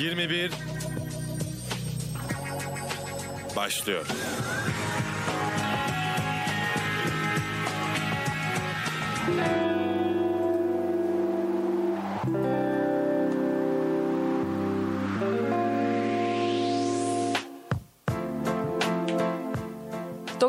[0.00, 0.50] 21
[3.56, 4.06] başlıyor.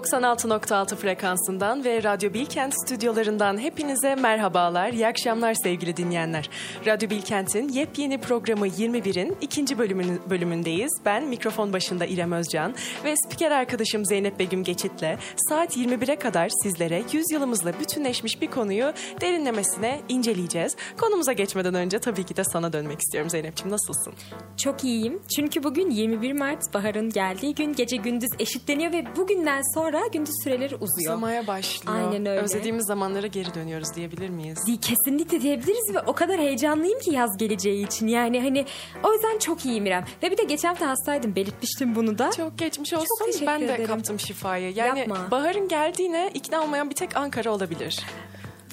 [0.02, 6.50] 96.6 frekansından ve Radyo Bilkent stüdyolarından hepinize merhabalar, iyi akşamlar sevgili dinleyenler.
[6.86, 10.92] Radyo Bilkent'in yepyeni programı 21'in ikinci bölümün, bölümündeyiz.
[11.06, 15.18] Ben mikrofon başında İrem Özcan ve spiker arkadaşım Zeynep Begüm Geçit'le
[15.50, 20.76] saat 21'e kadar sizlere yüzyılımızla bütünleşmiş bir konuyu derinlemesine inceleyeceğiz.
[20.98, 24.14] Konumuza geçmeden önce tabii ki de sana dönmek istiyorum Zeynep'ciğim nasılsın?
[24.58, 29.91] Çok iyiyim çünkü bugün 21 Mart baharın geldiği gün gece gündüz eşitleniyor ve bugünden sonra
[29.92, 31.12] sonra gündüz süreleri uzuyor.
[31.12, 31.98] Uzamaya başlıyor.
[31.98, 32.42] Aynen öyle.
[32.42, 34.60] Özlediğimiz zamanlara geri dönüyoruz diyebilir miyiz?
[34.82, 38.08] Kesinlikle diyebiliriz ve o kadar heyecanlıyım ki yaz geleceği için.
[38.08, 38.66] Yani hani
[39.04, 40.06] o yüzden çok iyiyim İrem.
[40.24, 42.32] Ve bir de geçen hafta hastaydım belirtmiştim bunu da.
[42.38, 43.08] Çok geçmiş olsun.
[43.40, 43.88] Çok ben de ederim.
[43.88, 44.74] kaptım şifayı.
[44.76, 45.18] Yani Yapma.
[45.32, 48.00] baharın geldiğine ikna olmayan bir tek Ankara olabilir.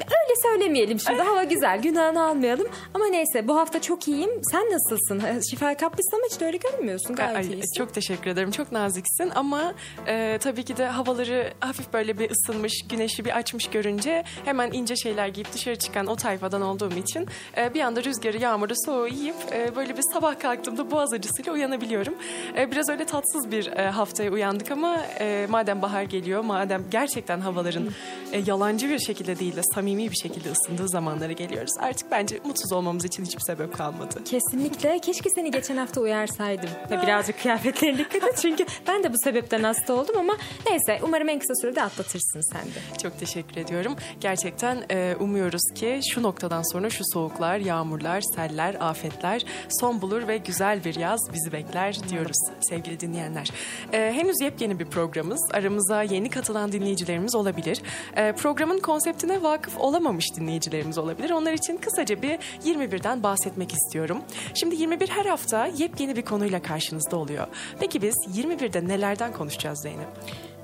[0.05, 1.23] Öyle söylemeyelim şimdi.
[1.23, 1.83] Hava güzel.
[1.83, 2.69] Günahını almayalım.
[2.95, 4.31] Ama neyse bu hafta çok iyiyim.
[4.53, 5.41] Sen nasılsın?
[5.51, 7.17] Şifa kapmışsın ama hiç öyle görünmüyorsun.
[7.17, 7.79] Gayet Ay, iyisin.
[7.79, 8.51] Çok teşekkür ederim.
[8.51, 9.75] Çok naziksin ama
[10.07, 14.97] e, tabii ki de havaları hafif böyle bir ısınmış, güneşi bir açmış görünce hemen ince
[14.97, 17.27] şeyler giyip dışarı çıkan o tayfadan olduğum için
[17.57, 22.15] e, bir anda rüzgarı, yağmuru, soğuğu yiyip e, böyle bir sabah kalktığımda boğaz acısıyla uyanabiliyorum.
[22.57, 27.41] E, biraz öyle tatsız bir e, haftaya uyandık ama e, madem bahar geliyor, madem gerçekten
[27.41, 27.89] havaların
[28.33, 31.73] e, yalancı bir şekilde değil de samimi samimi bir şekilde ısındığı zamanlara geliyoruz.
[31.79, 34.25] Artık bence mutsuz olmamız için hiçbir sebep kalmadı.
[34.25, 34.99] Kesinlikle.
[34.99, 36.71] Keşke seni geçen hafta uyarsaydım.
[36.91, 38.39] Ve birazcık kıyafetlerine dikkat et.
[38.43, 40.37] Çünkü ben de bu sebepten hasta oldum ama
[40.71, 42.99] neyse umarım en kısa sürede atlatırsın sen de.
[43.03, 43.97] Çok teşekkür ediyorum.
[44.21, 49.45] Gerçekten e, umuyoruz ki şu noktadan sonra şu soğuklar, yağmurlar, seller, afetler
[49.81, 53.51] son bulur ve güzel bir yaz bizi bekler diyoruz sevgili dinleyenler.
[53.93, 55.49] E, henüz yepyeni bir programımız.
[55.53, 57.83] Aramıza yeni katılan dinleyicilerimiz olabilir.
[58.17, 61.31] E, programın konseptine vakıf olamamış dinleyicilerimiz olabilir.
[61.31, 64.19] Onlar için kısaca bir 21'den bahsetmek istiyorum.
[64.55, 67.47] Şimdi 21 her hafta yepyeni bir konuyla karşınızda oluyor.
[67.81, 70.09] Peki biz 21'de nelerden konuşacağız Zeynep?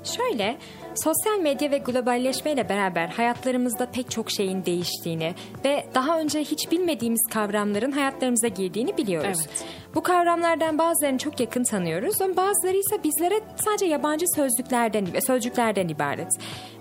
[0.03, 0.57] Şöyle,
[0.95, 5.35] sosyal medya ve globalleşmeyle beraber hayatlarımızda pek çok şeyin değiştiğini
[5.65, 9.39] ve daha önce hiç bilmediğimiz kavramların hayatlarımıza girdiğini biliyoruz.
[9.39, 9.65] Evet.
[9.95, 15.87] Bu kavramlardan bazılarını çok yakın tanıyoruz ama bazıları ise bizlere sadece yabancı sözlüklerden ve sözcüklerden
[15.87, 16.29] ibaret.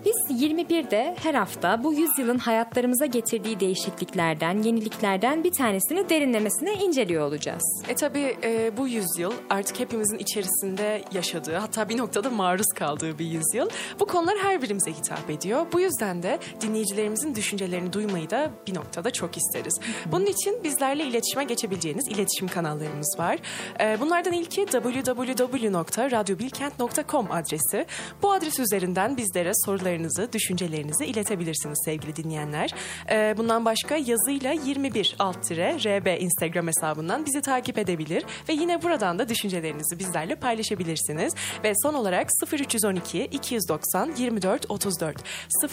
[0.04, 7.84] Biz 21'de her hafta bu yüzyılın hayatlarımıza getirdiği değişikliklerden, yeniliklerden bir tanesini derinlemesine inceliyor olacağız.
[7.88, 13.26] E tabi e, bu yüzyıl artık hepimizin içerisinde yaşadığı hatta bir noktada maruz kaldığı bir
[13.26, 13.69] yüzyıl.
[14.00, 15.66] Bu konular her birimize hitap ediyor.
[15.72, 19.81] Bu yüzden de dinleyicilerimizin düşüncelerini duymayı da bir noktada çok isteriz.
[20.06, 23.38] Bunun için bizlerle iletişime geçebileceğiniz iletişim kanallarımız var.
[23.81, 27.87] E, bunlardan ilki www.radyobilkent.com adresi.
[28.22, 32.75] Bu adres üzerinden bizlere soruları sorularınızı, düşüncelerinizi iletebilirsiniz sevgili dinleyenler.
[33.10, 39.19] Ee, bundan başka yazıyla 21 alt RB Instagram hesabından bizi takip edebilir ve yine buradan
[39.19, 41.34] da düşüncelerinizi bizlerle paylaşabilirsiniz.
[41.65, 45.16] Ve son olarak 0312 290 24 34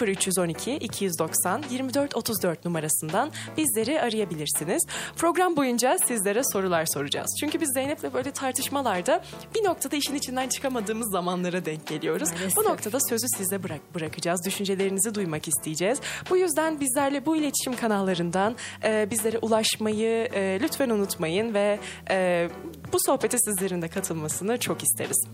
[0.01, 4.85] 0312 290 24 34 numarasından bizleri arayabilirsiniz.
[5.15, 7.35] Program boyunca sizlere sorular soracağız.
[7.39, 9.23] Çünkü biz Zeynep'le böyle tartışmalarda
[9.55, 12.29] bir noktada işin içinden çıkamadığımız zamanlara denk geliyoruz.
[12.31, 12.55] Maalesef.
[12.55, 14.45] Bu noktada sözü size bırak bırakacağız.
[14.45, 15.99] Düşüncelerinizi duymak isteyeceğiz.
[16.29, 21.79] Bu yüzden bizlerle bu iletişim kanallarından e, bizlere ulaşmayı e, lütfen unutmayın ve
[22.09, 22.49] e,
[22.93, 25.27] bu sohbete sizlerin de katılmasını çok isteriz.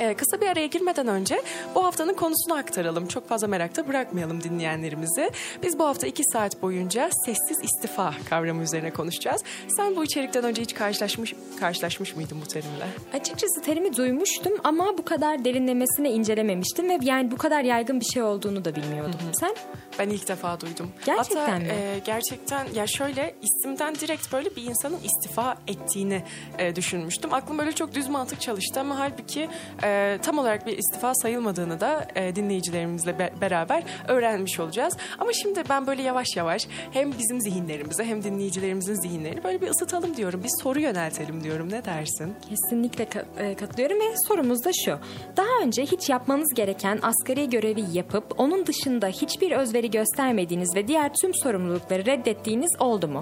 [0.00, 1.42] Ee, kısa bir araya girmeden önce
[1.74, 3.06] bu haftanın konusunu aktaralım.
[3.06, 5.30] Çok fazla merakta bırakmayalım dinleyenlerimizi.
[5.62, 9.42] Biz bu hafta iki saat boyunca sessiz istifa kavramı üzerine konuşacağız.
[9.76, 12.86] Sen bu içerikten önce hiç karşılaşmış karşılaşmış mıydın bu terimle?
[13.12, 18.22] Açıkçası terimi duymuştum ama bu kadar derinlemesine incelememiştim ve yani bu kadar yaygın bir şey
[18.22, 19.20] olduğunu da bilmiyordum.
[19.24, 19.32] Hı hı.
[19.40, 19.54] Sen?
[19.98, 20.90] Ben ilk defa duydum.
[21.06, 21.68] Gerçekten Hatta, mi?
[21.68, 26.22] E, gerçekten ya şöyle isimden direkt böyle bir insanın istifa ettiğini
[26.58, 27.34] e, düşünmüştüm.
[27.34, 29.48] Aklım böyle çok düz mantık çalıştı ama halbuki
[29.84, 34.96] e, tam olarak bir istifa sayılmadığını da e, dinleyicilerimizle be- beraber öğrenmiş olacağız.
[35.18, 40.16] Ama şimdi ben böyle yavaş yavaş hem bizim zihinlerimize hem dinleyicilerimizin zihinlerini böyle bir ısıtalım
[40.16, 40.42] diyorum.
[40.44, 41.70] Bir soru yöneltelim diyorum.
[41.72, 42.34] Ne dersin?
[42.48, 44.98] Kesinlikle ka- e, katılıyorum ve sorumuz da şu.
[45.36, 51.12] Daha önce hiç yapmanız gereken asgari görevi yapıp onun dışında hiçbir özveri göstermediğiniz ve diğer
[51.14, 53.20] tüm sorumlulukları reddettiğiniz oldu mu?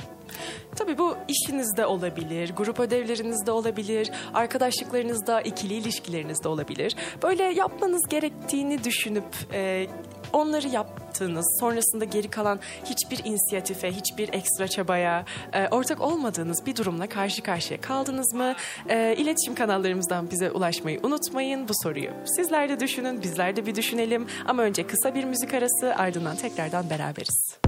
[0.76, 6.96] Tabii bu işinizde olabilir, grup ödevlerinizde olabilir, arkadaşlıklarınızda, ikili ilişkilerinizde olabilir.
[7.22, 9.86] Böyle yapmanız gerektiğini düşünüp e,
[10.32, 17.08] onları yaptığınız, sonrasında geri kalan hiçbir inisiyatife, hiçbir ekstra çabaya e, ortak olmadığınız bir durumla
[17.08, 18.54] karşı karşıya kaldınız mı?
[18.88, 22.10] E, iletişim kanallarımızdan bize ulaşmayı unutmayın bu soruyu.
[22.36, 24.26] Sizler de düşünün, bizler de bir düşünelim.
[24.46, 27.58] Ama önce kısa bir müzik arası ardından tekrardan beraberiz.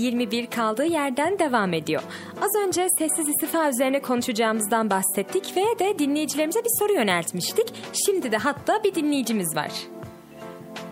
[0.00, 2.02] 21 kaldığı yerden devam ediyor.
[2.42, 7.74] Az önce sessiz istifa üzerine konuşacağımızdan bahsettik ve de dinleyicilerimize bir soru yöneltmiştik.
[7.92, 9.72] Şimdi de hatta bir dinleyicimiz var.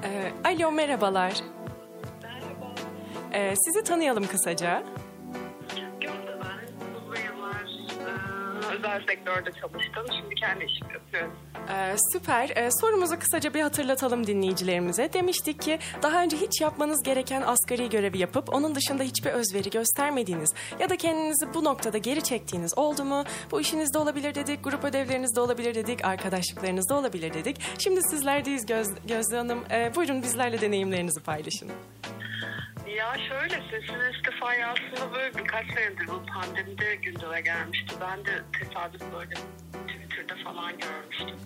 [0.04, 1.32] Ee, alo merhabalar.
[2.22, 2.74] Merhaba.
[3.32, 4.82] Ee, sizi tanıyalım kısaca.
[8.78, 10.06] Özel sektörde çalıştım.
[10.20, 11.36] Şimdi kendi işimi yapıyorum.
[11.70, 12.50] Ee, süper.
[12.56, 15.12] Ee, sorumuzu kısaca bir hatırlatalım dinleyicilerimize.
[15.12, 20.54] Demiştik ki daha önce hiç yapmanız gereken asgari görevi yapıp onun dışında hiçbir özveri göstermediğiniz
[20.80, 23.24] ya da kendinizi bu noktada geri çektiğiniz oldu mu?
[23.50, 27.56] Bu işinizde olabilir dedik, grup ödevlerinizde olabilir dedik, arkadaşlıklarınızda olabilir dedik.
[27.78, 29.64] Şimdi sizlerdeyiz Göz, Gözde Hanım.
[29.70, 31.70] Ee, buyurun bizlerle deneyimlerinizi paylaşın.
[32.98, 37.94] Ya şöyle sesin istifayı aslında böyle birkaç senedir bu pandemide gündeme gelmişti.
[38.00, 39.34] Ben de tesadüf böyle
[39.88, 41.36] Twitter'da falan görmüştüm.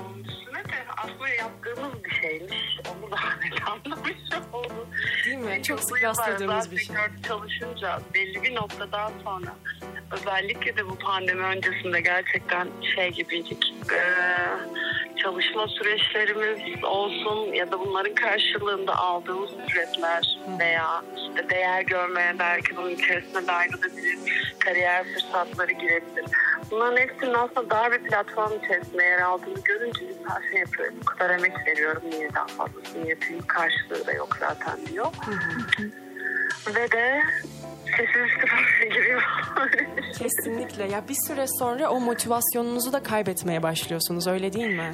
[0.00, 2.78] Onun üstüne de aslında yaptığımız bir şeymiş.
[2.90, 4.12] Onu daha net anlamış
[4.52, 4.86] oldum.
[5.24, 5.50] Değil mi?
[5.54, 6.96] Çünkü Çok sık rastladığımız bir şey.
[7.28, 9.54] çalışınca belli bir noktadan sonra
[10.12, 13.74] özellikle de bu pandemi öncesinde gerçekten şey gibiydik.
[13.92, 14.02] Ee,
[15.22, 22.90] çalışma süreçlerimiz olsun ya da bunların karşılığında aldığımız ücretler veya işte değer görmeye belki bunun
[22.90, 24.18] içerisine dahil edebilir,
[24.58, 26.24] kariyer fırsatları girebilir.
[26.70, 30.92] Bunların hepsinin aslında dar bir platform içerisinde yer aldığını görünce insan şey yapıyor.
[31.00, 35.06] Bu kadar emek veriyorum niye daha fazlasını yapayım karşılığı da yok zaten diyor.
[36.76, 37.22] Ve de
[37.96, 39.22] sessiz istifaya giriyor.
[40.18, 40.84] Kesinlikle.
[40.84, 44.92] Ya bir süre sonra o motivasyonunuzu da kaybetmeye başlıyorsunuz öyle değil mi?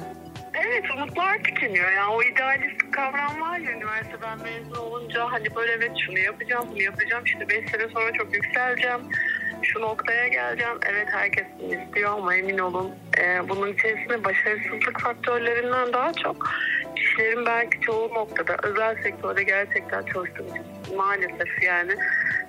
[0.53, 1.91] Evet umutlar tükeniyor.
[1.91, 6.81] Yani o idealist kavram var ya üniversiteden mezun olunca hani böyle evet şunu yapacağım bunu
[6.81, 8.99] yapacağım işte 5 sene sonra çok yükseleceğim.
[9.63, 10.77] Şu noktaya geleceğim.
[10.85, 12.91] Evet herkes istiyor ama emin olun
[13.21, 16.49] e, bunun içerisinde başarısızlık faktörlerinden daha çok
[16.95, 20.47] kişilerin belki çoğu noktada özel sektörde gerçekten çalıştığım
[20.95, 21.95] maalesef yani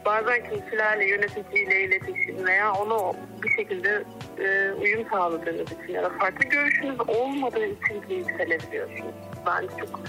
[0.04, 3.12] bazen kimselerle yöneticiyle iletişim veya ona
[3.42, 4.04] bir şekilde
[4.38, 9.14] e, uyum sağladığınız için ya da farklı görüşünüz olmadığı için yükselebiliyorsunuz.
[9.46, 10.00] Bence çok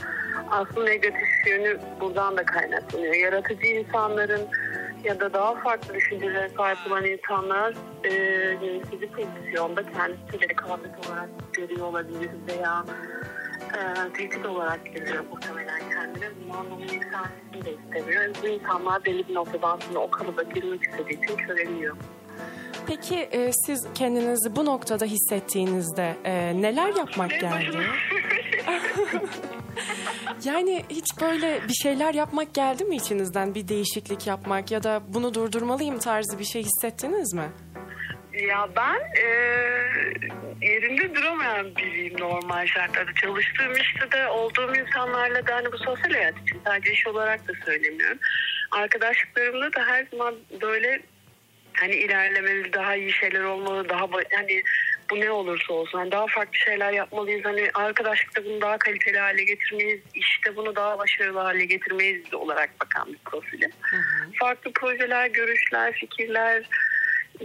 [0.52, 3.14] aslında negatif yönü buradan da kaynaklanıyor.
[3.14, 4.42] Yaratıcı insanların
[5.04, 8.14] ya da daha farklı düşüncelere sahip olan insanlar e,
[8.66, 12.86] yönetici pozisyonda kendisiyle rekabet olarak görüyor olabilir veya
[13.62, 16.30] e, tehdit olarak görüyor muhtemelen kendine.
[16.50, 18.36] Bu anlamda yükselmesini de istemiyor.
[18.44, 21.98] Bu insanlar belli bir noktadan sonra o kalıba girmek istediği için köreliyor.
[22.88, 27.78] Peki e, siz kendinizi bu noktada hissettiğinizde e, neler yapmak geldi?
[30.44, 33.56] Yani hiç böyle bir şeyler yapmak geldi mi içinizden?
[33.56, 37.52] Bir değişiklik yapmak ya da bunu durdurmalıyım tarzı bir şey hissettiniz mi?
[38.34, 39.28] Ya ben e,
[40.62, 43.12] yerinde duramayan biriyim normal şartlarda.
[43.22, 47.54] Çalıştığım işte de olduğum insanlarla da hani bu sosyal hayat için sadece iş olarak da
[47.66, 48.18] söylemiyorum.
[48.72, 51.02] Arkadaşlıklarımda da her zaman böyle
[51.74, 54.02] hani ilerlemeli, daha iyi şeyler olmalı, daha
[54.36, 54.64] hani
[55.12, 57.46] bu ne olursa olsun hani daha farklı şeyler yapmalıyız.
[57.46, 63.14] Hani arkadaşlıkta bunu daha kaliteli hale getirmeyiz, işte bunu daha başarılı hale getirmeyiz olarak bakan
[63.14, 63.72] bir profilim.
[64.40, 66.64] Farklı projeler, görüşler, fikirler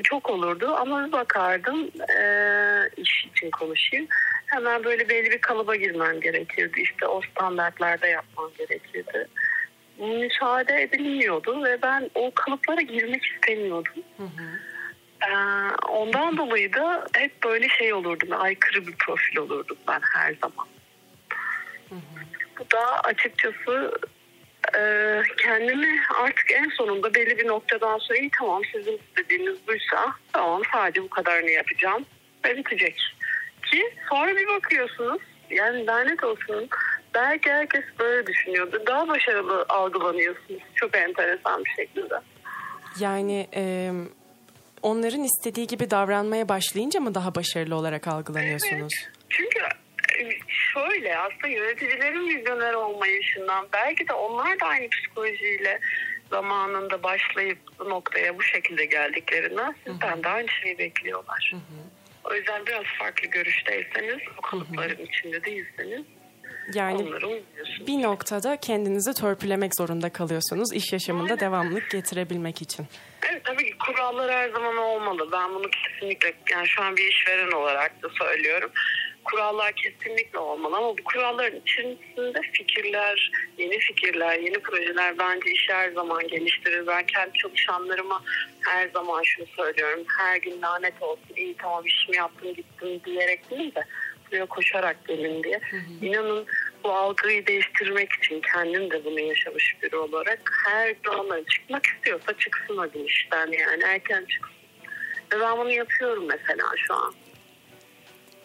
[0.05, 4.07] çok olurdu ama bir bakardım eee, iş için konuşayım.
[4.47, 6.81] Hemen böyle belli bir kalıba girmem gerekirdi.
[6.81, 9.29] İşte o standartlarda yapmam gerekirdi.
[9.99, 13.93] Müsaade edilmiyordu ve ben o kalıplara girmek istemiyordum.
[14.21, 14.23] Ee,
[15.89, 20.67] ondan dolayı da hep böyle şey olurdum, aykırı bir profil olurdum ben her zaman.
[22.59, 23.93] Bu da açıkçası
[24.79, 30.63] e, kendimi artık en sonunda belli bir noktadan sonra iyi tamam sizin istediğiniz buysa tamam
[30.73, 32.05] sadece bu kadarını yapacağım
[32.45, 32.97] ve bitecek.
[33.71, 36.69] Ki sonra bir bakıyorsunuz yani lanet olsun
[37.15, 38.83] belki herkes böyle düşünüyordu.
[38.87, 42.15] Daha başarılı algılanıyorsunuz çok enteresan bir şekilde.
[43.01, 43.91] Yani e,
[44.87, 48.93] onların istediği gibi davranmaya başlayınca mı daha başarılı olarak algılanıyorsunuz?
[49.07, 49.11] Evet.
[49.29, 49.59] Çünkü
[50.21, 50.23] e,
[50.75, 55.81] şöyle aslında yöneticilerin vizyoner olmayışından belki de onlar da aynı psikolojiyle
[56.31, 61.53] zamanında başlayıp bu noktaya bu şekilde geldiklerinden sizden de aynı şeyi bekliyorlar.
[62.25, 66.03] O yüzden biraz farklı görüşteyseniz, o kalıpların içinde değilseniz
[66.75, 67.13] Yani
[67.87, 72.87] bir noktada kendinizi törpülemek zorunda kalıyorsunuz iş yaşamında devamlılık getirebilmek için.
[73.23, 75.29] Evet tabii ki kurallar her zaman olmalı.
[75.33, 78.71] Ben bunu kesinlikle yani şu an bir işveren olarak da söylüyorum.
[79.25, 85.91] kurallar kesinlikle olmalı ama bu kuralların içerisinde fikirler, yeni fikirler, yeni projeler bence işi her
[85.91, 86.87] zaman geliştirir.
[86.87, 88.23] Ben kendi çalışanlarıma
[88.61, 90.05] her zaman şunu söylüyorum.
[90.19, 93.85] Her gün lanet olsun, iyi tamam işimi yaptım gittim diyerek değil de
[94.31, 95.61] buraya koşarak gelin diye.
[95.71, 96.07] Hı hı.
[96.07, 96.47] İnanın
[96.87, 102.77] bu algıyı değiştirmek için kendim de bunu yaşamış biri olarak her zaman çıkmak istiyorsa çıksın
[102.79, 104.57] hadi işten yani erken çıksın.
[105.33, 107.15] Ve ben bunu yapıyorum mesela şu an.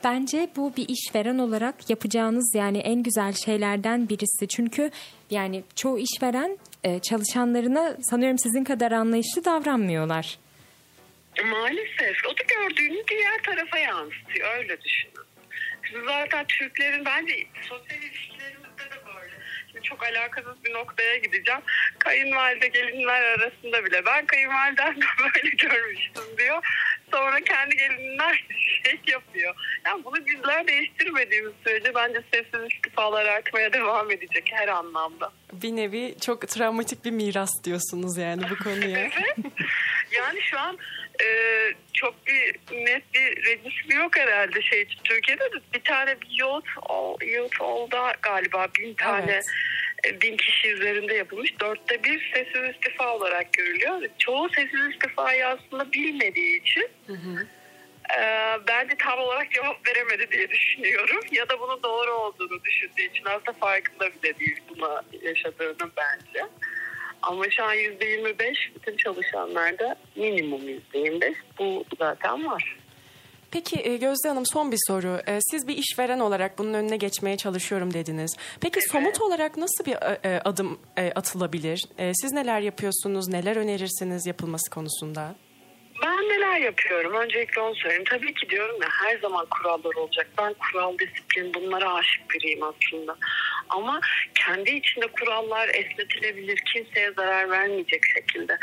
[0.04, 4.48] Bence bu bir işveren olarak yapacağınız yani en güzel şeylerden birisi.
[4.48, 4.92] Çünkü
[5.30, 10.38] yani çoğu işveren e, çalışanlarına sanıyorum sizin kadar anlayışlı davranmıyorlar.
[11.46, 12.18] Maalesef.
[12.26, 14.58] O da gördüğünü diğer tarafa yansıtıyor.
[14.58, 15.32] Öyle düşünün.
[15.92, 17.34] Şimdi zaten Türklerin bence
[17.70, 18.01] sosyal
[20.04, 21.62] alakasız bir noktaya gideceğim.
[22.00, 26.66] Kayınvalide gelinler arasında bile ben kayınvalidemden böyle görmüştüm diyor.
[27.12, 28.48] Sonra kendi gelinler
[28.84, 29.56] şey yapıyor.
[29.86, 35.32] Yani bunu bizler değiştirmediğimiz sürece bence sessiz istifalar artmaya devam edecek her anlamda.
[35.54, 39.00] Bir nevi çok travmatik bir miras diyorsunuz yani bu konuya.
[39.00, 39.36] evet.
[40.12, 40.78] Yani şu an
[41.24, 41.28] e,
[41.94, 46.66] çok bir net bir rejisi yok herhalde şey Türkiye'de de bir tane bir yurt,
[47.26, 49.46] yurt oldu galiba bin tane evet
[50.22, 51.60] bin kişi üzerinde yapılmış.
[51.60, 54.02] Dörtte bir sessiz istifa olarak görülüyor.
[54.18, 57.48] Çoğu sessiz istifayı aslında bilmediği için hı hı.
[58.20, 58.22] E,
[58.68, 61.20] bence tam olarak cevap veremedi diye düşünüyorum.
[61.32, 66.46] Ya da bunun doğru olduğunu düşündüğü için aslında farkında bile değil buna yaşadığını bence.
[67.22, 70.62] Ama şu an %25 bütün çalışanlarda minimum
[70.94, 72.78] %25 bu zaten var.
[73.52, 75.20] Peki e, Gözde Hanım son bir soru.
[75.28, 78.38] E, siz bir işveren olarak bunun önüne geçmeye çalışıyorum dediniz.
[78.62, 78.92] Peki evet.
[78.92, 80.80] somut olarak nasıl bir e, adım
[81.16, 81.84] atılabilir?
[82.14, 85.36] Siz neler yapıyorsunuz, neler önerirsiniz yapılması konusunda?
[86.04, 87.14] Ben neler yapıyorum?
[87.14, 88.04] Öncelikle onu söyleyeyim.
[88.10, 90.28] Tabii ki diyorum ya her zaman kurallar olacak.
[90.38, 93.16] Ben kural, disiplin bunlara aşık biriyim aslında.
[93.72, 94.02] Ama
[94.36, 98.58] kendi içinde kurallar esnetilebilir, kimseye zarar vermeyecek şekilde.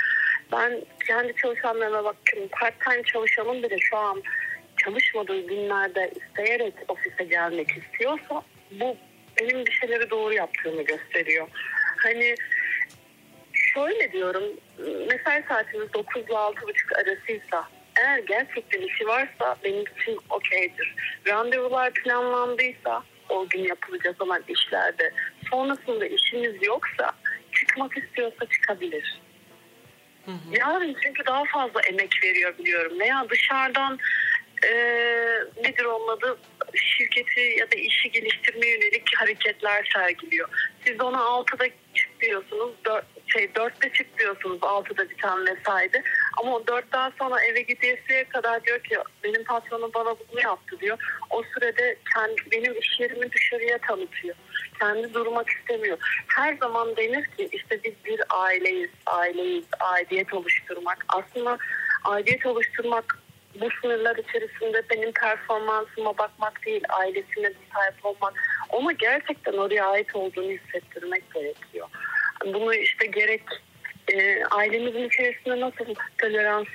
[0.53, 2.49] Ben kendi çalışanlarıma bakıyorum.
[2.53, 4.23] Part time çalışanım bile şu an
[4.77, 8.97] çalışmadığı günlerde isteyerek ofise gelmek istiyorsa bu
[9.41, 11.49] benim bir şeyleri doğru yaptığımı gösteriyor.
[11.97, 12.35] Hani
[13.53, 14.45] şöyle diyorum
[15.09, 20.95] mesai saatimiz 9 ile 6.30 arasıysa eğer gerçekten işi varsa benim için okeydir.
[21.27, 25.13] Randevular planlandıysa o gün yapılacak olan işlerde
[25.51, 27.13] sonrasında işimiz yoksa
[27.53, 29.21] çıkmak istiyorsa çıkabilir.
[30.25, 30.59] Hı hı.
[30.59, 33.01] Yarın çünkü daha fazla emek veriyor biliyorum.
[33.01, 33.99] Veya dışarıdan
[34.65, 34.71] e,
[35.65, 36.39] nedir onun adı
[36.75, 40.49] şirketi ya da işi geliştirmeye yönelik hareketler sergiliyor.
[40.85, 46.03] Siz ona 6'da çık diyorsunuz, 4, şey 4'te çık diyorsunuz 6'da bir tane mesaide.
[46.41, 50.99] Ama o 4'ten sonra eve gidesiye kadar diyor ki benim patronum bana bunu yaptı diyor.
[51.31, 54.35] O sürede kendi, benim iş yerimi dışarıya tanıtıyor.
[54.81, 55.99] Kendi durmak istemiyor.
[56.27, 61.05] Her zaman denir ki işte biz bir aileyiz, aileyiz, aidiyet oluşturmak.
[61.09, 61.59] Aslında
[62.05, 63.19] aidiyet oluşturmak
[63.61, 68.35] bu sınırlar içerisinde benim performansıma bakmak değil, ailesine bir sahip olmak.
[68.69, 71.89] Ona gerçekten oraya ait olduğunu hissettirmek gerekiyor.
[72.47, 73.43] Bunu işte gerek
[74.15, 76.67] e, ailemizin içerisinde nasıl tolerans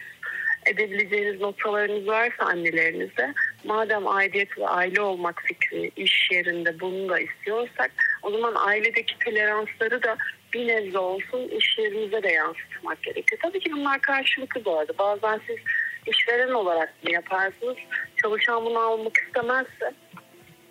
[0.65, 7.91] edebileceğiniz noktalarınız varsa annelerinize madem aidiyet ve aile olmak fikri iş yerinde bunu da istiyorsak
[8.22, 10.17] o zaman ailedeki toleransları da
[10.53, 13.41] bir nebze olsun iş yerinize de yansıtmak gerekiyor.
[13.41, 14.98] Tabii ki bunlar karşılıklı bu arada.
[14.98, 15.58] Bazen siz
[16.05, 17.77] işveren olarak mı yaparsınız?
[18.22, 19.93] Çalışan bunu almak istemezse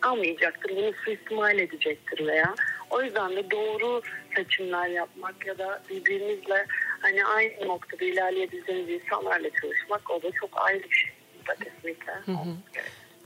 [0.03, 0.77] almayacaktır.
[0.77, 2.55] Bunu suistimal edecektir veya.
[2.93, 4.03] O yüzden de doğru
[4.37, 6.67] seçimler yapmak ya da birbirinizle
[7.01, 11.11] hani aynı noktada ilerleyebileceğiniz insanlarla çalışmak o da çok ayrı bir şey.
[11.65, 12.13] Kesinlikle.
[12.13, 12.57] Hı hı.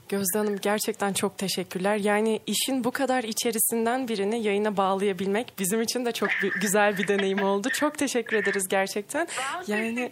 [0.09, 1.95] Gözde Hanım gerçekten çok teşekkürler.
[1.95, 6.29] Yani işin bu kadar içerisinden birini yayına bağlayabilmek bizim için de çok
[6.61, 7.69] güzel bir deneyim oldu.
[7.69, 9.27] Çok teşekkür ederiz gerçekten.
[9.69, 10.11] Ben yani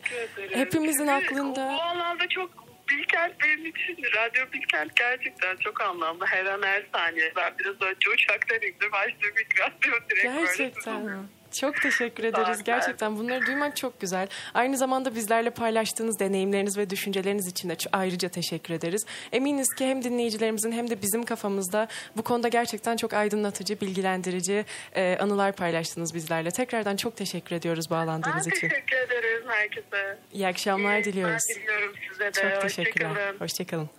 [0.49, 1.73] hepimizin aklında...
[1.73, 6.25] Bu alanda çok Bilkent benim için, Radyo Bilkent gerçekten çok anlamlı.
[6.25, 7.33] Her an her saniye.
[7.35, 11.17] Ben biraz önce uçaktan indim, açtım mikrofonu direkt Gerçekten böyle
[11.59, 12.63] çok teşekkür ederiz.
[12.63, 14.27] Gerçekten bunları duymak çok güzel.
[14.53, 19.05] Aynı zamanda bizlerle paylaştığınız deneyimleriniz ve düşünceleriniz için de ayrıca teşekkür ederiz.
[19.31, 25.17] Eminiz ki hem dinleyicilerimizin hem de bizim kafamızda bu konuda gerçekten çok aydınlatıcı, bilgilendirici e,
[25.21, 26.51] anılar paylaştınız bizlerle.
[26.51, 28.69] Tekrardan çok teşekkür ediyoruz bağlandığınız ben için.
[28.69, 30.17] teşekkür ederim herkese.
[30.33, 31.43] İyi akşamlar İyi, diliyoruz.
[31.49, 32.31] Ben diliyorum size de.
[32.31, 33.09] Çok teşekkürler.
[33.39, 33.39] Hoşçakalın.
[33.39, 33.89] Hoşçakalın.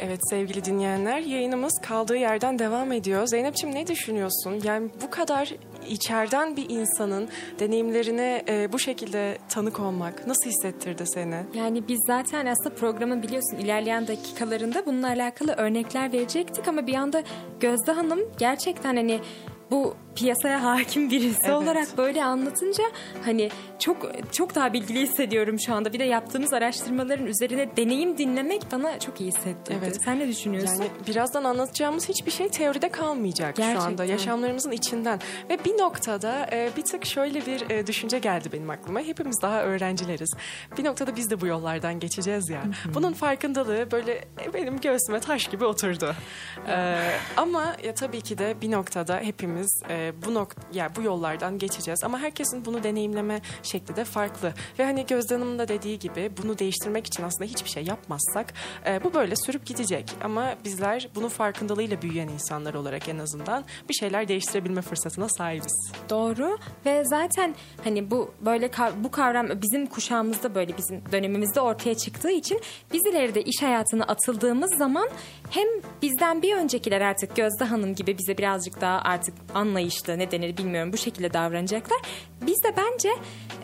[0.00, 3.26] Evet sevgili dinleyenler yayınımız kaldığı yerden devam ediyor.
[3.26, 4.60] Zeynep'ciğim ne düşünüyorsun?
[4.64, 5.54] Yani bu kadar
[5.88, 7.28] içeriden bir insanın
[7.58, 11.42] deneyimlerine e, bu şekilde tanık olmak nasıl hissettirdi seni?
[11.54, 17.22] Yani biz zaten aslında programın biliyorsun ilerleyen dakikalarında bununla alakalı örnekler verecektik ama bir anda
[17.60, 19.20] Gözde Hanım gerçekten hani
[19.70, 21.54] bu piyasaya hakim birisi evet.
[21.54, 22.84] olarak böyle anlatınca
[23.24, 23.96] hani çok
[24.32, 25.92] çok daha bilgili hissediyorum şu anda.
[25.92, 29.78] Bir de yaptığımız araştırmaların üzerine deneyim dinlemek bana çok iyi hissettirdi.
[29.82, 30.02] Evet.
[30.04, 30.82] Sen ne düşünüyorsun?
[30.82, 33.80] Yani birazdan anlatacağımız hiçbir şey teoride kalmayacak Gerçekten.
[33.80, 34.04] şu anda.
[34.04, 35.20] Yaşamlarımızın içinden.
[35.50, 39.00] Ve bir noktada e, bir tık şöyle bir e, düşünce geldi benim aklıma.
[39.00, 40.30] Hepimiz daha öğrencileriz.
[40.78, 42.62] Bir noktada biz de bu yollardan geçeceğiz ya.
[42.94, 44.12] Bunun farkındalığı böyle
[44.44, 46.14] e, benim göğsüme taş gibi oturdu.
[46.68, 46.98] Ee,
[47.36, 52.04] ama ya tabii ki de bir noktada hepimiz e, bu nok yani bu yollardan geçeceğiz.
[52.04, 54.52] Ama herkesin bunu deneyimleme şekli de farklı.
[54.78, 58.54] Ve hani Gözde Hanım'ın da dediği gibi bunu değiştirmek için aslında hiçbir şey yapmazsak
[58.86, 60.14] e, bu böyle sürüp gidecek.
[60.24, 65.92] Ama bizler bunun farkındalığıyla büyüyen insanlar olarak en azından bir şeyler değiştirebilme fırsatına sahibiz.
[66.10, 66.58] Doğru.
[66.86, 72.60] Ve zaten hani bu böyle bu kavram bizim kuşağımızda böyle bizim dönemimizde ortaya çıktığı için
[72.92, 75.08] biz ileride iş hayatına atıldığımız zaman
[75.50, 75.66] hem
[76.02, 79.34] bizden bir öncekiler artık Gözde Hanım gibi bize birazcık daha artık
[79.98, 81.98] anlayışlı ne denir bilmiyorum bu şekilde davranacaklar.
[82.46, 83.10] Biz de bence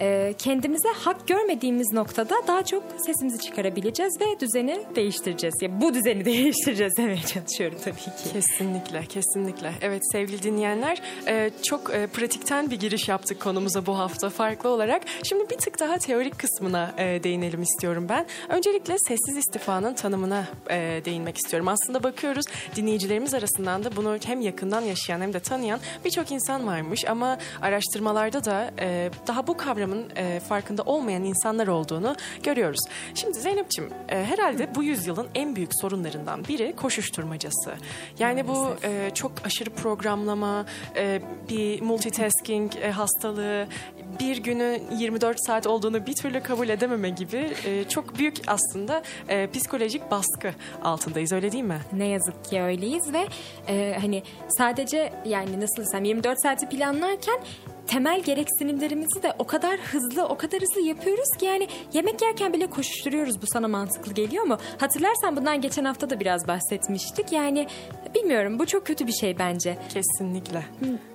[0.00, 5.54] e, kendimize hak görmediğimiz noktada daha çok sesimizi çıkarabileceğiz ve düzeni değiştireceğiz.
[5.62, 8.32] Ya bu düzeni değiştireceğiz demeye çalışıyorum tabii ki.
[8.32, 9.72] Kesinlikle, kesinlikle.
[9.80, 15.02] Evet sevgili dinleyenler e, çok e, pratikten bir giriş yaptık konumuza bu hafta farklı olarak.
[15.22, 18.26] Şimdi bir tık daha teorik kısmına e, değinelim istiyorum ben.
[18.48, 21.68] Öncelikle sessiz istifanın tanımına e, değinmek istiyorum.
[21.68, 22.44] Aslında bakıyoruz
[22.76, 25.80] dinleyicilerimiz arasından da bunu hem yakından yaşayan hem de tanıyan
[26.14, 32.16] birçok insan varmış ama araştırmalarda da e, daha bu kavramın e, farkında olmayan insanlar olduğunu
[32.42, 32.80] görüyoruz.
[33.14, 37.74] Şimdi Zeynep'ciğim e, herhalde bu yüzyılın en büyük sorunlarından biri koşuşturmacası.
[38.18, 40.66] Yani bu e, çok aşırı programlama,
[40.96, 43.66] e, bir multitasking e, hastalığı,
[44.20, 49.50] bir günü 24 saat olduğunu bir türlü kabul edememe gibi e, çok büyük aslında e,
[49.50, 50.50] psikolojik baskı
[50.84, 51.80] altındayız öyle değil mi?
[51.92, 53.26] Ne yazık ki öyleyiz ve
[53.68, 57.38] e, hani sadece yani nasıl desem 24 saati planlarken
[57.86, 62.66] temel gereksinimlerimizi de o kadar hızlı, o kadar hızlı yapıyoruz ki yani yemek yerken bile
[62.66, 63.42] koşuşturuyoruz.
[63.42, 64.58] Bu sana mantıklı geliyor mu?
[64.78, 67.32] Hatırlarsan bundan geçen hafta da biraz bahsetmiştik.
[67.32, 67.66] Yani
[68.14, 69.78] bilmiyorum bu çok kötü bir şey bence.
[69.94, 70.62] Kesinlikle.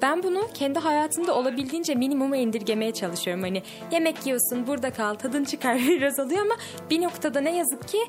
[0.01, 3.43] Ben bunu kendi hayatımda olabildiğince minimuma indirgemeye çalışıyorum.
[3.43, 6.55] Hani yemek yiyorsun, burada kal, tadın çıkar biraz oluyor ama
[6.89, 7.99] bir noktada ne yazık ki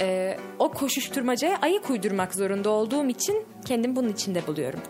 [0.00, 4.80] e, o koşuşturmacaya ayak uydurmak zorunda olduğum için kendimi bunun içinde buluyorum.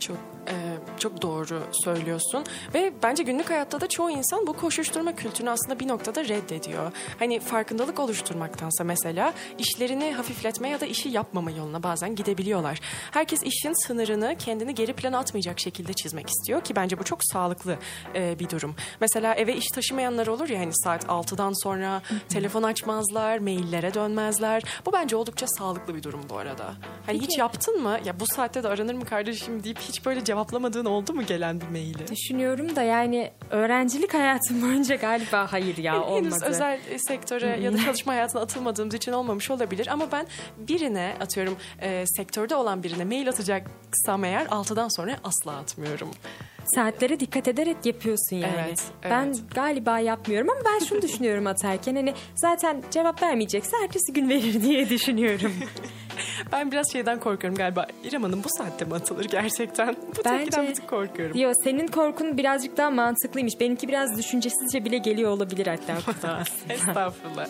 [0.00, 0.54] Çok e,
[0.98, 5.88] çok doğru söylüyorsun ve bence günlük hayatta da çoğu insan bu koşuşturma kültürünü aslında bir
[5.88, 6.92] noktada reddediyor.
[7.18, 12.80] Hani farkındalık oluşturmaktansa mesela işlerini hafifletme ya da işi yapmama yoluna bazen gidebiliyorlar.
[13.10, 17.76] Herkes işin sınırını kendini geri plana atmayacak şekilde çizmek istiyor ki bence bu çok sağlıklı
[18.14, 18.74] e, bir durum.
[19.00, 24.62] Mesela eve iş taşımayanlar olur ya hani saat 6'dan sonra telefon açmazlar, maillere dönmezler.
[24.86, 26.64] Bu bence oldukça sağlıklı bir durum bu arada.
[27.06, 27.26] Hani Peki.
[27.26, 27.98] hiç yaptın mı?
[28.04, 31.68] Ya bu saatte de aranır mı kardeşim deyip hiç böyle cevaplamadığın oldu mu gelen bir
[31.68, 32.08] maili?
[32.08, 36.16] Düşünüyorum da yani öğrencilik hayatım boyunca galiba hayır ya olmadı.
[36.16, 40.26] Henüz özel sektöre ya da çalışma hayatına atılmadığımız için olmamış olabilir ama ben
[40.58, 46.10] birine atıyorum e, sektörde olan birine mail atacaksam eğer 6'dan sonra asla atmıyorum
[46.74, 48.52] saatlere dikkat ederek yapıyorsun yani.
[48.64, 49.10] Evet, evet.
[49.10, 54.62] Ben galiba yapmıyorum ama ben şunu düşünüyorum atarken hani zaten cevap vermeyecekse ertesi gün verir
[54.62, 55.52] diye düşünüyorum.
[56.52, 57.86] ben biraz şeyden korkuyorum galiba.
[58.04, 59.96] İrem Hanım bu saatte mi atılır gerçekten?
[60.16, 61.38] Bu Bence, bir tık korkuyorum.
[61.38, 63.60] Yo, senin korkun birazcık daha mantıklıymış.
[63.60, 66.42] Benimki biraz düşüncesizce bile geliyor olabilir hatta.
[66.68, 67.48] Estağfurullah.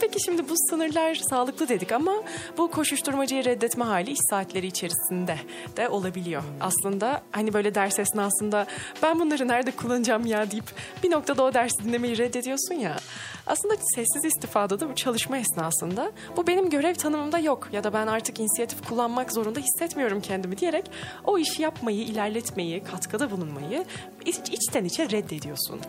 [0.00, 2.12] Peki şimdi bu sınırlar sağlıklı dedik ama
[2.58, 5.36] bu koşuşturmacayı reddetme hali iş saatleri içerisinde
[5.76, 6.42] de olabiliyor.
[6.60, 8.57] Aslında hani böyle ders esnasında
[9.02, 10.64] ben bunları nerede kullanacağım ya deyip
[11.02, 12.96] bir noktada o dersi dinlemeyi reddediyorsun ya.
[13.46, 18.06] Aslında sessiz istifada da bu çalışma esnasında bu benim görev tanımımda yok ya da ben
[18.06, 20.90] artık inisiyatif kullanmak zorunda hissetmiyorum kendimi diyerek
[21.24, 23.84] o işi yapmayı, ilerletmeyi, katkıda bulunmayı
[24.26, 25.80] iç, içten içe reddediyorsun.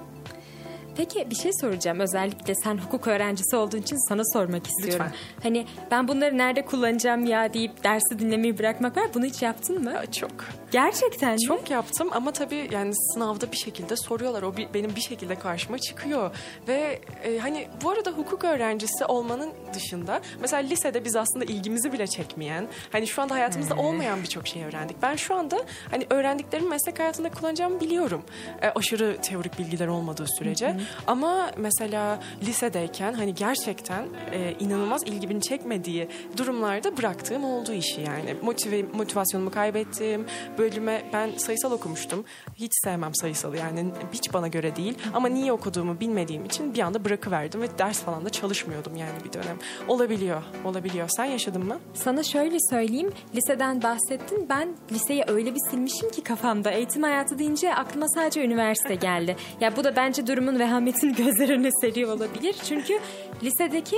[1.00, 2.00] Peki bir şey soracağım.
[2.00, 5.06] Özellikle sen hukuk öğrencisi olduğun için sana sormak istiyorum.
[5.06, 5.44] Lütfen.
[5.44, 9.06] Hani ben bunları nerede kullanacağım ya deyip dersi dinlemeyi bırakmak var.
[9.14, 9.94] Bunu hiç yaptın mı?
[10.12, 10.32] Çok.
[10.72, 11.40] Gerçekten mi?
[11.40, 14.44] Çok yaptım ama tabii yani sınavda bir şekilde soruyorlar.
[14.44, 16.32] O bir, benim bir şekilde karşıma çıkıyor.
[16.68, 22.08] Ve e, hani bu arada hukuk öğrencisi olmanın dışında mesela lisede biz aslında ilgimizi bile
[22.08, 23.84] çekmeyen hani şu anda hayatımızda hmm.
[23.84, 24.98] olmayan birçok şey öğrendik.
[25.02, 25.60] Ben şu anda
[25.92, 28.24] hani öğrendiklerimi meslek hayatında kullanacağımı biliyorum.
[28.62, 30.74] E, aşırı teorik bilgiler olmadığı sürece.
[30.74, 30.80] Hmm.
[31.08, 38.36] Ama mesela lisedeyken hani gerçekten e, inanılmaz ilgimi çekmediği durumlarda bıraktığım oldu işi yani.
[38.42, 40.26] Motive, motivasyonumu kaybettim.
[40.60, 42.26] Bölüme ben sayısal okumuştum.
[42.56, 44.98] Hiç sevmem sayısalı yani hiç bana göre değil.
[45.14, 49.34] Ama niye okuduğumu bilmediğim için bir anda bırakıverdim ve ders falan da çalışmıyordum yani bir
[49.34, 49.58] dönem.
[49.88, 51.10] Olabiliyor, olabiliyor.
[51.10, 51.80] Sen yaşadın mı?
[51.94, 53.12] Sana şöyle söyleyeyim.
[53.36, 54.50] Liseden bahsettin.
[54.50, 56.72] Ben liseyi öyle bir silmişim ki kafamda.
[56.72, 59.36] Eğitim hayatı deyince aklıma sadece üniversite geldi.
[59.62, 62.56] Ya bu da bence durumun vehametini gözler önüne seriyor olabilir.
[62.68, 63.00] Çünkü
[63.44, 63.98] lisedeki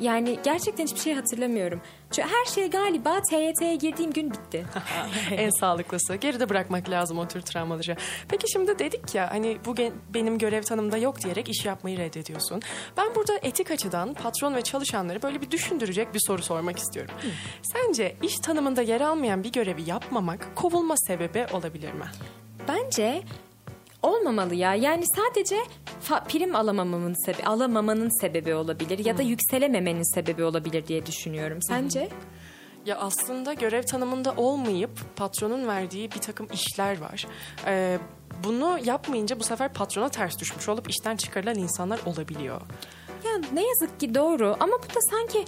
[0.00, 1.80] yani gerçekten hiçbir şey hatırlamıyorum.
[2.10, 4.66] Çünkü her şey galiba TYT'ye girdiğim gün bitti.
[5.30, 6.14] en sağlıklısı.
[6.14, 7.96] Geride bırakmak lazım o tür travmaları.
[8.28, 9.74] Peki şimdi dedik ya hani bu
[10.14, 12.62] benim görev tanımda yok diyerek iş yapmayı reddediyorsun.
[12.96, 17.14] Ben burada etik açıdan patron ve çalışanları böyle bir düşündürecek bir soru sormak istiyorum.
[17.22, 17.28] Hı.
[17.62, 22.06] Sence iş tanımında yer almayan bir görevi yapmamak kovulma sebebi olabilir mi?
[22.68, 23.22] Bence
[24.02, 24.74] olmamalı ya.
[24.74, 25.56] Yani sadece
[26.28, 29.28] prim alamamamın sebebi, alamamanın sebebi olabilir ya da hmm.
[29.28, 31.58] yükselememenin sebebi olabilir diye düşünüyorum.
[31.62, 32.08] Sence?
[32.86, 37.26] Ya aslında görev tanımında olmayıp patronun verdiği bir takım işler var.
[37.66, 37.98] Ee,
[38.44, 42.60] bunu yapmayınca bu sefer patrona ters düşmüş olup işten çıkarılan insanlar olabiliyor.
[43.24, 45.44] Ya ne yazık ki doğru ama bu da sanki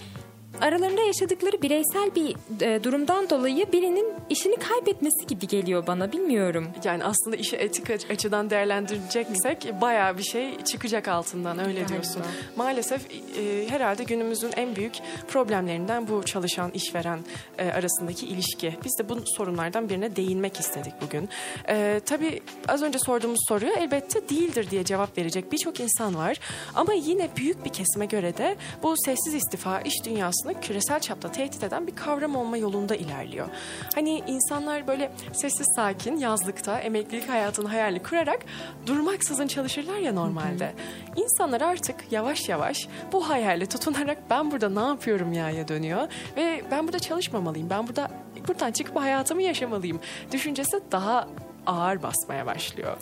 [0.61, 6.67] aralarında yaşadıkları bireysel bir e, durumdan dolayı birinin işini kaybetmesi gibi geliyor bana bilmiyorum.
[6.83, 12.21] Yani aslında işi etik açıdan değerlendireceksek bayağı bir şey çıkacak altından öyle diyorsun.
[12.55, 13.01] Maalesef
[13.37, 14.93] e, herhalde günümüzün en büyük
[15.27, 17.19] problemlerinden bu çalışan işveren
[17.57, 18.77] e, arasındaki ilişki.
[18.85, 21.29] Biz de bu sorunlardan birine değinmek istedik bugün.
[21.69, 26.39] E, tabii az önce sorduğumuz soruya elbette değildir diye cevap verecek birçok insan var.
[26.75, 31.31] Ama yine büyük bir kesime göre de bu sessiz istifa iş dünyasında aslında küresel çapta
[31.31, 33.47] tehdit eden bir kavram olma yolunda ilerliyor.
[33.95, 38.39] Hani insanlar böyle sessiz sakin yazlıkta emeklilik hayatını hayali kurarak
[38.85, 40.73] durmaksızın çalışırlar ya normalde.
[41.15, 46.83] İnsanlar artık yavaş yavaş bu hayale tutunarak ben burada ne yapıyorum ya'ya dönüyor ve ben
[46.87, 47.69] burada çalışmamalıyım.
[47.69, 48.11] Ben burada
[48.47, 49.99] buradan çıkıp hayatımı yaşamalıyım.
[50.31, 51.27] Düşüncesi daha
[51.65, 52.97] ağır basmaya başlıyor.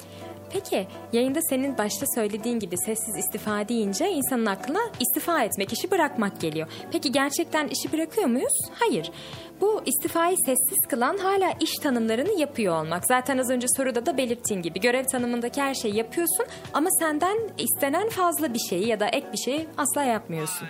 [0.53, 6.41] Peki yayında senin başta söylediğin gibi sessiz istifa deyince insanın aklına istifa etmek, işi bırakmak
[6.41, 6.67] geliyor.
[6.91, 8.53] Peki gerçekten işi bırakıyor muyuz?
[8.79, 9.11] Hayır.
[9.61, 13.05] Bu istifayı sessiz kılan hala iş tanımlarını yapıyor olmak.
[13.07, 18.09] Zaten az önce soruda da belirttiğin gibi görev tanımındaki her şeyi yapıyorsun ama senden istenen
[18.09, 20.67] fazla bir şeyi ya da ek bir şeyi asla yapmıyorsun.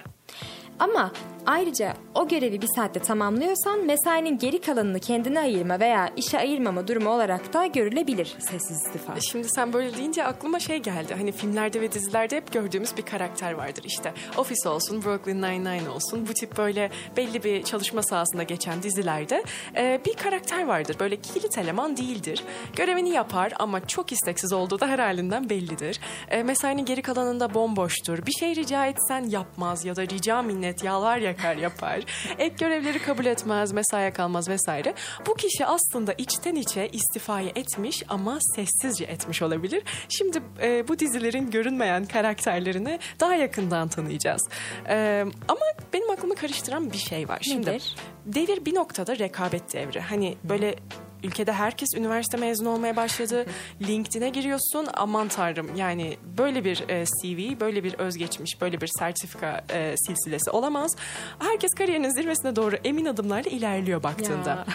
[0.80, 1.12] Ama
[1.48, 7.10] ayrıca o görevi bir saatte tamamlıyorsan mesainin geri kalanını kendine ayırma veya işe ayırmama durumu
[7.10, 9.16] olarak da görülebilir sessiz istifa.
[9.16, 11.14] E şimdi sen böyle deyince aklıma şey geldi.
[11.14, 13.84] Hani filmlerde ve dizilerde hep gördüğümüz bir karakter vardır.
[13.86, 16.28] İşte Office olsun, Brooklyn Nine-Nine olsun.
[16.30, 19.44] Bu tip böyle belli bir çalışma sahasında geçen dizilerde
[19.78, 20.96] e, bir karakter vardır.
[21.00, 22.44] Böyle kilit eleman değildir.
[22.76, 26.00] Görevini yapar ama çok isteksiz olduğu da her halinden bellidir.
[26.30, 28.26] E, mesainin geri kalanında bomboştur.
[28.26, 32.00] Bir şey rica etsen yapmaz ya da rica minnet yalvar yakar yapar.
[32.40, 34.94] Ek görevleri kabul etmez, mesaiye kalmaz vesaire.
[35.28, 39.84] Bu kişi aslında içten içe istifayı etmiş ama sessizce etmiş olabilir.
[40.10, 44.42] Şimdi e, bu dizilerin görünmeyen karakterlerini daha yakından tanıyacağız.
[44.90, 45.62] E, ama
[45.94, 47.40] benim aklımı karıştıran bir şey var.
[47.42, 47.96] Şimdi Nedir?
[48.26, 50.00] devir bir noktada rekabet devri.
[50.00, 50.76] Hani böyle
[51.24, 53.46] ülkede herkes üniversite mezunu olmaya başladı.
[53.88, 59.64] LinkedIn'e giriyorsun aman tanrım yani böyle bir e, CV, böyle bir özgeçmiş, böyle bir sertifika
[59.70, 60.96] e, silsilesi olamaz.
[61.40, 64.50] Herkes kariyerinin zirvesine doğru emin adımlarla ilerliyor baktığında.
[64.50, 64.66] Ya.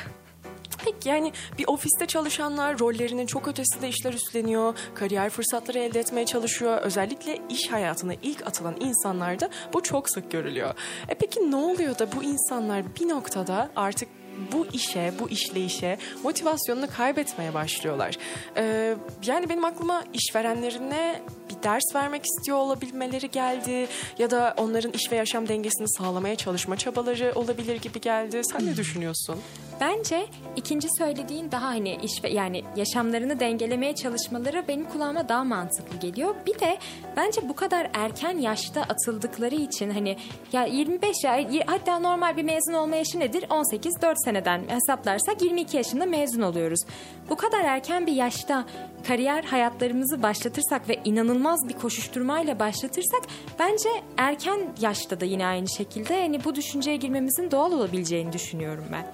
[0.85, 6.79] Peki yani bir ofiste çalışanlar rollerinin çok ötesinde işler üstleniyor, kariyer fırsatları elde etmeye çalışıyor.
[6.79, 10.75] Özellikle iş hayatına ilk atılan insanlarda bu çok sık görülüyor.
[11.09, 14.09] E peki ne oluyor da bu insanlar bir noktada artık
[14.53, 18.19] bu işe, bu işleyişe motivasyonunu kaybetmeye başlıyorlar.
[18.57, 18.95] Ee,
[19.27, 23.89] yani benim aklıma işverenlerine bir ders vermek istiyor olabilmeleri geldi
[24.19, 28.41] ya da onların iş ve yaşam dengesini sağlamaya çalışma çabaları olabilir gibi geldi.
[28.45, 29.39] Sen ne düşünüyorsun?
[29.81, 35.99] Bence ikinci söylediğin daha hani iş ve yani yaşamlarını dengelemeye çalışmaları benim kulağıma daha mantıklı
[35.99, 36.35] geliyor.
[36.47, 36.79] Bir de
[37.17, 40.17] bence bu kadar erken yaşta atıldıkları için hani
[40.53, 43.45] ya 25 ya hatta normal bir mezun olma yaşı nedir?
[43.51, 46.81] 18 4 seneden hesaplarsak 22 yaşında mezun oluyoruz.
[47.31, 48.65] Bu kadar erken bir yaşta
[49.07, 53.23] kariyer hayatlarımızı başlatırsak ve inanılmaz bir koşuşturmayla başlatırsak
[53.59, 59.13] bence erken yaşta da yine aynı şekilde hani bu düşünceye girmemizin doğal olabileceğini düşünüyorum ben.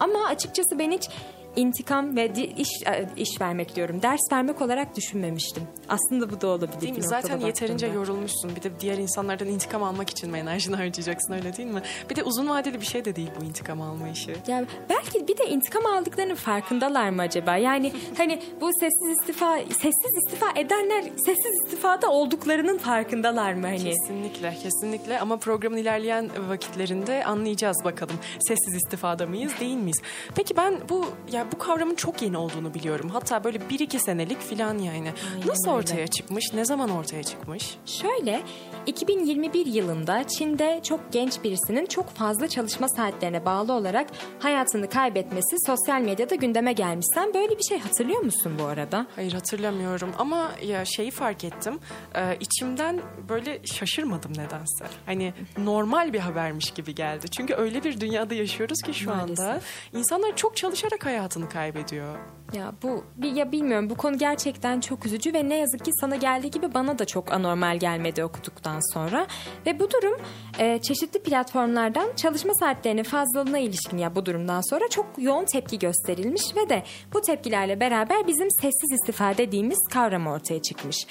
[0.00, 1.08] Ama açıkçası ben hiç
[1.56, 4.02] intikam ve iş e, iş vermek diyorum.
[4.02, 5.62] Ders vermek olarak düşünmemiştim.
[5.88, 6.80] Aslında bu da olabilir.
[6.80, 7.02] Değil mi?
[7.02, 8.56] Zaten yeterince yorulmuşsun.
[8.56, 11.82] Bir de diğer insanlardan intikam almak için mi enerjini harcayacaksın öyle değil mi?
[12.10, 14.36] Bir de uzun vadeli bir şey de değil bu intikam alma işi.
[14.48, 17.56] Yani belki bir de intikam aldıklarının farkındalar mı acaba?
[17.56, 23.84] Yani hani bu sessiz istifa sessiz istifa edenler sessiz istifada olduklarının farkındalar mı hani?
[23.84, 28.16] Kesinlikle, kesinlikle ama programın ilerleyen vakitlerinde anlayacağız bakalım.
[28.40, 30.02] Sessiz istifada mıyız, değil miyiz?
[30.34, 33.08] Peki ben bu yani ya bu kavramın çok yeni olduğunu biliyorum.
[33.12, 34.90] Hatta böyle bir iki senelik filan yani.
[35.34, 35.78] Aynen Nasıl öyle.
[35.78, 36.44] ortaya çıkmış?
[36.54, 37.76] Ne zaman ortaya çıkmış?
[37.86, 38.42] Şöyle
[38.86, 44.06] 2021 yılında Çin'de çok genç birisinin çok fazla çalışma saatlerine bağlı olarak
[44.38, 47.06] hayatını kaybetmesi sosyal medyada gündeme gelmiş.
[47.14, 49.06] Sen böyle bir şey hatırlıyor musun bu arada?
[49.16, 51.78] Hayır hatırlamıyorum ama ya şeyi fark ettim.
[52.14, 54.84] Ee, içimden böyle şaşırmadım nedense.
[55.06, 57.28] Hani normal bir habermiş gibi geldi.
[57.30, 59.62] Çünkü öyle bir dünyada yaşıyoruz ki şu anda Maalesef.
[59.92, 62.18] insanlar çok çalışarak hayatını kaybediyor.
[62.52, 66.50] Ya bu ya bilmiyorum bu konu gerçekten çok üzücü ve ne yazık ki sana geldiği
[66.50, 69.26] gibi bana da çok anormal gelmedi okuduktan sonra
[69.66, 70.16] ve bu durum
[70.58, 76.56] e, çeşitli platformlardan çalışma saatlerinin fazlalığına ilişkin ya bu durumdan sonra çok yoğun tepki gösterilmiş
[76.56, 76.82] ve de
[77.14, 81.06] bu tepkilerle beraber bizim sessiz istifa dediğimiz kavram ortaya çıkmış.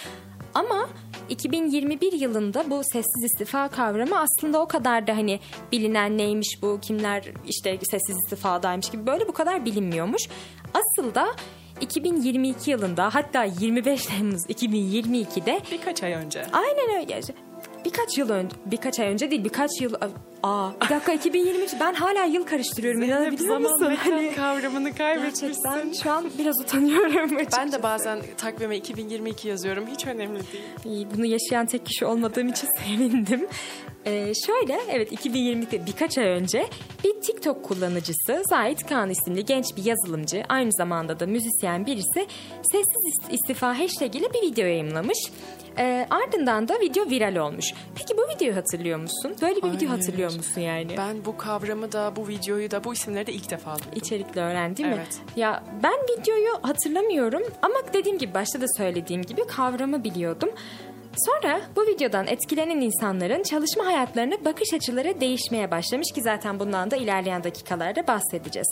[0.53, 0.89] Ama
[1.29, 5.39] 2021 yılında bu sessiz istifa kavramı aslında o kadar da hani
[5.71, 10.29] bilinen neymiş bu, kimler işte sessiz istifadaymış gibi böyle bu kadar bilinmiyormuş.
[10.73, 11.27] Asıl da
[11.81, 16.45] 2022 yılında hatta 25 Temmuz 2022'de Birkaç ay önce.
[16.53, 17.21] aynen öyle
[17.85, 19.93] birkaç yıl önce birkaç ay önce değil birkaç yıl
[20.43, 23.95] aa bir dakika 2023 ben hala yıl karıştırıyorum inanabiliyor zaman musun?
[24.03, 25.47] Hani kavramını kaybetmişsin.
[25.47, 27.37] gerçekten şu an biraz utanıyorum.
[27.57, 29.87] Ben de bazen takvime 2022 yazıyorum.
[29.87, 30.39] Hiç önemli
[30.85, 31.07] değil.
[31.15, 33.47] Bunu yaşayan tek kişi olmadığım için sevindim.
[34.05, 36.65] Ee, şöyle evet 2020'de birkaç ay önce
[37.03, 42.27] bir TikTok kullanıcısı Zahit Kaan isimli genç bir yazılımcı aynı zamanda da müzisyen birisi
[42.71, 45.17] sessiz ist- istifa hashtag ile bir video yayınlamış.
[45.77, 47.73] Ee, ardından da video viral olmuş.
[47.95, 49.35] Peki bu videoyu hatırlıyor musun?
[49.41, 50.01] Böyle bir video Hayır.
[50.01, 50.97] hatırlıyor musun yani?
[50.97, 53.91] Ben bu kavramı da, bu videoyu da, bu isimleri de ilk defa duydum.
[53.95, 54.95] İçerikli öğren değil mi?
[54.97, 55.21] Evet.
[55.35, 60.49] Ya ben videoyu hatırlamıyorum ama dediğim gibi başta da söylediğim gibi kavramı biliyordum.
[61.17, 66.95] Sonra bu videodan etkilenen insanların çalışma hayatlarına bakış açıları değişmeye başlamış ki zaten bundan da
[66.95, 68.67] ilerleyen dakikalarda bahsedeceğiz.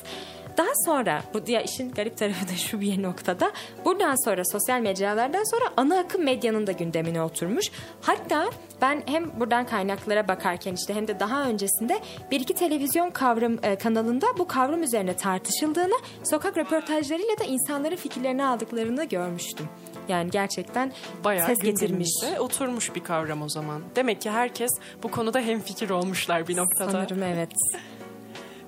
[0.58, 3.52] Daha sonra bu ya işin garip tarafı da şu bir noktada
[3.86, 7.66] buradan sonra sosyal mecralardan sonra ana akım medyanın da gündemine oturmuş.
[8.02, 8.50] Hatta
[8.82, 12.00] ben hem buradan kaynaklara bakarken işte hem de daha öncesinde
[12.32, 18.46] bir iki televizyon kavram e, kanalında bu kavram üzerine tartışıldığını, sokak röportajlarıyla da insanların fikirlerini
[18.46, 19.68] aldıklarını görmüştüm.
[20.08, 20.94] Yani gerçekten
[21.24, 22.10] Bayağı ses getirmiş.
[22.40, 23.82] oturmuş bir kavram o zaman.
[23.96, 24.72] Demek ki herkes
[25.04, 26.92] bu konuda hemfikir olmuşlar bir noktada.
[26.92, 27.52] Sanırım evet.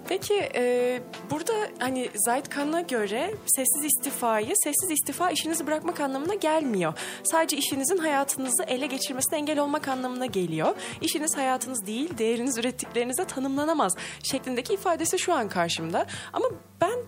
[0.09, 6.93] Peki e, burada hani Zahit Kan'a göre sessiz istifayı sessiz istifa işinizi bırakmak anlamına gelmiyor.
[7.23, 10.75] Sadece işinizin hayatınızı ele geçirmesine engel olmak anlamına geliyor.
[11.01, 16.05] İşiniz hayatınız değil, değeriniz ürettiklerinizle tanımlanamaz şeklindeki ifadesi şu an karşımda.
[16.33, 16.45] Ama
[16.81, 16.99] ben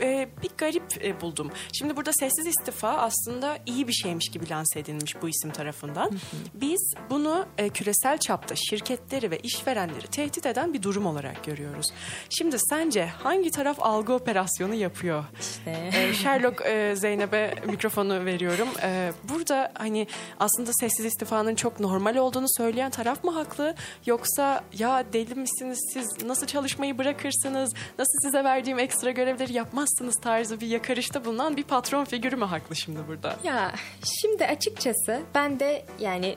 [0.00, 1.50] e, bir garip e, buldum.
[1.72, 6.10] Şimdi burada sessiz istifa aslında iyi bir şeymiş gibi lanse edilmiş bu isim tarafından.
[6.54, 11.86] Biz bunu e, küresel çapta şirketleri ve işverenleri tehdit eden bir durum olarak görüyoruz.
[12.30, 15.24] Şimdi sence hangi taraf algı operasyonu yapıyor?
[15.40, 15.90] İşte.
[15.94, 18.68] E, Sherlock e, Zeynep'e mikrofonu veriyorum.
[18.82, 20.06] E, burada hani
[20.40, 23.74] aslında sessiz istifanın çok normal olduğunu söyleyen taraf mı haklı?
[24.06, 27.74] Yoksa ya deli misiniz siz nasıl çalışmayı bırakırsınız?
[27.98, 29.52] Nasıl size verdiğim ekstra görevleri
[29.90, 33.36] yapmazsınız tarzı bir yakarışta bulunan bir patron figürü mü haklı şimdi burada?
[33.44, 33.72] Ya
[34.02, 36.36] şimdi açıkçası ben de yani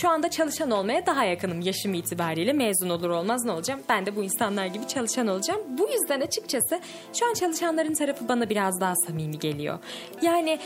[0.00, 3.80] şu anda çalışan olmaya daha yakınım yaşım itibariyle mezun olur olmaz ne olacağım?
[3.88, 5.60] Ben de bu insanlar gibi çalışan olacağım.
[5.78, 6.80] Bu yüzden açıkçası
[7.14, 9.78] şu an çalışanların tarafı bana biraz daha samimi geliyor.
[10.22, 10.58] Yani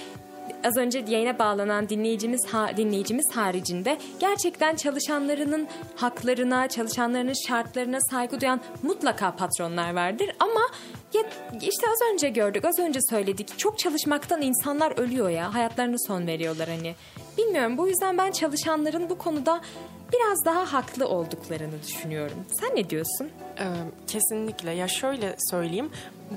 [0.65, 8.61] az önce yayına bağlanan dinleyicimiz ha, dinleyicimiz haricinde gerçekten çalışanlarının haklarına, çalışanlarının şartlarına saygı duyan
[8.83, 10.61] mutlaka patronlar vardır ama
[11.15, 11.23] ya
[11.61, 13.59] işte az önce gördük, az önce söyledik.
[13.59, 15.55] Çok çalışmaktan insanlar ölüyor ya.
[15.55, 16.95] Hayatlarını son veriyorlar hani.
[17.39, 19.61] Bilmiyorum bu yüzden ben çalışanların bu konuda
[20.13, 22.47] biraz daha haklı olduklarını düşünüyorum.
[22.61, 23.31] Sen ne diyorsun?
[23.59, 23.65] Ee,
[24.07, 24.71] kesinlikle.
[24.71, 25.91] Ya şöyle söyleyeyim.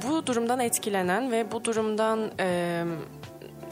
[0.07, 2.83] Bu durumdan etkilenen ve bu durumdan e,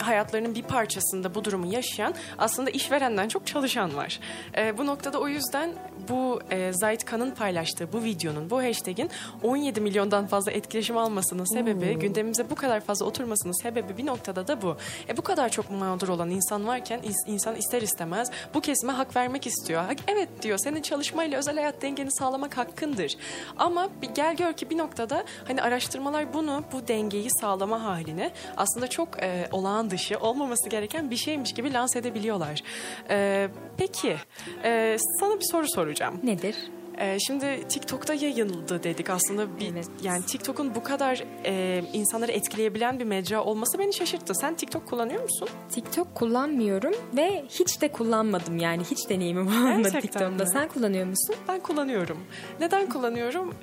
[0.02, 4.20] hayatlarının bir parçasında bu durumu yaşayan aslında işverenden çok çalışan var.
[4.58, 5.74] Ee, bu noktada o yüzden
[6.10, 9.10] bu e, Zahit Kan'ın paylaştığı bu videonun, bu hashtag'in
[9.44, 14.62] 17 milyondan fazla etkileşim almasının sebebi, gündemimize bu kadar fazla oturmasının sebebi bir noktada da
[14.62, 14.78] bu.
[15.10, 19.16] E, bu kadar çok mağdur olan insan varken ins- insan ister istemez bu kesime hak
[19.16, 19.82] vermek istiyor.
[19.84, 23.16] Ha, Evet diyor senin çalışmayla özel hayat dengeni sağlamak hakkındır.
[23.58, 28.88] Ama bir gel gör ki bir noktada hani araştırmalar bunu bu dengeyi sağlama halini aslında
[28.88, 32.64] çok e, olağan dışı olmaması gereken bir şeymiş gibi lanse edebiliyorlar.
[33.10, 34.16] E, peki
[34.64, 36.20] e, sana bir soru soracağım.
[36.24, 36.56] Nedir?
[36.98, 39.88] Ee, şimdi TikTok'ta yayıldı dedik aslında bir Evet.
[40.04, 44.36] yani TikTok'un bu kadar e, insanları etkileyebilen bir mecra olması beni şaşırttı.
[44.36, 45.50] Sen TikTok kullanıyor musun?
[45.70, 50.30] TikTok kullanmıyorum ve hiç de kullanmadım yani hiç deneyimim olmadı TikTok'ta.
[50.30, 50.50] mi?
[50.54, 51.36] Sen kullanıyor musun?
[51.48, 52.18] Ben kullanıyorum.
[52.60, 53.54] Neden kullanıyorum?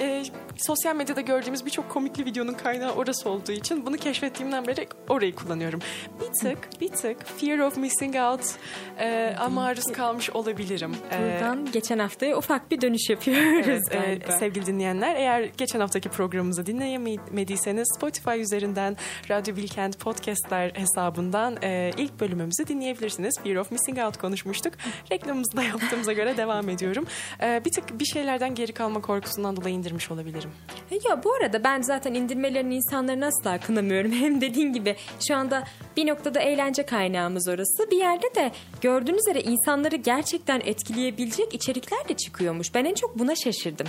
[0.00, 0.22] e,
[0.56, 5.80] sosyal medyada gördüğümüz birçok komikli videonun kaynağı orası olduğu için bunu keşfettiğimden beri orayı kullanıyorum.
[6.20, 8.40] Bir tık, bir tık fear of missing out
[8.98, 10.96] e, maruz kalmış olabilirim.
[11.12, 15.16] E, Buradan geçen haftaya ufak bir dönüş yapıyoruz evet, e, sevgili dinleyenler.
[15.16, 18.96] Eğer geçen haftaki programımızı dinleyemediyseniz Spotify üzerinden
[19.30, 23.34] Radyo Bilkent Podcastler hesabından e, ilk bölümümüzü dinleyebilirsiniz.
[23.44, 24.74] Fear of Missing Out konuşmuştuk.
[25.12, 27.06] Reklamımızı da yaptığımıza göre devam ediyorum.
[27.42, 30.41] E, bir tık bir şeylerden geri kalma korkusundan dolayı indirmiş olabilirim.
[30.90, 34.12] E, ya bu arada ben zaten indirmelerini insanların asla kınamıyorum.
[34.22, 34.96] Hem dediğin gibi
[35.28, 35.64] şu anda
[35.96, 37.90] bir noktada eğlence kaynağımız orası.
[37.90, 42.74] Bir yerde de gördüğünüz üzere insanları gerçekten etkileyebilecek içerikler de çıkıyormuş.
[42.74, 43.86] Ben en çok buna şaşırdım.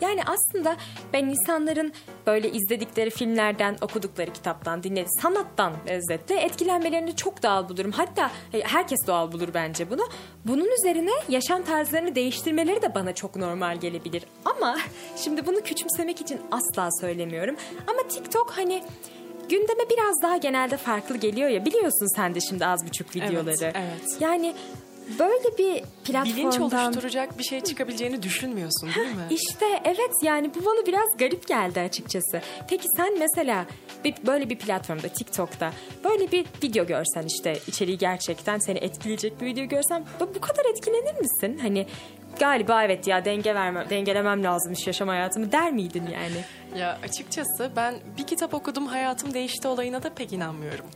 [0.00, 0.76] Yani aslında
[1.12, 1.92] ben insanların
[2.26, 7.92] böyle izledikleri filmlerden, okudukları kitaptan, dinledi sanattan özetle etkilenmelerini çok doğal bulurum.
[7.92, 10.02] Hatta e, herkes doğal bulur bence bunu.
[10.44, 14.22] Bunun üzerine yaşam tarzlarını değiştirmeleri de bana çok normal gelebilir.
[14.44, 14.76] Ama
[15.16, 15.60] şimdi bunu
[15.96, 17.56] küçümsemek için asla söylemiyorum.
[17.86, 18.82] Ama TikTok hani
[19.48, 23.64] gündeme biraz daha genelde farklı geliyor ya biliyorsun sen de şimdi az buçuk videoları.
[23.64, 24.20] Evet, evet.
[24.20, 24.54] Yani
[25.18, 26.36] böyle bir platformdan...
[26.36, 29.22] Bilinç oluşturacak bir şey çıkabileceğini düşünmüyorsun değil mi?
[29.30, 32.40] İşte evet yani bu bana biraz garip geldi açıkçası.
[32.68, 33.66] Peki sen mesela
[34.04, 35.72] bir, böyle bir platformda TikTok'ta
[36.04, 41.20] böyle bir video görsen işte içeriği gerçekten seni etkileyecek bir video görsen bu kadar etkilenir
[41.20, 41.58] misin?
[41.62, 41.86] Hani
[42.38, 46.44] galiba evet ya denge vermem, dengelemem lazımmış yaşam hayatımı der miydin yani?
[46.80, 50.86] Ya açıkçası ben bir kitap okudum hayatım değişti olayına da pek inanmıyorum.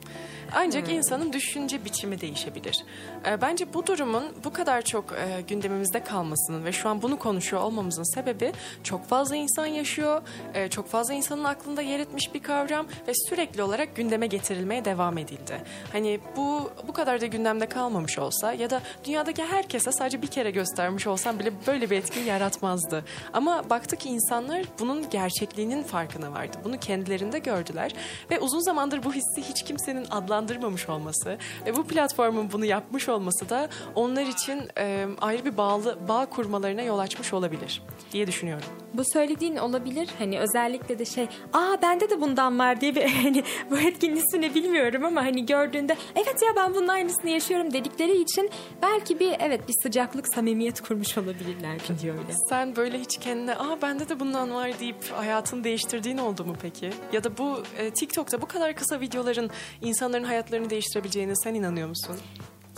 [0.55, 0.95] Ancak hmm.
[0.95, 2.85] insanın düşünce biçimi değişebilir.
[3.27, 7.63] E, bence bu durumun bu kadar çok e, gündemimizde kalmasının ve şu an bunu konuşuyor
[7.63, 8.53] olmamızın sebebi
[8.85, 10.23] çok fazla insan yaşıyor,
[10.55, 15.19] e, çok fazla insanın aklında yer etmiş bir kavram ve sürekli olarak gündeme getirilmeye devam
[15.19, 15.63] edildi.
[15.93, 20.51] Hani bu bu kadar da gündemde kalmamış olsa ya da dünyadaki herkese sadece bir kere
[20.51, 23.05] göstermiş olsam bile böyle bir etki yaratmazdı.
[23.33, 26.57] Ama baktık ki insanlar bunun gerçekliğinin farkına vardı.
[26.65, 27.93] Bunu kendilerinde gördüler
[28.31, 33.09] ve uzun zamandır bu hissi hiç kimsenin adlandırmadığı adlandırmamış olması ve bu platformun bunu yapmış
[33.09, 38.67] olması da onlar için e, ayrı bir bağlı bağ kurmalarına yol açmış olabilir diye düşünüyorum.
[38.95, 40.09] Bu söylediğin olabilir.
[40.19, 44.55] Hani özellikle de şey, aa bende de bundan var diye bir hani bu etkinliğin ismini
[44.55, 48.51] bilmiyorum ama hani gördüğünde evet ya ben bunun aynısını yaşıyorum dedikleri için
[48.83, 52.35] belki bir evet bir sıcaklık, samimiyet kurmuş olabilirler videoyla.
[52.49, 56.91] Sen böyle hiç kendine aa bende de bundan var deyip hayatını değiştirdiğin oldu mu peki?
[57.13, 59.51] Ya da bu e, TikTok'ta bu kadar kısa videoların
[59.83, 62.17] insanların hayatlarını değiştirebileceğine sen inanıyor musun?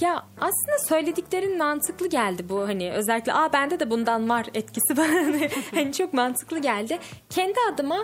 [0.00, 5.48] Ya aslında söylediklerin mantıklı geldi bu hani özellikle aa bende de bundan var etkisi bana
[5.74, 6.98] hani, çok mantıklı geldi.
[7.30, 7.98] Kendi adıma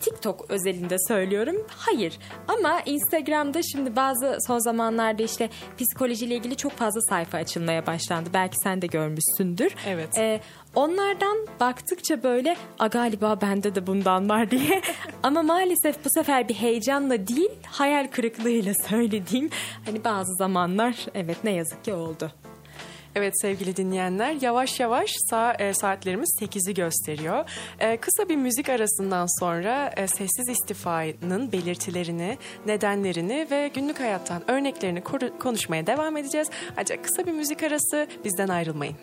[0.00, 1.56] TikTok özelinde söylüyorum.
[1.76, 2.18] Hayır.
[2.48, 8.30] Ama Instagram'da şimdi bazı son zamanlarda işte psikolojiyle ilgili çok fazla sayfa açılmaya başlandı.
[8.34, 9.74] Belki sen de görmüşsündür.
[9.86, 10.18] Evet.
[10.18, 10.40] Ee,
[10.74, 14.82] onlardan baktıkça böyle a galiba bende de bundan var diye.
[15.22, 19.50] Ama maalesef bu sefer bir heyecanla değil hayal kırıklığıyla söylediğim
[19.84, 22.30] hani bazı zamanlar evet ne yazık ki oldu.
[23.16, 27.44] Evet sevgili dinleyenler yavaş yavaş sa e, saatlerimiz 8'i gösteriyor.
[27.80, 35.02] E, kısa bir müzik arasından sonra e, sessiz istifanın belirtilerini, nedenlerini ve günlük hayattan örneklerini
[35.38, 36.50] konuşmaya devam edeceğiz.
[36.76, 38.96] Ancak kısa bir müzik arası bizden ayrılmayın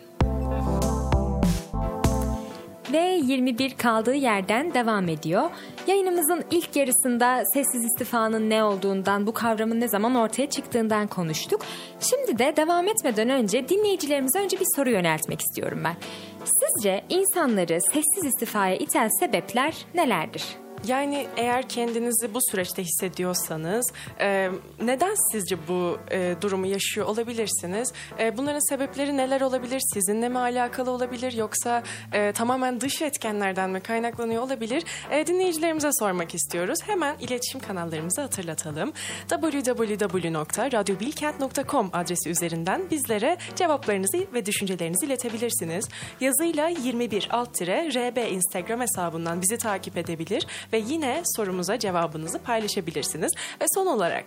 [2.94, 5.50] ve 21 kaldığı yerden devam ediyor.
[5.86, 11.60] Yayınımızın ilk yarısında sessiz istifanın ne olduğundan, bu kavramın ne zaman ortaya çıktığından konuştuk.
[12.00, 15.96] Şimdi de devam etmeden önce dinleyicilerimize önce bir soru yöneltmek istiyorum ben.
[16.44, 20.63] Sizce insanları sessiz istifaya iten sebepler nelerdir?
[20.86, 24.50] Yani eğer kendinizi bu süreçte hissediyorsanız e,
[24.82, 27.92] neden sizce bu e, durumu yaşıyor olabilirsiniz?
[28.18, 29.82] E, bunların sebepleri neler olabilir?
[29.94, 34.84] Sizinle mi alakalı olabilir yoksa e, tamamen dış etkenlerden mi kaynaklanıyor olabilir?
[35.10, 36.78] E, dinleyicilerimize sormak istiyoruz.
[36.86, 38.92] Hemen iletişim kanallarımızı hatırlatalım.
[39.28, 45.88] www.radyobilkent.com adresi üzerinden bizlere cevaplarınızı ve düşüncelerinizi iletebilirsiniz.
[46.20, 53.32] Yazıyla 21 alt RB Instagram hesabından bizi takip edebilir ve yine sorumuza cevabınızı paylaşabilirsiniz.
[53.60, 54.24] Ve son olarak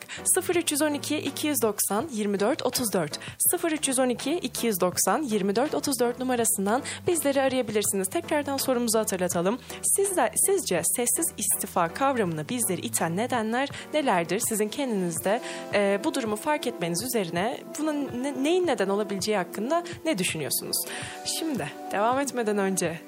[0.56, 3.20] 0312 290 24 34
[3.64, 8.08] 0312 290 24 34 numarasından bizleri arayabilirsiniz.
[8.08, 9.60] Tekrardan sorumuzu hatırlatalım.
[9.84, 14.40] Sizler, sizce sessiz istifa kavramını bizleri iten nedenler nelerdir?
[14.40, 15.42] Sizin kendinizde
[15.74, 20.78] e, bu durumu fark etmeniz üzerine bunun ne, neyin neden olabileceği hakkında ne düşünüyorsunuz?
[21.26, 23.00] Şimdi devam etmeden önce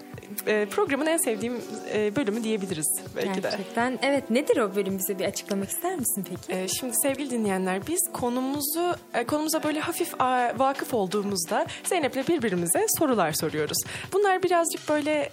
[0.47, 1.61] e, programın en sevdiğim
[1.93, 3.51] e, bölümü diyebiliriz belki Gerçekten.
[3.51, 3.57] de.
[3.57, 3.99] Gerçekten.
[4.01, 6.59] Evet nedir o bölüm bize bir açıklamak ister misin peki?
[6.59, 8.95] E, şimdi sevgili dinleyenler biz konumuzu
[9.27, 10.13] konumuza böyle hafif
[10.59, 13.77] vakıf olduğumuzda Zeynep'le birbirimize sorular soruyoruz.
[14.13, 15.29] Bunlar birazcık böyle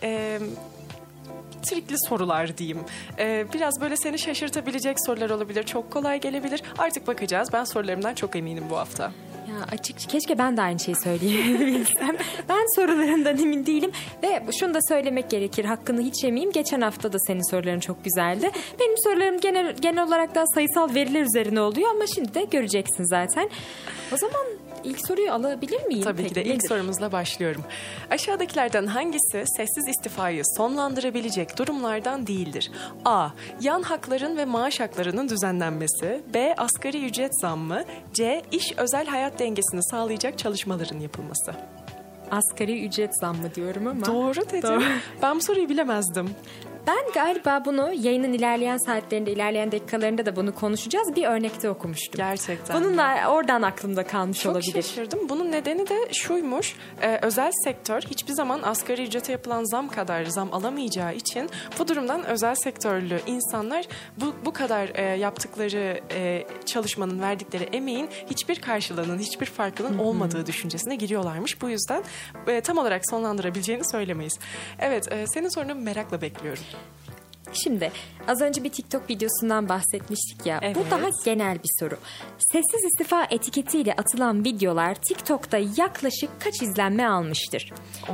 [1.67, 2.81] trikli sorular diyeyim.
[3.19, 5.63] Ee, biraz böyle seni şaşırtabilecek sorular olabilir.
[5.63, 6.63] Çok kolay gelebilir.
[6.79, 7.49] Artık bakacağız.
[7.53, 9.13] Ben sorularımdan çok eminim bu hafta.
[9.73, 12.17] Açık keşke ben de aynı şeyi söyleyebilsem.
[12.49, 13.91] ben sorularından emin değilim
[14.23, 15.65] ve şunu da söylemek gerekir.
[15.65, 16.53] Hakkını hiç yemeyeyim.
[16.53, 18.51] Geçen hafta da senin soruların çok güzeldi.
[18.81, 23.51] Benim sorularım genel genel olarak daha sayısal veriler üzerine oluyor ama şimdi de göreceksin zaten.
[24.13, 24.47] O zaman
[24.87, 26.05] ilk soruyu alabilir miyim?
[26.05, 26.69] Tabii Peki, ki de ilk nedir?
[26.69, 27.65] sorumuzla başlıyorum.
[28.11, 32.71] Aşağıdakilerden hangisi sessiz istifayı sonlandırabilecek durumlardan değildir?
[33.05, 33.29] A.
[33.61, 36.23] Yan hakların ve maaş haklarının düzenlenmesi.
[36.35, 36.55] B.
[36.59, 37.85] Asgari ücret zammı.
[38.13, 38.43] C.
[38.53, 41.55] İş özel hayat dengesini sağlayacak çalışmaların yapılması.
[42.31, 44.07] Asgari ücret zammı diyorum ama.
[44.07, 44.63] Doğru dedim.
[44.63, 44.83] Doğru.
[45.23, 46.31] Ben bu soruyu bilemezdim.
[46.87, 51.17] Ben galiba bunu yayının ilerleyen saatlerinde, ilerleyen dakikalarında da bunu konuşacağız.
[51.17, 52.17] Bir örnekte okumuştum.
[52.17, 52.81] Gerçekten.
[52.81, 54.73] Bununla oradan aklımda kalmış Çok olabilir.
[54.73, 55.29] şaşırdım.
[55.29, 56.77] Bunun nedeni de şuymuş.
[57.03, 62.25] Ee, özel sektör hiçbir zaman asgari ücrete yapılan zam kadar zam alamayacağı için bu durumdan
[62.25, 63.85] özel sektörlü insanlar
[64.17, 70.97] bu, bu kadar e, yaptıkları e, çalışmanın verdikleri emeğin hiçbir karşılığının, hiçbir farkının olmadığı düşüncesine
[70.97, 71.63] giriyorlarmış.
[71.63, 72.03] Bu yüzden
[72.47, 74.39] e, tam olarak sonlandırabileceğini söylemeyiz.
[74.79, 76.63] Evet, e, senin sorunu merakla bekliyorum.
[77.53, 77.93] Şimdi
[78.29, 80.59] az önce bir TikTok videosundan bahsetmiştik ya.
[80.63, 80.77] Evet.
[80.77, 81.97] Bu daha genel bir soru.
[82.53, 87.73] Sessiz istifa etiketiyle atılan videolar TikTok'ta yaklaşık kaç izlenme almıştır?
[88.09, 88.13] O,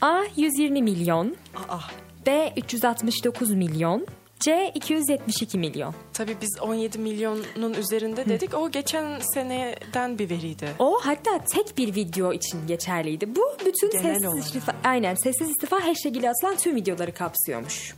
[0.00, 1.36] A 120 milyon,
[1.68, 1.78] aa,
[2.26, 4.06] B 369 milyon,
[4.40, 5.94] C 272 milyon.
[6.12, 8.54] tabii biz 17 milyonun üzerinde dedik.
[8.54, 10.68] O geçen seneden bir veriydi.
[10.78, 13.36] O hatta tek bir video için geçerliydi.
[13.36, 14.44] Bu bütün Genel sessiz olarak.
[14.44, 17.94] istifa, aynen sessiz istifa hashtag ile atılan tüm videoları kapsıyormuş.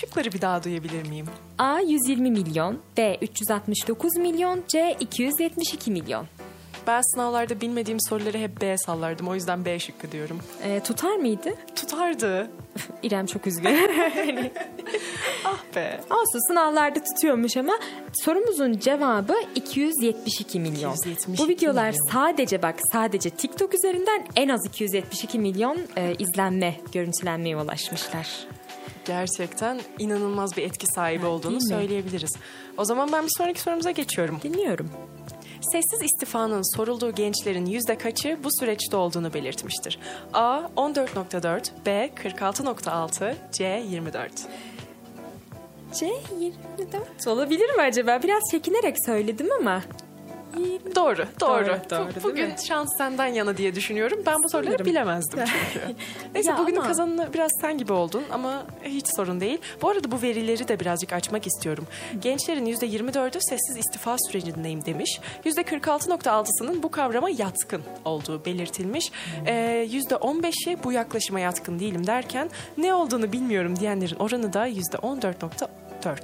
[0.00, 1.26] Şıkları bir daha duyabilir miyim?
[1.58, 6.26] A 120 milyon, B 369 milyon, C 272 milyon.
[6.90, 9.28] Ben sınavlarda bilmediğim soruları hep B sallardım.
[9.28, 10.40] O yüzden B şıkkı diyorum.
[10.62, 11.50] Ee, tutar mıydı?
[11.76, 12.50] Tutardı.
[13.02, 13.76] İrem çok üzgün.
[15.44, 16.00] Ah be.
[16.10, 17.72] Olsun sınavlarda tutuyormuş ama
[18.24, 20.92] sorumuzun cevabı 272 milyon.
[20.92, 22.12] 272 Bu videolar milyon.
[22.12, 28.28] sadece bak sadece TikTok üzerinden en az 272 milyon e, izlenme, görüntülenmeye ulaşmışlar.
[29.04, 31.68] Gerçekten inanılmaz bir etki sahibi olduğunu değil mi?
[31.68, 32.30] söyleyebiliriz.
[32.76, 34.40] O zaman ben bir sonraki sorumuza geçiyorum.
[34.42, 34.90] Dinliyorum.
[35.60, 39.98] Sessiz istifanın sorulduğu gençlerin yüzde kaçı bu süreçte olduğunu belirtmiştir?
[40.32, 44.32] A 14.4, B 46.6, C 24.
[45.94, 46.06] C
[46.38, 48.22] 24 olabilir mi acaba?
[48.22, 49.82] Biraz çekinerek söyledim ama.
[50.96, 51.26] Doğru, doğru.
[51.40, 52.54] Doğru, Bu- doğru, değil bugün mi?
[52.66, 54.18] şans senden yana diye düşünüyorum.
[54.26, 54.86] Ben bu soruları Sanırım.
[54.86, 55.38] bilemezdim
[55.72, 55.86] çünkü.
[56.34, 59.58] Neyse Ya bugünün ama- kazananı biraz sen gibi oldun ama hiç sorun değil.
[59.82, 61.86] Bu arada bu verileri de birazcık açmak istiyorum.
[62.20, 65.20] Gençlerin %24'ü sessiz istifa sürecindeyim demiş.
[65.44, 69.12] %46.6'sının bu kavrama yatkın olduğu belirtilmiş.
[69.46, 76.20] Ee, %15'i bu yaklaşıma yatkın değilim derken ne olduğunu bilmiyorum diyenlerin oranı da %14.4.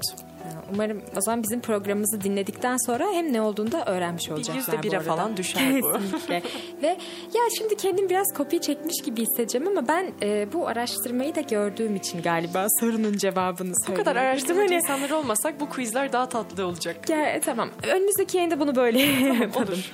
[0.75, 4.83] Umarım o zaman bizim programımızı dinledikten sonra hem ne olduğunu da öğrenmiş olacaklar yüzde bu
[4.83, 5.93] bire falan düşer bu.
[5.93, 6.43] Kesinlikle.
[6.83, 6.87] Ve
[7.35, 11.97] ya şimdi kendim biraz kopya çekmiş gibi hissedeceğim ama ben e, bu araştırmayı da gördüğüm
[11.97, 14.05] için galiba sorunun cevabını Bu söylüyorum.
[14.05, 17.11] kadar araştırmacı Hani- insanlar olmasak bu quizler daha tatlı olacak.
[17.11, 17.69] Ya, e, tamam.
[17.93, 18.99] Önümüzdeki yayında bunu böyle
[19.43, 19.69] yapalım.
[19.69, 19.93] Olur.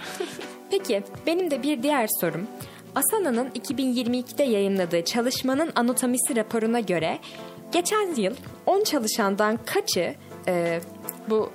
[0.70, 2.46] Peki benim de bir diğer sorum.
[2.94, 7.18] Asana'nın 2022'de yayınladığı çalışmanın anatomisi raporuna göre
[7.72, 8.34] geçen yıl
[8.66, 10.14] 10 çalışandan kaçı
[10.48, 10.80] e,
[11.30, 11.50] bu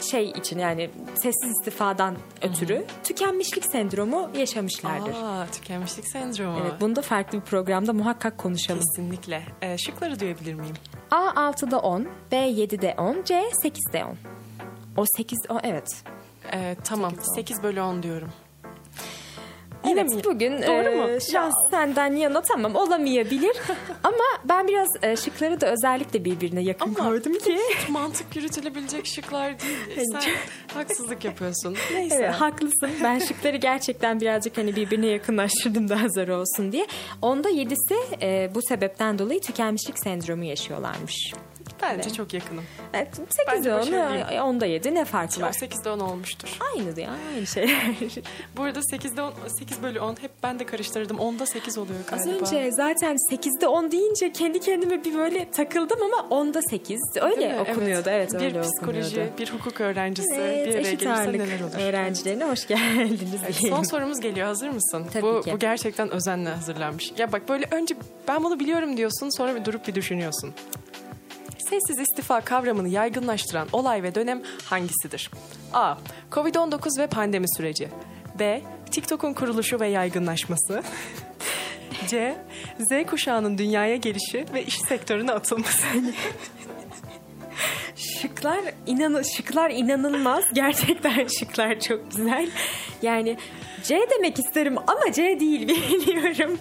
[0.00, 5.14] şey için yani sessiz istifadan ötürü tükenmişlik sendromu yaşamışlardır.
[5.14, 6.58] Aa, tükenmişlik sendromu.
[6.62, 8.80] Evet, bunu da farklı bir programda muhakkak konuşalım.
[8.80, 9.42] Kesinlikle.
[9.62, 10.76] Ee, şıkları duyabilir miyim?
[11.10, 14.16] A 6'da 10, B 7'de 10, C 8'de 10.
[14.96, 16.02] O 8, o evet.
[16.52, 17.10] Ee, tamam.
[17.10, 17.34] Sekiz, on.
[17.34, 18.30] 8 bölü 10 diyorum.
[19.88, 20.20] Yine evet mi?
[20.24, 21.20] bugün Doğru e, mu?
[21.32, 23.56] şans senden yana tamam olamayabilir.
[24.04, 27.58] Ama ben biraz e, şıkları da özellikle birbirine yakın Ama koydum ki.
[27.88, 30.06] mantık yürütülebilecek şıklar değil.
[30.12, 30.22] Sen
[30.74, 31.76] haksızlık yapıyorsun.
[31.94, 32.16] Neyse.
[32.20, 32.90] Evet, haklısın.
[33.02, 36.86] Ben şıkları gerçekten birazcık hani birbirine yakınlaştırdım daha zor olsun diye.
[37.22, 41.32] Onda yedisi e, bu sebepten dolayı tükenmişlik sendromu yaşıyorlarmış.
[41.82, 42.64] Bence çok yakınım.
[42.94, 43.08] Evet,
[43.48, 44.28] Bence 8'de 10, başarılıyım.
[44.32, 45.52] e, onda 7 ne farkı O var?
[45.52, 46.58] 8'de 10 olmuştur.
[46.76, 47.70] Aynı ya aynı şeyler.
[48.56, 51.16] Bu arada 8'de 10, 8 bölü 10 hep ben de karıştırdım.
[51.16, 52.44] 10'da 8 oluyor Az galiba.
[52.46, 57.60] önce zaten 8'de 10 deyince kendi kendime bir böyle takıldım ama 10'da 8 Değil öyle
[57.60, 58.08] okunuyordu.
[58.12, 59.38] Evet, bir öyle psikoloji, okunuyordu.
[59.38, 61.82] bir hukuk öğrencisi Evet, bir araya gelirse neler olur?
[61.88, 64.46] öğrencilerine hoş geldiniz Evet, son sorumuz geliyor.
[64.46, 65.06] Hazır mısın?
[65.12, 65.52] Tabii bu, ki.
[65.52, 67.12] bu gerçekten özenle hazırlanmış.
[67.18, 67.94] Ya bak böyle önce
[68.28, 70.54] ben bunu biliyorum diyorsun sonra bir durup bir düşünüyorsun.
[71.70, 75.30] Sessiz istifa kavramını yaygınlaştıran olay ve dönem hangisidir?
[75.72, 75.94] A.
[76.32, 77.88] Covid-19 ve pandemi süreci.
[78.38, 78.62] B.
[78.90, 80.82] TikTok'un kuruluşu ve yaygınlaşması.
[82.08, 82.36] C.
[82.78, 85.86] Z kuşağının dünyaya gelişi ve iş sektörüne atılması.
[87.96, 90.44] Şıklar inan şıklar inanılmaz.
[90.52, 92.50] Gerçekten şıklar çok güzel.
[93.02, 93.36] Yani
[93.82, 96.58] C demek isterim ama C değil biliyorum.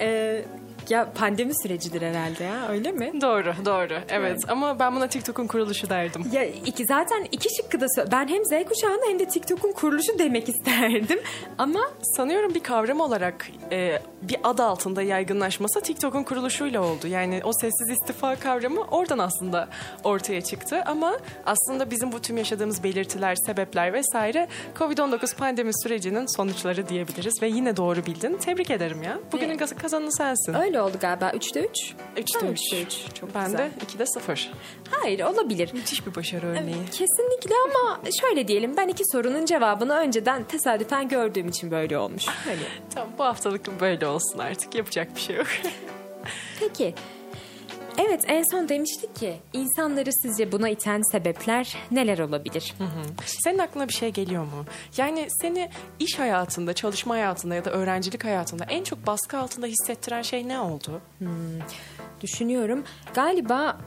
[0.00, 0.44] Ee,
[0.88, 3.12] ya pandemi sürecidir herhalde ya öyle mi?
[3.20, 3.94] doğru, doğru.
[4.08, 6.24] Evet ama ben buna TikTok'un kuruluşu derdim.
[6.32, 10.48] Ya iki zaten iki şıkkı da ben hem Z kuşağını hem de TikTok'un kuruluşu demek
[10.48, 11.20] isterdim.
[11.58, 11.80] Ama
[12.16, 17.06] Sanıyorum bir kavram olarak e, bir ad altında yaygınlaşması TikTok'un kuruluşuyla oldu.
[17.06, 19.68] Yani o sessiz istifa kavramı oradan aslında
[20.04, 20.82] ortaya çıktı.
[20.86, 21.16] Ama
[21.46, 27.42] aslında bizim bu tüm yaşadığımız belirtiler, sebepler vesaire Covid-19 pandemi sürecinin sonuçları diyebiliriz.
[27.42, 28.36] Ve yine doğru bildin.
[28.36, 29.18] Tebrik ederim ya.
[29.32, 30.54] Bugünün gaz- kazananı sensin.
[30.54, 31.94] öyle oldu galiba 3'te 3.
[32.16, 32.60] Üçte Ha, üç.
[32.62, 33.14] üçte üç.
[33.20, 33.58] Çok ben güzel.
[33.58, 34.50] de 2'de 0.
[34.90, 35.70] Hayır olabilir.
[35.72, 36.76] Müthiş bir başarı örneği.
[36.92, 42.26] Kesinlikle ama şöyle diyelim ben iki sorunun cevabını önceden tesadüfen gördüğüm için böyle olmuş.
[42.26, 42.56] Hani.
[42.94, 44.74] Tamam bu haftalık böyle olsun artık.
[44.74, 45.46] Yapacak bir şey yok.
[46.60, 46.94] Peki.
[47.98, 52.74] Evet en son demiştik ki insanları sizce buna iten sebepler neler olabilir?
[53.26, 54.64] Senin aklına bir şey geliyor mu?
[54.96, 60.22] Yani seni iş hayatında, çalışma hayatında ya da öğrencilik hayatında en çok baskı altında hissettiren
[60.22, 61.00] şey ne oldu?
[62.20, 62.84] Düşünüyorum.
[63.14, 63.78] Galiba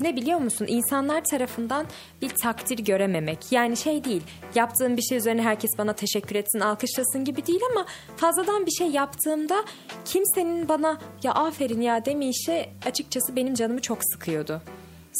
[0.00, 0.66] ne biliyor musun?
[0.68, 1.86] İnsanlar tarafından
[2.22, 3.52] bir takdir görememek.
[3.52, 4.22] Yani şey değil.
[4.54, 7.86] Yaptığım bir şey üzerine herkes bana teşekkür etsin, alkışlasın gibi değil ama
[8.16, 9.64] fazladan bir şey yaptığımda
[10.04, 14.62] kimsenin bana ya aferin ya demeyişi açıkçası benim canımı çok sıkıyordu.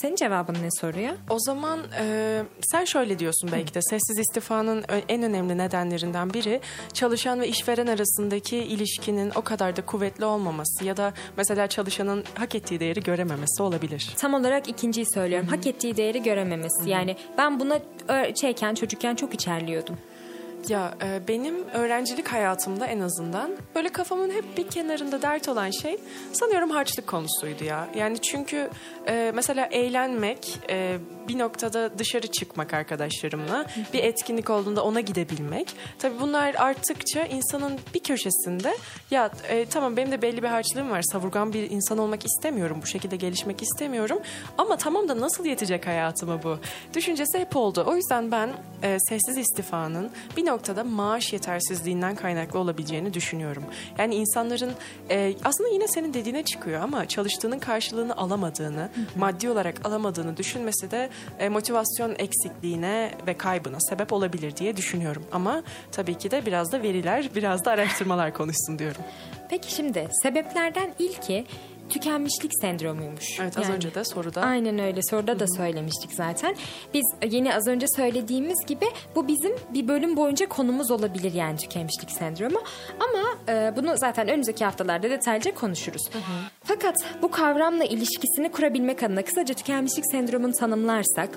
[0.03, 1.16] Senin cevabın ne soruya?
[1.30, 6.61] O zaman e, sen şöyle diyorsun belki de sessiz istifanın en önemli nedenlerinden biri
[6.92, 12.55] çalışan ve işveren arasındaki ilişkinin o kadar da kuvvetli olmaması ya da mesela çalışanın hak
[12.55, 14.14] ettiği değeri görememesi olabilir.
[14.16, 15.49] Tam olarak ikinciyi söylüyorum.
[15.49, 16.90] Hak ettiği değeri görememesi.
[16.90, 17.78] Yani ben buna
[18.40, 19.97] şeyken çocukken çok içerliyordum.
[20.68, 25.99] Ya e, benim öğrencilik hayatımda en azından böyle kafamın hep bir kenarında dert olan şey
[26.32, 27.88] sanıyorum harçlık konusuydu ya.
[27.97, 28.70] Yani çünkü
[29.09, 30.98] e, mesela eğlenmek, e,
[31.28, 35.74] bir noktada dışarı çıkmak arkadaşlarımla, bir etkinlik olduğunda ona gidebilmek.
[35.98, 38.76] Tabii bunlar arttıkça insanın bir köşesinde
[39.11, 41.02] ya e, tamam benim de belli bir harçlığım var.
[41.12, 42.78] Savurgan bir insan olmak istemiyorum.
[42.82, 44.18] Bu şekilde gelişmek istemiyorum.
[44.59, 46.59] Ama tamam da nasıl yetecek hayatıma bu?
[46.94, 47.84] Düşüncesi hep oldu.
[47.86, 48.50] O yüzden ben
[48.82, 53.64] e, sessiz istifanın bir noktada maaş yetersizliğinden kaynaklı olabileceğini düşünüyorum.
[53.98, 54.72] Yani insanların
[55.11, 61.11] e, aslında yine senin dediğine çıkıyor ama çalıştığının karşılığını alamadığını, maddi olarak alamadığını düşünmesi de
[61.38, 65.24] e, motivasyon eksikliğine ve kaybına sebep olabilir diye düşünüyorum.
[65.32, 69.03] Ama tabii ki de biraz da veriler, biraz da araştırmalar konuşsun diyorum.
[69.49, 71.47] Peki şimdi sebeplerden ilki
[71.91, 73.41] tükenmişlik sendromuymuş.
[73.41, 76.57] Evet az Yani- önce de soruda Aynen öyle soruda da söylemiştik zaten.
[76.95, 82.11] Biz yine az önce söylediğimiz gibi bu bizim bir bölüm boyunca konumuz olabilir yani tükenmişlik
[82.11, 82.59] sendromu.
[83.01, 86.03] Ama e, bunu zaten önümüzdeki haftalarda detaylıca konuşuruz.
[86.64, 91.28] Fakat bu kavramla ilişkisini kurabilmek adına kısaca tükenmişlik sendromunu tanımlarsak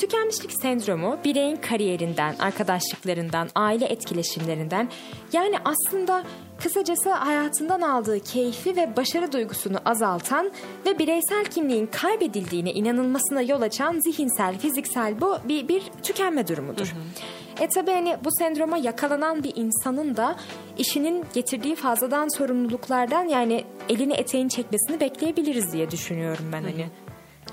[0.00, 4.88] Tükenmişlik sendromu bireyin kariyerinden, arkadaşlıklarından, aile etkileşimlerinden
[5.32, 6.24] yani aslında
[6.58, 10.50] kısacası hayatından aldığı keyfi ve başarı duygusunu azaltan
[10.86, 16.94] ve bireysel kimliğin kaybedildiğine inanılmasına yol açan zihinsel, fiziksel bu bir, bir tükenme durumudur.
[17.60, 20.36] E tabi hani bu sendroma yakalanan bir insanın da
[20.78, 26.86] işinin getirdiği fazladan sorumluluklardan yani elini eteğini çekmesini bekleyebiliriz diye düşünüyorum ben hani.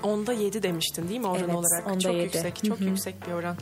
[0.02, 1.86] Onda 7 demiştin değil mi oran Evet, olarak?
[1.86, 2.22] onda çok yedi.
[2.24, 3.56] yüksek, çok yüksek bir oran.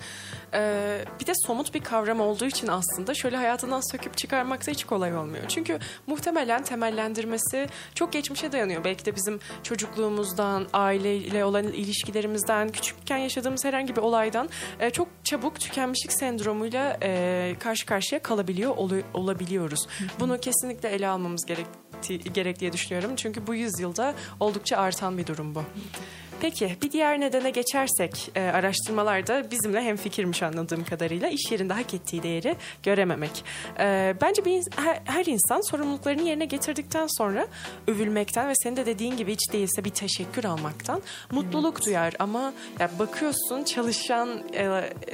[0.55, 4.85] Ee, bir de somut bir kavram olduğu için aslında şöyle hayatından söküp çıkarmak da hiç
[4.85, 5.45] kolay olmuyor.
[5.49, 8.85] Çünkü muhtemelen temellendirmesi çok geçmişe dayanıyor.
[8.85, 14.49] Belki de bizim çocukluğumuzdan, aileyle olan ilişkilerimizden, küçükken yaşadığımız herhangi bir olaydan
[14.81, 19.87] e, çok çabuk tükenmişlik sendromuyla e, karşı karşıya kalabiliyor olu- olabiliyoruz.
[20.21, 21.67] Bunu kesinlikle ele almamız gerek
[22.35, 23.17] gerek diye düşünüyorum.
[23.17, 25.63] Çünkü bu yüzyılda oldukça artan bir durum bu.
[26.41, 32.23] Peki bir diğer nedene geçersek e, araştırmalarda bizimle hemfikirmiş anladığım kadarıyla iş yerinde hak ettiği
[32.23, 33.45] değeri görememek.
[33.79, 34.63] E, bence bir,
[35.05, 37.47] her insan sorumluluklarını yerine getirdikten sonra
[37.89, 42.15] övülmekten ve senin de dediğin gibi hiç değilse bir teşekkür almaktan mutluluk duyar.
[42.19, 44.69] Ama ya bakıyorsun çalışan e,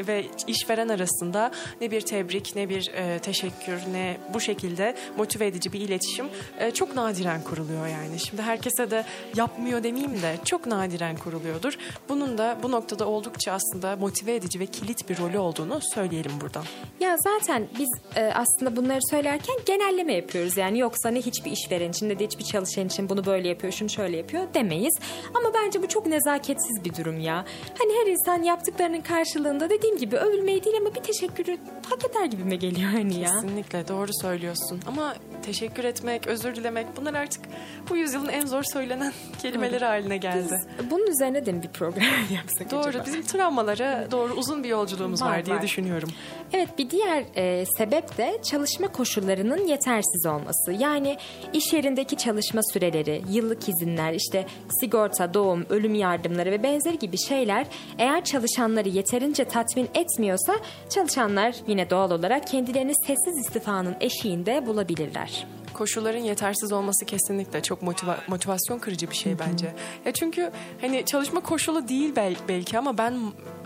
[0.06, 5.72] ve işveren arasında ne bir tebrik ne bir e, teşekkür ne bu şekilde motive edici
[5.72, 6.26] bir iletişim
[6.58, 8.20] e, çok nadiren kuruluyor yani.
[8.20, 9.04] Şimdi herkese de
[9.36, 11.78] yapmıyor demeyeyim de çok nadiren üzerinden kuruluyordur.
[12.08, 16.64] Bunun da bu noktada oldukça aslında motive edici ve kilit bir rolü olduğunu söyleyelim buradan.
[17.00, 20.56] Ya zaten biz e, aslında bunları söylerken genelleme yapıyoruz.
[20.56, 23.88] Yani yoksa ne hiçbir işveren için ne de hiçbir çalışan için bunu böyle yapıyor, şunu
[23.88, 24.94] şöyle yapıyor demeyiz.
[25.34, 27.44] Ama bence bu çok nezaketsiz bir durum ya.
[27.78, 31.58] Hani her insan yaptıklarının karşılığında dediğim gibi övülmeyi değil ama bir teşekkürü
[31.90, 33.30] hak eder gibime geliyor hani ya.
[33.34, 34.80] Kesinlikle doğru söylüyorsun.
[34.86, 37.42] Ama teşekkür etmek, özür dilemek bunlar artık
[37.90, 40.58] bu yüzyılın en zor söylenen kelimeleri haline geldi.
[40.90, 42.02] Biz bunun üzerine de mi bir program
[42.34, 42.88] yapsak Doğru.
[42.88, 43.06] acaba?
[43.06, 45.62] Bizim travmalara doğru uzun bir yolculuğumuz var, Var, diye var.
[45.62, 46.08] düşünüyorum.
[46.52, 50.72] Evet bir diğer e, sebep de çalışma koşullarının yetersiz olması.
[50.72, 51.16] Yani
[51.52, 54.46] iş yerindeki çalışma süreleri, yıllık izinler, işte
[54.80, 57.66] sigorta, doğum, ölüm yardımları ve benzeri gibi şeyler
[57.98, 60.54] eğer çalışanları yeterince tatmin etmiyorsa
[60.88, 65.46] çalışanlar yine doğal olarak kendilerini sessiz istifanın eşiğinde bulabilirler.
[65.82, 69.74] Koşulların yetersiz olması kesinlikle çok motiva- motivasyon kırıcı bir şey bence.
[70.04, 73.14] Ya çünkü hani çalışma koşulu değil bel- belki ama ben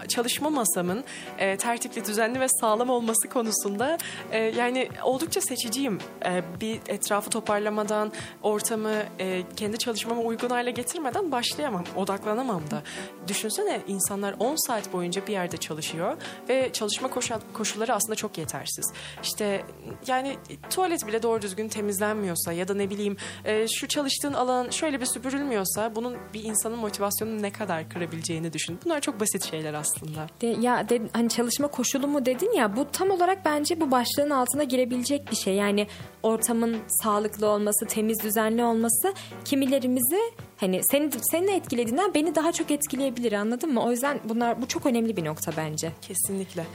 [0.09, 1.05] çalışma masamın
[1.39, 3.99] e, tertipli, düzenli ve sağlam olması konusunda
[4.33, 5.99] e, yani oldukça seçiciyim.
[6.25, 8.13] E, bir etrafı toparlamadan,
[8.43, 12.83] ortamı e, kendi çalışmama uygun hale getirmeden başlayamam, odaklanamam da.
[13.29, 16.17] Düşünsene insanlar 10 saat boyunca bir yerde çalışıyor
[16.49, 18.93] ve çalışma koşu- koşulları aslında çok yetersiz.
[19.23, 19.65] İşte
[20.07, 20.37] yani
[20.71, 21.69] tuvalet bile doğru düzgün
[22.07, 26.79] temizlenmiyorsa ya da ne bileyim e, şu çalıştığın alan şöyle bir süpürülmüyorsa bunun bir insanın
[26.79, 28.79] motivasyonunu ne kadar kırabileceğini düşün.
[28.85, 30.27] Bunlar çok basit şeyler aslında.
[30.41, 34.31] De, ya de, hani çalışma koşulu mu dedin ya bu tam olarak bence bu başlığın
[34.31, 35.55] altına girebilecek bir şey.
[35.55, 35.87] Yani
[36.23, 40.21] ortamın sağlıklı olması, temiz, düzenli olması kimilerimizi
[40.57, 43.85] hani seni seni etkilediğinden beni daha çok etkileyebilir anladın mı?
[43.85, 45.93] O yüzden bunlar bu çok önemli bir nokta bence.
[46.03, 46.67] Kesinlikle.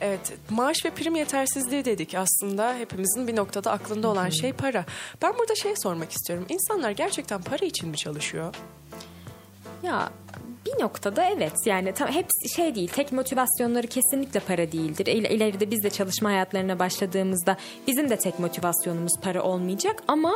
[0.00, 2.74] Evet, maaş ve prim yetersizliği dedik aslında.
[2.78, 4.84] Hepimizin bir noktada aklında olan şey para.
[5.22, 6.46] Ben burada şey sormak istiyorum.
[6.48, 8.54] İnsanlar gerçekten para için mi çalışıyor?
[9.82, 10.10] Ya
[10.66, 15.06] bir noktada evet yani tam hepsi şey değil tek motivasyonları kesinlikle para değildir.
[15.06, 17.56] İl- İleride biz de çalışma hayatlarına başladığımızda
[17.86, 20.32] bizim de tek motivasyonumuz para olmayacak ama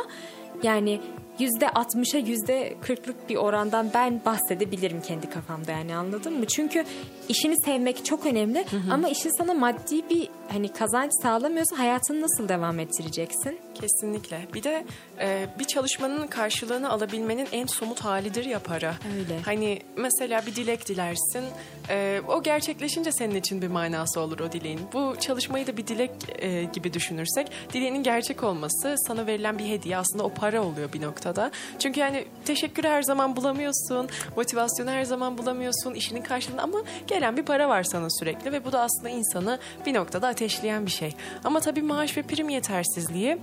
[0.63, 1.01] yani
[1.39, 6.45] %60'a yüzde 40'lık bir orandan ben bahsedebilirim kendi kafamda yani anladın mı?
[6.47, 6.85] Çünkü
[7.29, 12.79] işini sevmek çok önemli ama işin sana maddi bir hani kazanç sağlamıyorsa hayatını nasıl devam
[12.79, 13.59] ettireceksin?
[13.81, 14.47] Kesinlikle.
[14.53, 14.85] Bir de
[15.19, 18.93] e, bir çalışmanın karşılığını alabilmenin en somut halidir ya para.
[19.17, 19.41] Öyle.
[19.45, 21.43] Hani mesela bir dilek dilersin.
[21.89, 24.79] e, o gerçekleşince senin için bir manası olur o dileğin.
[24.93, 29.97] Bu çalışmayı da bir dilek e, gibi düşünürsek dileğinin gerçek olması sana verilen bir hediye
[29.97, 31.51] aslında o para oluyor bir noktada.
[31.79, 34.09] Çünkü yani teşekkür her zaman bulamıyorsun.
[34.35, 35.93] Motivasyonu her zaman bulamıyorsun.
[35.93, 39.93] işinin karşılığında ama gelen bir para var sana sürekli ve bu da aslında insanı bir
[39.93, 41.13] noktada ateşleyen bir şey.
[41.43, 43.37] Ama tabii maaş ve prim yetersizliği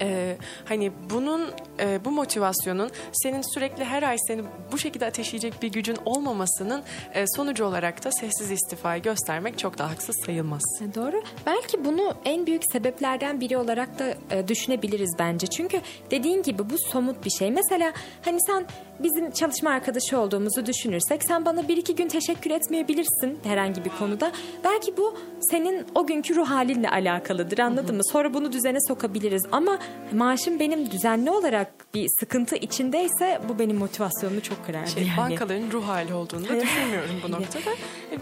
[0.00, 4.42] ee, hani bunun e, bu motivasyonun senin sürekli her ay seni
[4.72, 6.82] bu şekilde ateşleyecek bir gücün olmamasının
[7.14, 10.62] e, sonucu olarak da sessiz istifayı göstermek çok da haksız sayılmaz.
[10.82, 11.22] E, Doğru.
[11.46, 15.46] Belki bunu en büyük sebeplerden biri olarak da e, düşünebiliriz bence.
[15.46, 15.80] Çünkü
[16.10, 17.50] dediğin gibi bu somut bir şey.
[17.50, 17.92] Mesela
[18.24, 18.66] hani sen
[19.00, 24.32] bizim çalışma arkadaşı olduğumuzu düşünürsek sen bana bir iki gün teşekkür etmeyebilirsin herhangi bir konuda.
[24.64, 25.14] Belki bu
[25.50, 28.02] senin o günkü ruh halinle alakalıdır anladın mı?
[28.12, 29.42] Sonra bunu düzene sokabiliriz.
[29.52, 29.78] Ama
[30.12, 34.86] maaşım benim düzenli olarak bir sıkıntı içindeyse bu benim motivasyonumu çok kırar.
[34.86, 35.16] Şey, yani.
[35.16, 37.70] Bankaların ruh hali olduğunu da düşünmüyorum bu noktada.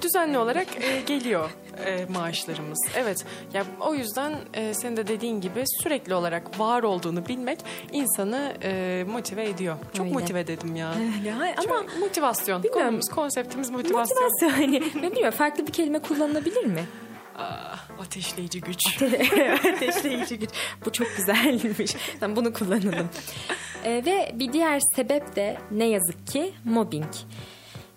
[0.03, 1.51] Düzenli olarak e, geliyor
[1.86, 2.78] e, maaşlarımız.
[2.97, 3.24] Evet.
[3.55, 7.59] Ya o yüzden e, senin de dediğin gibi sürekli olarak var olduğunu bilmek
[7.92, 9.76] insanı e, motive ediyor.
[9.97, 10.14] Çok Öyle.
[10.14, 10.95] motive dedim ya.
[11.24, 12.62] Ya, ama Çok- motivasyon.
[12.62, 12.86] Bilmiyorum.
[12.86, 14.22] Konumuz, konseptimiz motivasyon.
[14.24, 16.84] motivasyon hani ne bileyim farklı bir kelime kullanılabilir mi?
[17.38, 19.03] Aa, ateşleyici güç.
[19.74, 20.51] Ateşleyici güç.
[20.86, 21.97] Bu çok güzelmiş.
[22.20, 23.09] Tamam bunu kullanalım.
[23.84, 27.05] Ee, ve bir diğer sebep de ne yazık ki mobbing.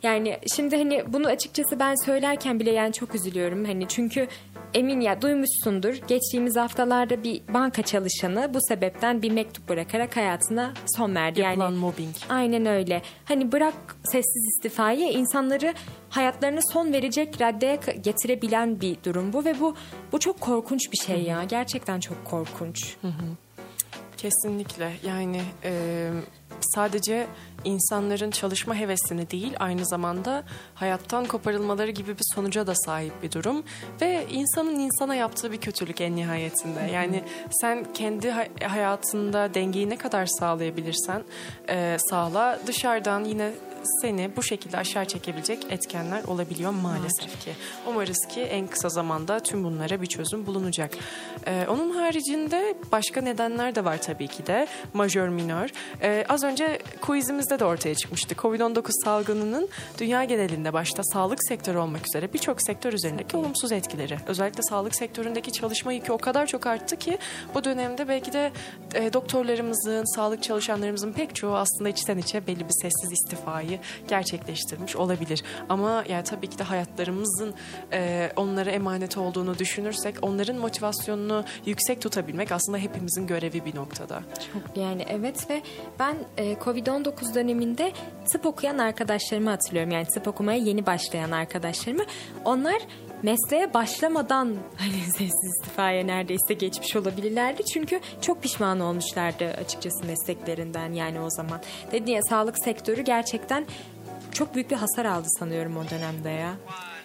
[0.04, 3.66] Yani şimdi hani bunu açıkçası ben söylerken bile yani çok üzülüyorum.
[3.66, 4.28] Hani çünkü
[4.74, 5.94] emin ya duymuşsundur.
[6.08, 11.40] Geçtiğimiz haftalarda bir banka çalışanı bu sebepten bir mektup bırakarak hayatına son verdi.
[11.40, 12.16] Yapılan yani mobbing.
[12.30, 13.02] Aynen öyle.
[13.26, 13.74] Hani bırak
[14.04, 15.74] sessiz istifayı insanları
[16.10, 19.76] hayatlarına son verecek raddeye getirebilen bir durum bu ve bu
[20.12, 21.44] bu çok korkunç bir şey ya.
[21.44, 22.96] Gerçekten çok korkunç.
[24.18, 24.92] Kesinlikle.
[25.04, 26.10] Yani e,
[26.62, 27.28] sadece
[27.64, 30.44] insanların çalışma hevesini değil aynı zamanda
[30.76, 33.64] hayattan koparılmaları gibi bir sonuca da sahip bir durum.
[34.02, 36.80] Ve insanın insana yaptığı bir kötülük en nihayetinde.
[36.94, 37.24] Yani
[37.62, 41.24] sen kendi hay- hayatında dengeyi ne kadar sağlayabilirsen
[41.70, 42.60] e, sağla.
[42.68, 43.52] Dışarıdan yine
[44.02, 47.52] seni bu şekilde aşağı çekebilecek etkenler olabiliyor maalesef ki.
[47.88, 50.92] Umarız ki en kısa zamanda tüm bunlara bir çözüm bulunacak.
[51.48, 54.68] Ee, onun haricinde başka nedenler de var tabii ki de.
[54.94, 55.70] Majör minör.
[56.02, 58.36] Ee, az önce quizimizde de ortaya çıkmıştı.
[58.36, 59.70] Covid-19 salgınının
[60.00, 64.18] dünya genelinde başta sağlık sektörü olmak üzere birçok sektör üzerindeki olumsuz etkileri.
[64.28, 67.18] Özellikle sağlık sektöründeki çalışma yükü o kadar çok arttı ki
[67.56, 68.52] bu dönemde belki de
[68.94, 73.77] e, doktorlarımızın, sağlık çalışanlarımızın pek çoğu aslında içten içe belli bir sessiz istifayı
[74.08, 75.44] gerçekleştirmiş olabilir.
[75.70, 77.54] Ama yani tabii ki de hayatlarımızın
[77.94, 84.24] e, onlara emanet olduğunu düşünürsek onların motivasyonunu yüksek tutabilmek aslında hepimizin görevi bir noktada.
[84.54, 85.62] Çok yani evet ve
[86.00, 87.92] ben e, Covid-19 döneminde
[88.32, 89.92] tıp okuyan arkadaşlarımı hatırlıyorum.
[89.92, 92.04] Yani tıp okumaya yeni başlayan arkadaşlarımı.
[92.46, 92.82] Onlar
[93.24, 97.66] mesleğe başlamadan hani sessiz istifaya neredeyse geçmiş olabilirlerdi.
[97.66, 101.62] Çünkü çok pişman olmuşlardı açıkçası mesleklerinden yani o zaman.
[101.92, 103.66] Dediğim ya sağlık sektörü gerçekten
[104.32, 106.54] çok büyük bir hasar aldı sanıyorum o dönemde ya.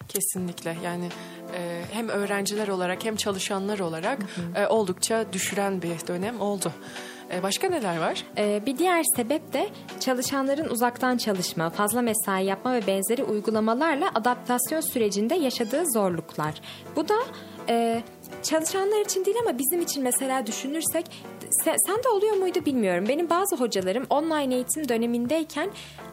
[0.09, 1.09] Kesinlikle yani
[1.55, 4.19] e, hem öğrenciler olarak hem çalışanlar olarak
[4.57, 6.73] e, oldukça düşüren bir dönem oldu.
[7.33, 8.25] E, başka neler var?
[8.39, 9.69] Ee, bir diğer sebep de
[10.01, 16.55] çalışanların uzaktan çalışma, fazla mesai yapma ve benzeri uygulamalarla adaptasyon sürecinde yaşadığı zorluklar.
[16.97, 17.15] Bu da
[17.69, 18.03] e,
[18.43, 21.07] çalışanlar için değil ama bizim için mesela düşünürsek
[21.65, 23.05] sen, sen de oluyor muydu bilmiyorum.
[23.09, 25.71] Benim bazı hocalarım online eğitim dönemindeyken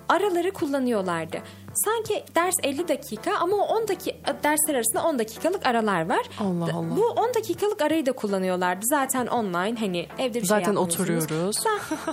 [0.09, 1.37] araları kullanıyorlardı.
[1.73, 6.29] Sanki ders 50 dakika ama o 10 dakika dersler arasında 10 dakikalık aralar var.
[6.39, 6.95] Allah Allah.
[6.97, 8.85] Bu 10 dakikalık arayı da kullanıyorlardı.
[8.85, 11.63] Zaten online hani evde bir Zaten şey oturuyoruz.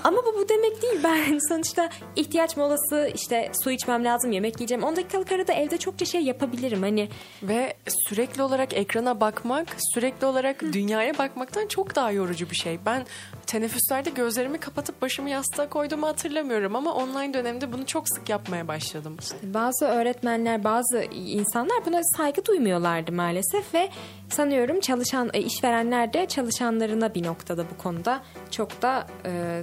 [0.05, 1.01] Ama bu bu demek değil.
[1.05, 4.84] Ben sonuçta ihtiyaç molası işte su içmem lazım, yemek yiyeceğim.
[4.84, 6.82] 10 dakikalık arada evde çokça şey yapabilirim.
[6.82, 7.09] Hani
[7.42, 7.74] Ve
[8.09, 12.78] sürekli olarak ekrana bakmak, sürekli olarak dünyaya bakmaktan çok daha yorucu bir şey.
[12.86, 13.07] Ben
[13.47, 19.16] teneffüslerde gözlerimi kapatıp başımı yastığa koyduğumu hatırlamıyorum ama online dönemde bunu çok sık yapmaya başladım.
[19.43, 23.89] bazı öğretmenler, bazı insanlar buna saygı duymuyorlardı maalesef ve
[24.30, 29.62] sanıyorum çalışan e, işverenler de çalışanlarına bir noktada bu konuda çok da e,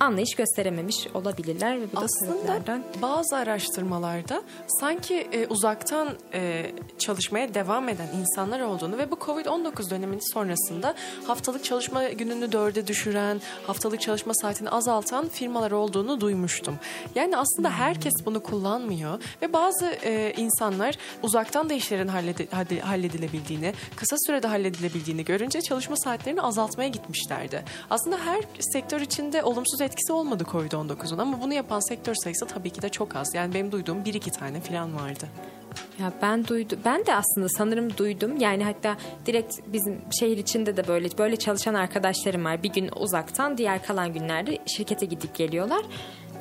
[0.00, 2.82] anlayış gösterememiş olabilirler ve bu da Aslında sebeplerden.
[3.02, 4.42] bazı araştırmalarda
[4.80, 10.94] sanki e, uzaktan e, çalışmaya devam eden insanlar olduğunu ve bu Covid-19 döneminin sonrasında
[11.26, 16.74] haftalık çalışma gününü dörde düşüren, haftalık çalışma saatini azaltan firmalar olduğunu duymuştum.
[17.14, 24.16] Yani aslında herkes bunu kullanmıyor ve bazı e, insanlar uzaktan da işlerin halledi- halledilebildiğini, kısa
[24.26, 27.64] sürede halledilebildiğini görünce çalışma saatlerini azaltmaya gitmişlerdi.
[27.90, 32.82] Aslında her sektör içinde olumsuz etkisi olmadı Covid-19'un ama bunu yapan sektör sayısı tabii ki
[32.82, 33.34] de çok az.
[33.34, 35.26] Yani benim duyduğum bir iki tane falan vardı.
[36.00, 36.78] Ya ben duydum.
[36.84, 38.40] Ben de aslında sanırım duydum.
[38.40, 42.62] Yani hatta direkt bizim şehir içinde de böyle böyle çalışan arkadaşlarım var.
[42.62, 45.82] Bir gün uzaktan, diğer kalan günlerde şirkete gidip geliyorlar.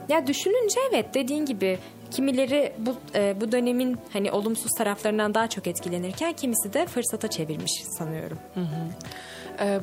[0.09, 1.79] Ya düşününce evet dediğin gibi
[2.11, 7.71] kimileri bu e, bu dönemin hani olumsuz taraflarından daha çok etkilenirken kimisi de fırsata çevirmiş
[7.97, 8.39] sanıyorum.
[8.55, 8.59] Ee,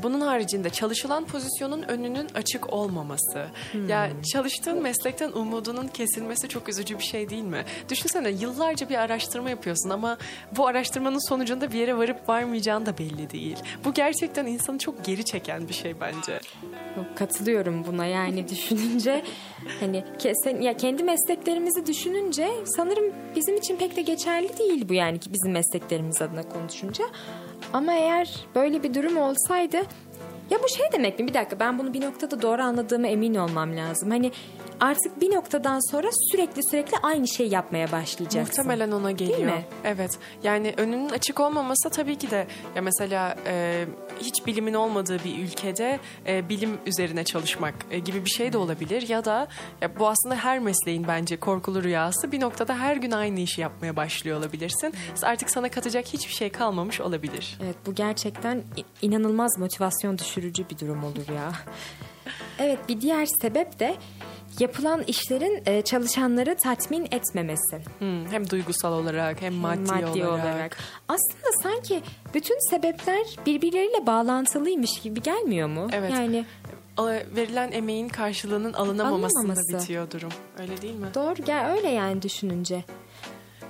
[0.03, 3.47] bunun haricinde çalışılan pozisyonun önünün açık olmaması.
[3.89, 7.65] Ya çalıştığın meslekten umudunun kesilmesi çok üzücü bir şey değil mi?
[7.89, 10.19] Düşünsene yıllarca bir araştırma yapıyorsun ama
[10.57, 13.57] bu araştırmanın sonucunda bir yere varıp varmayacağın da belli değil.
[13.85, 16.33] Bu gerçekten insanı çok geri çeken bir şey bence.
[16.97, 19.25] Yok, Katılıyorum buna yani düşününce
[19.81, 25.19] hani kesin ya kendi mesleklerimizi düşününce sanırım bizim için pek de geçerli değil bu yani
[25.19, 27.05] ki bizim mesleklerimiz adına konuşunca.
[27.73, 29.77] Ama eğer böyle bir durum olsaydı
[30.51, 31.29] ya bu şey demek mi?
[31.29, 34.11] Bir dakika ben bunu bir noktada doğru anladığıma emin olmam lazım.
[34.11, 34.33] Hani
[34.83, 38.67] artık bir noktadan sonra sürekli sürekli aynı şey yapmaya başlayacaksın.
[38.67, 39.45] Muhtemelen ona geliyor.
[39.45, 39.65] mi?
[39.85, 40.19] Evet.
[40.43, 43.85] Yani önünün açık olmaması tabii ki de ya mesela e,
[44.21, 49.09] hiç bilimin olmadığı bir ülkede e, bilim üzerine çalışmak e, gibi bir şey de olabilir
[49.09, 49.49] ya da
[49.81, 52.33] ya bu aslında her mesleğin bence korkulu rüyası.
[52.33, 54.95] Bir noktada her gün aynı işi yapmaya başlıyor olabilirsin.
[55.23, 57.59] Artık sana katacak hiçbir şey kalmamış olabilir.
[57.65, 58.63] Evet bu gerçekten
[59.03, 61.53] inanılmaz motivasyon düşürücü bir durum olur ya.
[62.59, 63.97] Evet bir diğer sebep de
[64.61, 67.81] yapılan işlerin e, çalışanları tatmin etmemesi.
[67.99, 70.77] Hmm, hem duygusal olarak hem maddi, olarak.
[71.09, 72.03] Aslında sanki
[72.35, 75.89] bütün sebepler birbirleriyle bağlantılıymış gibi gelmiyor mu?
[75.93, 76.11] Evet.
[76.11, 76.45] Yani
[77.37, 79.79] Verilen emeğin karşılığının alınamamasında Alınamaması.
[79.79, 80.33] bitiyor durum.
[80.59, 81.07] Öyle değil mi?
[81.15, 82.85] doğru gel öyle yani düşününce.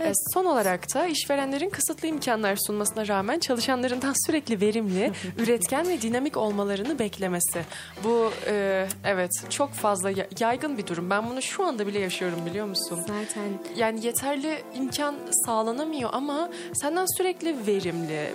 [0.00, 6.36] E, Son olarak da işverenlerin kısıtlı imkanlar sunmasına rağmen çalışanlarından sürekli verimli, üretken ve dinamik
[6.36, 7.62] olmalarını beklemesi.
[8.04, 11.10] Bu e, evet çok fazla ya- yaygın bir durum.
[11.10, 12.98] Ben bunu şu anda bile yaşıyorum biliyor musun?
[13.00, 13.44] Zaten
[13.76, 15.14] Yani yeterli imkan
[15.46, 18.30] sağlanamıyor ama senden sürekli verimli,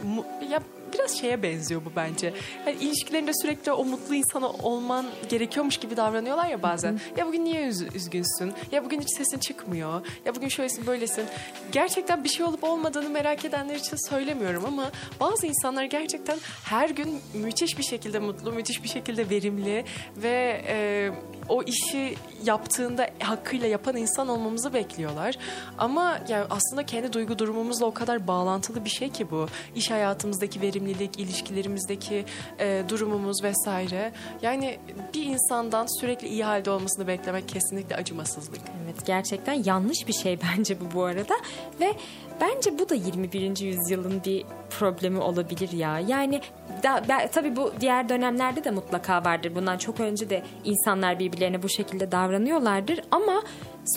[0.51, 0.60] ya
[0.94, 2.34] biraz şeye benziyor bu bence.
[2.66, 7.00] Yani ilişkilerinde sürekli o mutlu insan olman gerekiyormuş gibi davranıyorlar ya bazen.
[7.18, 8.54] Ya bugün niye üz- üzgünsün?
[8.72, 10.06] Ya bugün hiç sesin çıkmıyor.
[10.26, 11.26] Ya bugün şöylesin böylesin.
[11.72, 17.20] Gerçekten bir şey olup olmadığını merak edenler için söylemiyorum ama bazı insanlar gerçekten her gün
[17.34, 19.86] müthiş bir şekilde mutlu, müthiş bir şekilde verimli
[20.18, 21.10] ve e,
[21.50, 25.38] o işi yaptığında hakkıyla yapan insan olmamızı bekliyorlar.
[25.78, 29.48] Ama yani aslında kendi duygu durumumuzla o kadar bağlantılı bir şey ki bu.
[29.76, 32.26] İş hayatımızdaki verimlilik, ilişkilerimizdeki
[32.60, 34.12] e, durumumuz vesaire.
[34.42, 34.80] Yani
[35.14, 38.62] bir insandan sürekli iyi halde olmasını beklemek kesinlikle acımasızlık.
[38.86, 41.34] Evet gerçekten yanlış bir şey bence bu bu arada
[41.80, 41.94] ve
[42.42, 43.58] bence bu da 21.
[43.60, 44.46] yüzyılın bir
[44.80, 46.00] problemi olabilir ya.
[46.00, 46.42] Yani
[46.84, 49.56] da, ben, tabii bu diğer dönemlerde de mutlaka vardır.
[49.56, 53.44] Bundan çok önce de insanlar birbirlerine bu şekilde davranıyorlardır ama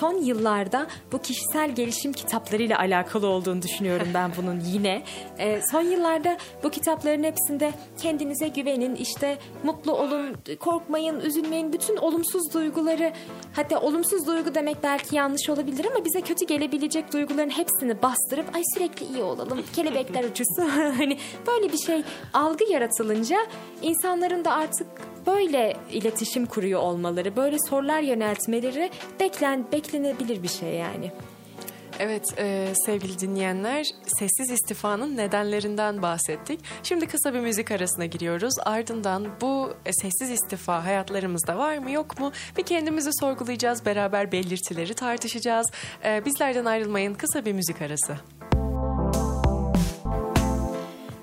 [0.00, 5.02] son yıllarda bu kişisel gelişim kitaplarıyla alakalı olduğunu düşünüyorum ben bunun yine.
[5.38, 7.72] Ee, son yıllarda bu kitapların hepsinde
[8.02, 13.12] kendinize güvenin, işte mutlu olun, korkmayın, üzülmeyin, bütün olumsuz duyguları
[13.52, 18.62] hatta olumsuz duygu demek belki yanlış olabilir ama bize kötü gelebilecek duyguların hepsini bastırıp ay
[18.74, 20.68] sürekli iyi olalım, kelebekler uçuşsun.
[20.98, 23.36] hani böyle bir şey algı yaratılınca
[23.82, 24.86] insanların da artık
[25.26, 28.90] böyle iletişim kuruyor olmaları, böyle sorular yöneltmeleri
[29.20, 31.12] beklen beklenebilir bir şey yani.
[32.02, 33.86] Evet e, sevgili dinleyenler
[34.18, 36.60] sessiz istifanın nedenlerinden bahsettik.
[36.82, 38.54] Şimdi kısa bir müzik arasına giriyoruz.
[38.64, 42.32] Ardından bu e, sessiz istifa hayatlarımızda var mı yok mu?
[42.56, 43.86] Bir kendimizi sorgulayacağız.
[43.86, 45.70] Beraber belirtileri tartışacağız.
[46.04, 48.16] E, bizlerden ayrılmayın kısa bir müzik arası.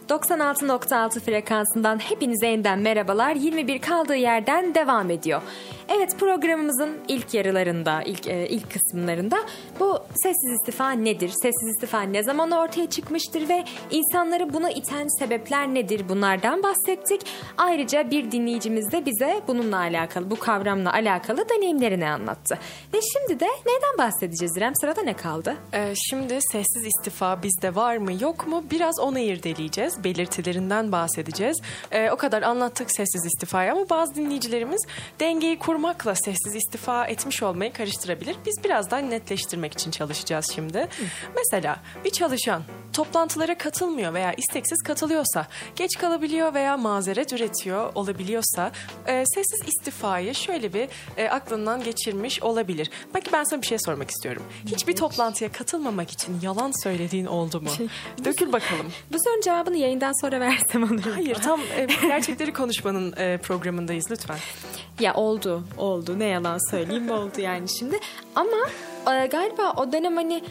[0.09, 3.35] 96.6 frekansından hepinize yeniden merhabalar.
[3.35, 5.41] 21 kaldığı yerden devam ediyor.
[5.89, 9.37] Evet programımızın ilk yarılarında, ilk e, ilk kısımlarında
[9.79, 11.31] bu sessiz istifa nedir?
[11.41, 16.09] Sessiz istifa ne zaman ortaya çıkmıştır ve insanları buna iten sebepler nedir?
[16.09, 17.21] Bunlardan bahsettik.
[17.57, 22.59] Ayrıca bir dinleyicimiz de bize bununla alakalı, bu kavramla alakalı deneyimlerini anlattı.
[22.93, 24.75] Ve şimdi de neyden bahsedeceğiz İrem?
[24.75, 25.55] Sırada ne kaldı?
[25.73, 28.63] E, şimdi sessiz istifa bizde var mı yok mu?
[28.71, 29.96] Biraz onu irdeleyeceğiz.
[30.03, 31.61] Belirtilerinden bahsedeceğiz.
[31.91, 34.85] E, o kadar anlattık sessiz istifayı ama bazı dinleyicilerimiz
[35.19, 38.35] dengeyi kurmakla sessiz istifa etmiş olmayı karıştırabilir.
[38.45, 40.87] Biz birazdan netleştirmek için çalışacağız şimdi.
[41.35, 48.71] Mesela bir çalışan toplantılara katılmıyor veya isteksiz katılıyorsa, geç kalabiliyor veya mazeret üretiyor olabiliyorsa
[49.07, 52.89] e, sessiz istifayı şöyle bir e, aklından geçirmiş olabilir.
[53.13, 54.43] Belki ben sana bir şey sormak istiyorum.
[54.65, 57.69] Hiçbir toplantıya katılmamak için yalan söylediğin oldu mu?
[58.25, 58.91] Dökül bakalım.
[59.13, 60.99] Bu sorunun cevabını yayından sonra versem mu?
[61.13, 64.37] Hayır tam e, gerçekleri konuşmanın e, programındayız lütfen.
[64.99, 66.19] Ya oldu, oldu.
[66.19, 67.99] Ne yalan söyleyeyim oldu yani şimdi.
[68.35, 68.69] Ama
[69.15, 70.43] e, galiba o dönem hani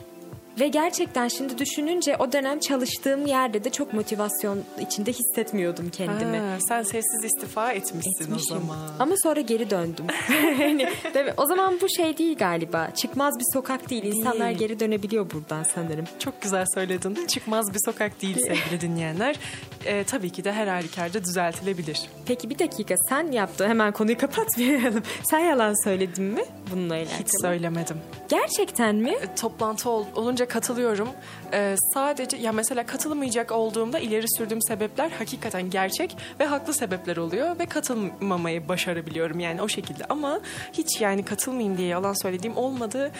[0.60, 6.36] ve gerçekten şimdi düşününce o dönem çalıştığım yerde de çok motivasyon içinde hissetmiyordum kendimi.
[6.38, 8.56] Ha, sen sessiz istifa etmişsin Etmişim.
[8.56, 8.78] o zaman.
[8.98, 10.06] Ama sonra geri döndüm.
[10.76, 10.88] mi?
[11.36, 12.90] O zaman bu şey değil galiba.
[12.94, 14.02] Çıkmaz bir sokak değil.
[14.04, 14.58] İnsanlar Değil.
[14.58, 16.04] geri dönebiliyor buradan sanırım.
[16.18, 17.26] Çok güzel söyledin.
[17.26, 19.36] Çıkmaz bir sokak değil sevgili dinleyenler.
[19.84, 22.00] E, tabii ki de her halükarda düzeltilebilir.
[22.26, 23.68] Peki bir dakika sen yaptın.
[23.68, 25.02] Hemen konuyu kapatmayalım.
[25.30, 27.18] Sen yalan söyledin mi bununla alakalı?
[27.20, 27.96] Hiç söylemedim.
[28.28, 29.10] Gerçekten mi?
[29.10, 31.08] E, toplantı ol- olunca katılıyorum.
[31.52, 37.58] E, sadece ya mesela katılmayacak olduğumda ileri sürdüğüm sebepler hakikaten gerçek ve haklı sebepler oluyor
[37.58, 40.04] ve katılmamayı başarabiliyorum yani o şekilde.
[40.08, 40.40] Ama
[40.72, 43.12] hiç yani katılmayayım diye yalan söylediğim olmadı.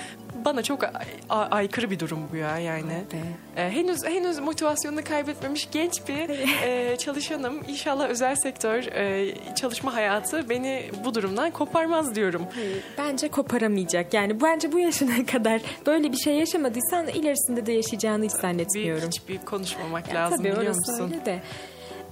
[0.47, 0.81] Bana çok
[1.31, 2.91] aykırı bir durum bu ya yani.
[3.57, 3.63] Be.
[3.63, 6.31] E, henüz henüz motivasyonunu kaybetmemiş genç bir
[6.65, 7.63] e, çalışanım.
[7.69, 12.43] İnşallah özel sektör e, çalışma hayatı beni bu durumdan koparmaz diyorum.
[12.99, 14.15] Bence koparamayacak.
[14.15, 19.09] Yani bence bu yaşına kadar böyle bir şey yaşamadıysan ilerisinde de yaşayacağını hiç zannetmiyorum.
[19.09, 21.11] hiç bir konuşmamak Ya lazım tabii biliyor orası musun?
[21.15, 21.39] öyle de.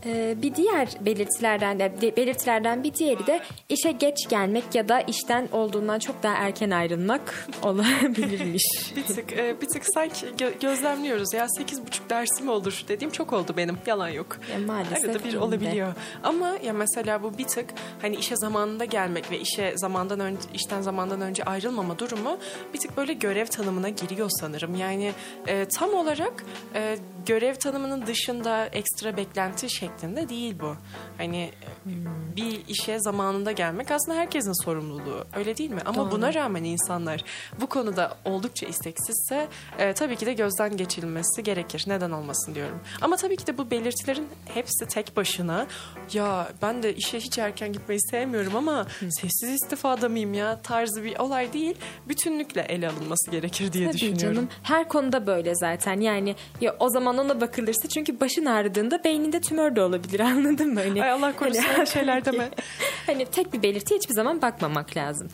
[0.07, 5.01] Ee, bir diğer belirtilerden de de- belirtilerden bir diğeri de işe geç gelmek ya da
[5.01, 8.65] işten olduğundan çok daha erken ayrılmak olabilirmiş.
[8.97, 13.33] Bir tık, e, bir tık sanki gö- gözlemliyoruz ya sekiz buçuk dersim olur dediğim çok
[13.33, 14.37] oldu benim yalan yok.
[14.53, 15.39] Ya maalesef Arada bir de.
[15.39, 15.95] olabiliyor.
[16.23, 17.71] Ama ya mesela bu bir tık
[18.03, 22.39] hani işe zamanında gelmek ve işe zamandan önce işten zamandan önce ayrılmama durumu
[22.75, 24.75] bir tık böyle görev tanımına giriyor sanırım.
[24.75, 25.13] Yani
[25.47, 26.45] e, tam olarak
[26.75, 26.97] e,
[27.27, 30.77] görev tanımının dışında ekstra beklenti şeklinde şeklinde değil bu.
[31.19, 31.51] Hani
[32.37, 35.25] bir işe zamanında gelmek aslında herkesin sorumluluğu.
[35.37, 35.81] Öyle değil mi?
[35.85, 36.11] Ama Doğru.
[36.11, 37.25] buna rağmen insanlar
[37.61, 41.85] bu konuda oldukça isteksizse e, tabii ki de gözden geçirilmesi gerekir.
[41.87, 42.81] Neden olmasın diyorum.
[43.01, 45.67] Ama tabii ki de bu belirtilerin hepsi tek başına
[46.13, 51.19] ya ben de işe hiç erken gitmeyi sevmiyorum ama sessiz istifada mıyım ya tarzı bir
[51.19, 51.75] olay değil.
[52.09, 54.35] Bütünlükle ele alınması gerekir diye Tabii düşünüyorum.
[54.35, 54.49] canım.
[54.63, 56.01] Her konuda böyle zaten.
[56.01, 60.81] Yani ya o zaman ona bakılırsa çünkü başın ağrıdığında beyninde tümör de olabilir anladın mı?
[60.81, 62.51] Hani, Ay Allah korusun hani- şeyler deme.
[63.07, 65.29] hani tek bir belirti hiçbir zaman bakmamak lazım.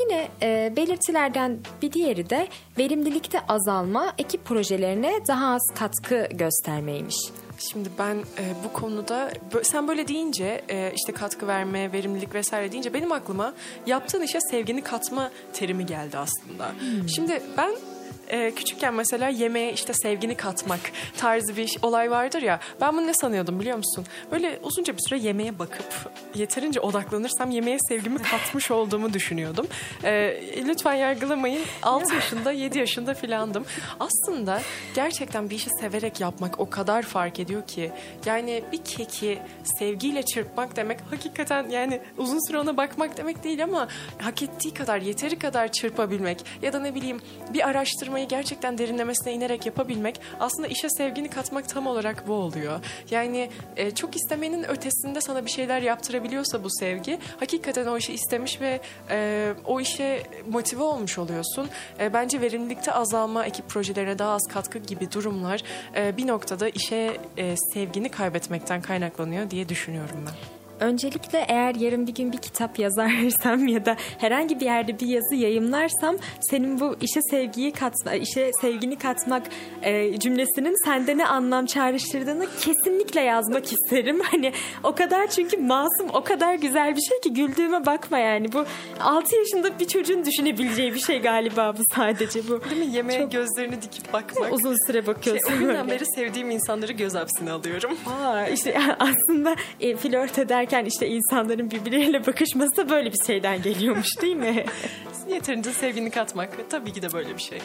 [0.00, 7.16] Yine e, belirtilerden bir diğeri de verimlilikte azalma, ekip projelerine daha az katkı göstermeymiş.
[7.72, 9.30] Şimdi ben e, bu konuda
[9.62, 13.54] sen böyle deyince e, işte katkı verme, verimlilik vesaire deyince benim aklıma
[13.86, 16.72] yaptığın işe sevgini katma terimi geldi aslında.
[17.14, 17.70] Şimdi ben
[18.28, 20.80] e, küçükken mesela yemeğe işte sevgini katmak
[21.16, 22.60] tarzı bir olay vardır ya.
[22.80, 24.04] Ben bunu ne sanıyordum biliyor musun?
[24.30, 29.66] Böyle uzunca bir süre yemeğe bakıp yeterince odaklanırsam yemeğe sevgimi katmış olduğumu düşünüyordum.
[30.04, 31.62] E, lütfen yargılamayın.
[31.82, 33.64] 6 yaşında 7 yaşında filandım.
[34.00, 34.62] Aslında
[34.94, 37.92] gerçekten bir işi severek yapmak o kadar fark ediyor ki.
[38.26, 39.38] Yani bir keki
[39.78, 44.98] sevgiyle çırpmak demek hakikaten yani uzun süre ona bakmak demek değil ama hak ettiği kadar
[44.98, 47.20] yeteri kadar çırpabilmek ya da ne bileyim
[47.54, 47.68] bir
[48.16, 52.80] araştırmayı gerçekten derinlemesine inerek yapabilmek aslında işe sevgini katmak tam olarak bu oluyor.
[53.10, 58.60] Yani e, çok istemenin ötesinde sana bir şeyler yaptırabiliyorsa bu sevgi hakikaten o işi istemiş
[58.60, 61.68] ve e, o işe motive olmuş oluyorsun.
[62.00, 65.62] E, bence verimlilikte azalma, ekip projelerine daha az katkı gibi durumlar
[65.96, 70.55] e, bir noktada işe e, sevgini kaybetmekten kaynaklanıyor diye düşünüyorum ben.
[70.80, 75.34] Öncelikle eğer yarın bir gün bir kitap yazarsam ya da herhangi bir yerde bir yazı
[75.34, 79.42] yayımlarsam senin bu işe sevgiyi katma, işe sevgini katmak
[79.82, 84.20] e, cümlesinin sende ne anlam çağrıştırdığını kesinlikle yazmak isterim.
[84.30, 84.52] Hani
[84.84, 88.52] o kadar çünkü masum, o kadar güzel bir şey ki güldüğüme bakma yani.
[88.52, 88.64] Bu
[89.00, 92.60] 6 yaşında bir çocuğun düşünebileceği bir şey galiba bu sadece bu.
[92.70, 92.94] Değil mi?
[92.96, 94.52] Yemeğe Çok- gözlerini dikip bakmak.
[94.52, 95.52] Uzun süre Şey, bakıyorsun.
[95.56, 95.90] o günden böyle.
[95.90, 97.90] beri sevdiğim insanları göz hapsine alıyorum.
[98.22, 104.36] Aa, işte aslında e, flört ederken işte insanların birbirleriyle bakışması böyle bir şeyden geliyormuş değil
[104.36, 104.64] mi?
[105.28, 107.58] Yeterince sevgini katmak tabii ki de böyle bir şey.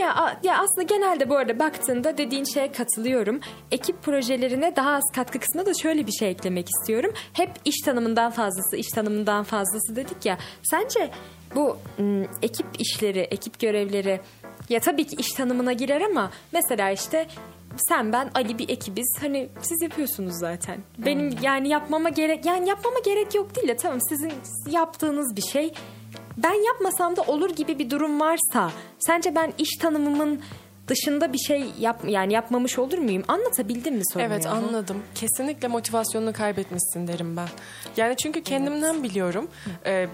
[0.00, 3.40] ya ya aslında genelde bu arada baktığında dediğin şeye katılıyorum.
[3.70, 7.12] Ekip projelerine daha az katkı kısmına da şöyle bir şey eklemek istiyorum.
[7.32, 10.38] Hep iş tanımından fazlası, iş tanımından fazlası dedik ya.
[10.62, 11.10] Sence
[11.54, 14.20] bu m, ekip işleri, ekip görevleri
[14.68, 17.26] ya tabii ki iş tanımına girer ama mesela işte
[17.88, 19.16] sen ben Ali bir ekibiz.
[19.20, 20.80] Hani siz yapıyorsunuz zaten.
[20.98, 24.32] Benim yani yapmama gerek yani yapmama gerek yok değil de tamam sizin
[24.70, 25.72] yaptığınız bir şey.
[26.36, 30.40] Ben yapmasam da olur gibi bir durum varsa sence ben iş tanımımın
[30.88, 33.24] dışında bir şey yap yani yapmamış olur muyum?
[33.28, 34.32] Anlatabildim mi sorumu?
[34.32, 35.02] Evet anladım.
[35.14, 37.48] Kesinlikle motivasyonunu kaybetmişsin derim ben.
[37.96, 39.48] Yani çünkü kendimden biliyorum.
[39.86, 40.06] Ee,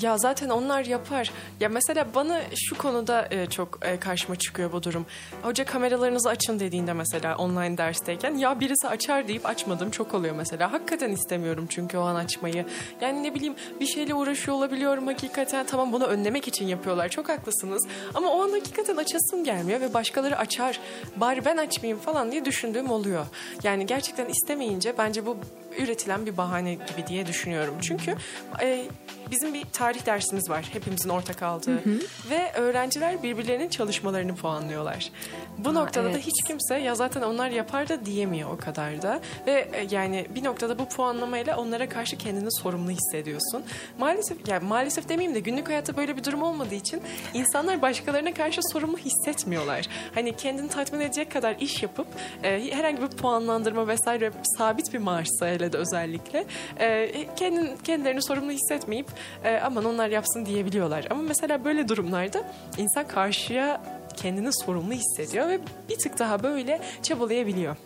[0.00, 1.32] ya zaten onlar yapar.
[1.60, 5.06] Ya mesela bana şu konuda e, çok e, karşıma çıkıyor bu durum.
[5.42, 10.72] Hoca kameralarınızı açın dediğinde mesela online dersteyken ya birisi açar deyip açmadım çok oluyor mesela.
[10.72, 12.66] Hakikaten istemiyorum çünkü o an açmayı.
[13.00, 15.66] Yani ne bileyim bir şeyle uğraşıyor olabiliyorum hakikaten.
[15.66, 17.08] Tamam bunu önlemek için yapıyorlar.
[17.08, 17.86] Çok haklısınız.
[18.14, 20.80] Ama o an hakikaten açasım gelmiyor ve başkaları açar.
[21.16, 23.26] Bari ben açmayayım falan diye düşündüğüm oluyor.
[23.62, 25.36] Yani gerçekten istemeyince bence bu
[25.78, 27.74] üretilen bir bahane gibi diye düşünüyorum.
[27.80, 28.14] Çünkü
[28.62, 28.84] e,
[29.30, 30.68] bizim bir tarih dersimiz var.
[30.72, 31.82] Hepimizin ortak aldığı.
[32.30, 35.10] Ve öğrenciler birbirlerinin çalışmalarını puanlıyorlar.
[35.58, 36.26] Bu noktada da evet.
[36.26, 39.20] hiç kimse ya zaten onlar yapar da diyemiyor o kadar da.
[39.46, 43.62] Ve e, yani bir noktada bu puanlamayla onlara karşı kendini sorumlu hissediyorsun.
[43.98, 47.02] Maalesef yani maalesef demeyeyim de günlük hayatta böyle bir durum olmadığı için
[47.34, 49.86] insanlar başkalarına karşı sorumlu hissetmiyorlar.
[50.14, 52.06] Hani kendini tatmin edecek kadar iş yapıp
[52.42, 56.44] e, herhangi bir puanlandırma vesaire sabit bir maaşsa hele de özellikle
[56.80, 59.06] e, kendin, kendilerini sorumlu hissetmeyip
[59.44, 61.06] e, aman onlar yapsın diyebiliyorlar.
[61.10, 62.44] Ama mesela böyle durumlarda
[62.78, 63.82] insan karşıya
[64.16, 65.58] kendini sorumlu hissediyor ve
[65.88, 67.76] bir tık daha böyle çabalayabiliyor.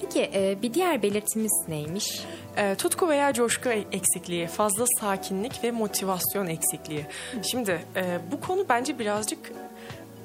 [0.00, 2.22] Peki e, bir diğer belirtimiz neymiş?
[2.56, 7.06] E, tutku veya coşku eksikliği, fazla sakinlik ve motivasyon eksikliği.
[7.42, 9.52] Şimdi e, bu konu bence birazcık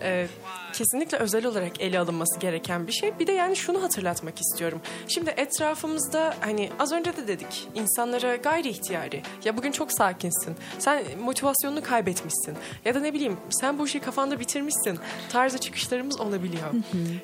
[0.03, 0.27] e,
[0.73, 3.19] kesinlikle özel olarak ele alınması gereken bir şey.
[3.19, 4.81] Bir de yani şunu hatırlatmak istiyorum.
[5.07, 10.55] Şimdi etrafımızda hani az önce de dedik insanlara gayri ihtiyari ya bugün çok sakinsin.
[10.79, 12.57] Sen motivasyonunu kaybetmişsin.
[12.85, 14.99] Ya da ne bileyim sen bu işi kafanda bitirmişsin.
[15.29, 16.69] Tarzı çıkışlarımız olabiliyor.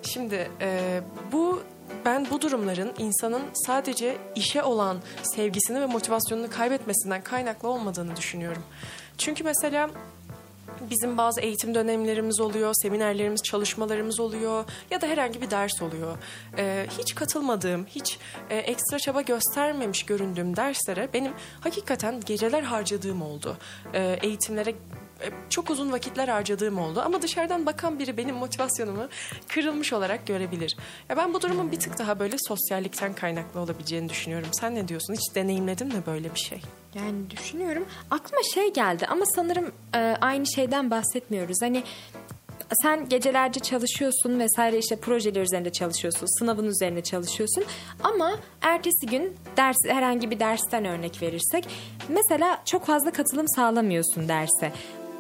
[0.02, 1.02] Şimdi e,
[1.32, 1.64] bu
[2.06, 8.64] ben bu durumların insanın sadece işe olan sevgisini ve motivasyonunu kaybetmesinden kaynaklı olmadığını düşünüyorum.
[9.18, 9.90] Çünkü mesela
[10.90, 16.18] bizim bazı eğitim dönemlerimiz oluyor, seminerlerimiz, çalışmalarımız oluyor ya da herhangi bir ders oluyor.
[16.58, 18.20] Ee, hiç katılmadığım, hiç
[18.50, 23.58] e, ekstra çaba göstermemiş göründüğüm derslere benim hakikaten geceler harcadığım oldu.
[23.94, 24.76] Ee, eğitimlere e,
[25.50, 29.08] çok uzun vakitler harcadığım oldu ama dışarıdan bakan biri benim motivasyonumu
[29.48, 30.78] kırılmış olarak görebilir.
[31.10, 34.50] Ya ben bu durumun bir tık daha böyle sosyallikten kaynaklı olabileceğini düşünüyorum.
[34.52, 35.14] Sen ne diyorsun?
[35.14, 36.62] Hiç deneyimledin mi böyle bir şey?
[36.96, 37.86] Yani düşünüyorum.
[38.12, 41.58] Aklıma şey geldi ama sanırım e, aynı şeyden bahsetmiyoruz.
[41.62, 41.84] Hani
[42.84, 47.64] sen gecelerce çalışıyorsun vesaire işte projeler üzerinde çalışıyorsun, sınavın üzerine çalışıyorsun
[48.04, 51.68] ama ertesi gün ders herhangi bir dersten örnek verirsek
[52.10, 54.74] mesela çok fazla katılım sağlamıyorsun derse.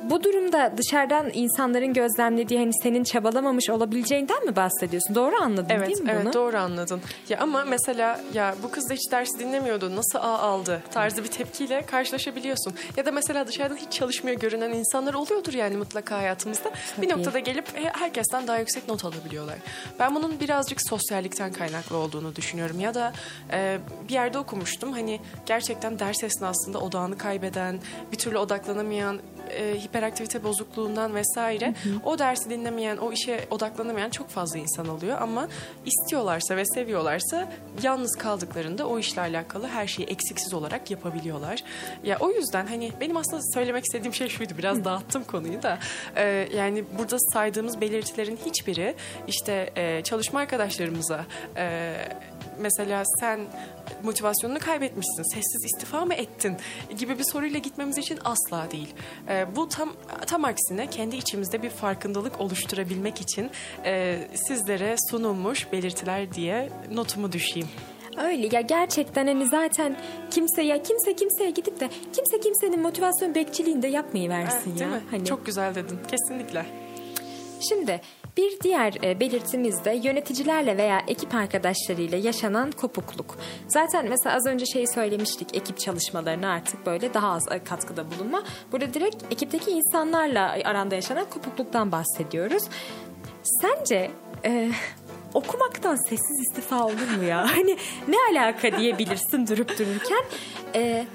[0.03, 5.15] Bu durumda dışarıdan insanların gözlemlediği hani senin çabalamamış olabileceğinden mi bahsediyorsun?
[5.15, 6.33] Doğru anladın Evet, değil mi evet bunu?
[6.33, 7.01] doğru anladın.
[7.29, 9.95] Ya ama mesela ya bu kız da hiç ders dinlemiyordu.
[9.95, 10.81] Nasıl A aldı?
[10.91, 12.73] Tarzı bir tepkiyle karşılaşabiliyorsun.
[12.97, 16.71] Ya da mesela dışarıdan hiç çalışmıyor görünen insanlar oluyordur yani mutlaka hayatımızda.
[17.01, 17.19] Bir Tabii.
[17.19, 19.55] noktada gelip he- herkesten daha yüksek not alabiliyorlar.
[19.99, 22.79] Ben bunun birazcık sosyallikten kaynaklı olduğunu düşünüyorum.
[22.79, 23.13] Ya da
[23.51, 23.77] e,
[24.09, 24.91] bir yerde okumuştum.
[24.93, 27.79] Hani gerçekten ders esnasında odağını kaybeden,
[28.11, 29.19] bir türlü odaklanamayan,
[29.49, 31.73] e, hiperaktivite bozukluğundan vesaire
[32.03, 35.21] o dersi dinlemeyen, o işe odaklanamayan çok fazla insan oluyor.
[35.21, 35.47] Ama
[35.85, 37.49] istiyorlarsa ve seviyorlarsa
[37.83, 41.63] yalnız kaldıklarında o işle alakalı her şeyi eksiksiz olarak yapabiliyorlar.
[42.03, 45.79] Ya o yüzden hani benim aslında söylemek istediğim şey şuydu biraz dağıttım konuyu da.
[46.15, 48.95] E, yani burada saydığımız belirtilerin hiçbiri
[49.27, 51.25] işte e, çalışma arkadaşlarımıza
[51.57, 51.95] e,
[52.59, 53.39] mesela sen
[54.03, 56.57] motivasyonunu kaybetmişsin, sessiz istifa mı ettin
[56.97, 58.93] gibi bir soruyla gitmemiz için asla değil.
[59.29, 59.93] Ee, bu tam
[60.27, 63.51] tam aksine kendi içimizde bir farkındalık oluşturabilmek için
[63.85, 67.67] e, sizlere sunulmuş belirtiler diye notumu düşeyim.
[68.17, 69.97] Öyle ya gerçekten hani zaten
[70.31, 74.89] kimse ya kimse kimseye gidip de kimse kimsenin motivasyon bekçiliğinde yapmayı versin Evet, ya.
[74.89, 75.07] değil mi?
[75.11, 75.99] Hani Çok güzel dedin.
[76.07, 76.65] Kesinlikle.
[77.69, 78.01] Şimdi
[78.37, 83.37] bir diğer e, belirtimiz de yöneticilerle veya ekip arkadaşlarıyla yaşanan kopukluk.
[83.67, 88.43] Zaten mesela az önce şeyi söylemiştik ekip çalışmalarına artık böyle daha az e, katkıda bulunma.
[88.71, 92.63] Burada direkt ekipteki insanlarla aranda yaşanan kopukluktan bahsediyoruz.
[93.61, 94.11] Sence
[94.45, 94.71] e,
[95.33, 97.47] okumaktan sessiz istifa olur mu ya?
[97.55, 97.77] Hani
[98.07, 100.23] ne alaka diyebilirsin durup dururken.
[100.75, 101.05] E,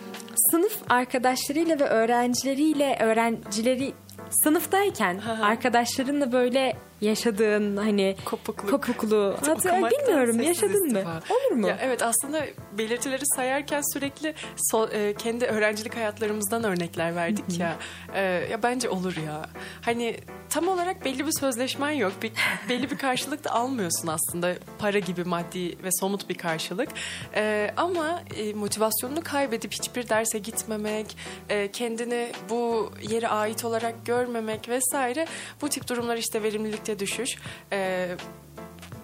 [0.50, 3.92] sınıf arkadaşlarıyla ve öğrencileriyle öğrencileri
[4.30, 8.70] sınıftayken arkadaşlarınla böyle yaşadığın hani Kopukluk.
[8.70, 11.02] kopukluğu Hatta bilmiyorum yaşadın mı?
[11.30, 11.68] Olur mu?
[11.68, 12.46] Ya evet aslında
[12.78, 14.34] belirtileri sayarken sürekli
[14.72, 17.76] so- e, kendi öğrencilik hayatlarımızdan örnekler verdik ya.
[18.14, 19.46] E, ya bence olur ya.
[19.80, 20.16] Hani
[20.50, 22.12] tam olarak belli bir sözleşmen yok.
[22.22, 22.32] Bir,
[22.68, 24.54] belli bir karşılık da almıyorsun aslında.
[24.78, 26.88] Para gibi maddi ve somut bir karşılık.
[27.34, 31.16] E, ama e, motivasyonunu kaybedip hiçbir derse gitmemek,
[31.48, 35.26] e, kendini bu yere ait olarak görmemek vesaire
[35.60, 37.36] bu tip durumlar işte verimlilikte düşüş.
[37.72, 38.08] E,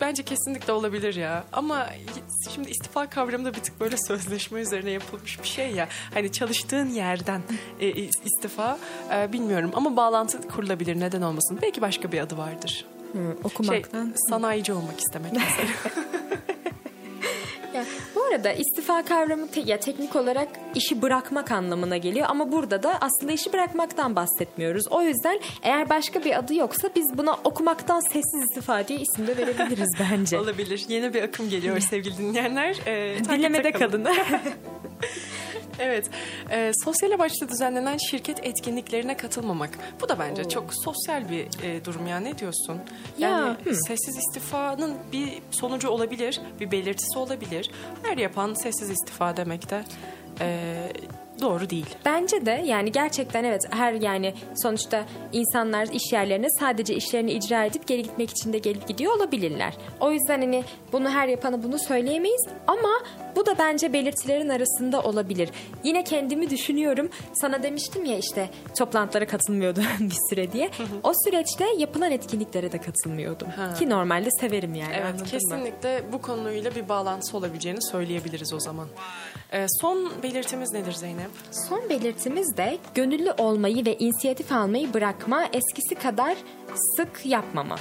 [0.01, 1.45] Bence kesinlikle olabilir ya.
[1.53, 1.86] Ama
[2.55, 5.89] şimdi istifa kavramı da bir tık böyle sözleşme üzerine yapılmış bir şey ya.
[6.14, 7.41] Hani çalıştığın yerden
[7.80, 8.78] e, is- istifa
[9.14, 11.59] e, bilmiyorum ama bağlantı kurulabilir neden olmasın.
[11.62, 12.84] Belki başka bir adı vardır.
[13.12, 14.12] Hı, Şey, okumaktan.
[14.30, 15.68] sanayici olmak istemek mesela.
[18.31, 23.33] Arada istifa kavramı te- ya teknik olarak işi bırakmak anlamına geliyor ama burada da aslında
[23.33, 24.89] işi bırakmaktan bahsetmiyoruz.
[24.91, 29.37] O yüzden eğer başka bir adı yoksa biz buna okumaktan sessiz istifa diye isim de
[29.37, 30.39] verebiliriz bence.
[30.39, 30.85] Olabilir.
[30.89, 32.76] Yeni bir akım geliyor sevgili dinleyenler.
[32.87, 34.07] E, takipte Dinlemede kalın.
[35.79, 36.11] Evet,
[36.51, 39.79] e, sosyal amaçlı düzenlenen şirket etkinliklerine katılmamak.
[40.01, 42.20] Bu da bence çok sosyal bir e, durum ya.
[42.20, 42.81] Ne diyorsun?
[43.18, 43.74] Ya, Yani hı.
[43.74, 47.70] sessiz istifanın bir sonucu olabilir, bir belirtisi olabilir.
[48.03, 49.85] Her yapan sessiz istifa demek de
[50.41, 50.76] e,
[51.41, 51.86] doğru değil.
[52.05, 57.86] Bence de yani gerçekten evet her yani sonuçta insanlar iş yerlerine sadece işlerini icra edip
[57.86, 59.74] geri gitmek için de gelip gidiyor olabilirler.
[60.01, 62.89] O yüzden hani bunu her yapanı bunu söyleyemeyiz ama
[63.36, 65.49] bu da bence belirtilerin arasında olabilir.
[65.84, 67.09] Yine kendimi düşünüyorum.
[67.32, 70.70] Sana demiştim ya işte toplantılara katılmıyordum bir süre diye.
[71.03, 73.49] O süreçte yapılan etkinliklere de katılmıyordum.
[73.49, 73.74] Ha.
[73.74, 74.93] Ki normalde severim yani.
[74.95, 75.30] Evet, anladın mı?
[75.30, 78.89] kesinlikle bu konuyla bir bağlantısı olabileceğini söyleyebiliriz o zaman.
[79.53, 81.28] E, son belirtimiz nedir Zeynep?
[81.51, 86.37] Son belirtimiz de gönüllü olmayı ve inisiyatif almayı bırakma, eskisi kadar
[86.97, 87.76] sık yapmama.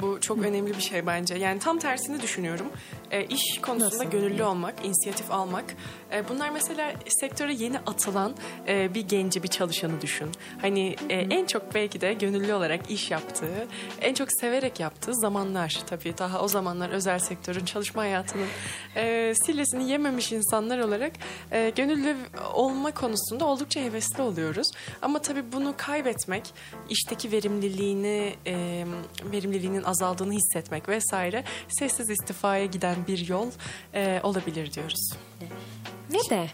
[0.00, 1.34] Bu çok önemli bir şey bence.
[1.34, 2.66] Yani tam tersini düşünüyorum.
[3.10, 4.10] E, iş konusunda Nasıl?
[4.10, 5.64] gönüllü olmak, inisiyatif almak.
[6.12, 8.34] E, bunlar mesela sektöre yeni atılan
[8.68, 10.28] e, bir genci, bir çalışanı düşün.
[10.60, 13.66] Hani e, en çok belki de gönüllü olarak iş yaptığı,
[14.00, 16.18] en çok severek yaptığı zamanlar tabii.
[16.18, 18.46] Daha o zamanlar özel sektörün çalışma hayatının
[18.96, 21.12] e, sillesini yememiş insanlar olarak
[21.52, 22.16] e, gönüllü
[22.54, 24.70] olma konusunda oldukça hevesli oluyoruz.
[25.02, 26.44] Ama tabii bunu kaybetmek,
[26.90, 28.84] işteki verimliliğini, e,
[29.32, 33.50] verimliliğinin azaldığını hissetmek vesaire sessiz istifaya giden bir yol
[33.94, 35.10] e, olabilir diyoruz.
[36.10, 36.46] Ve de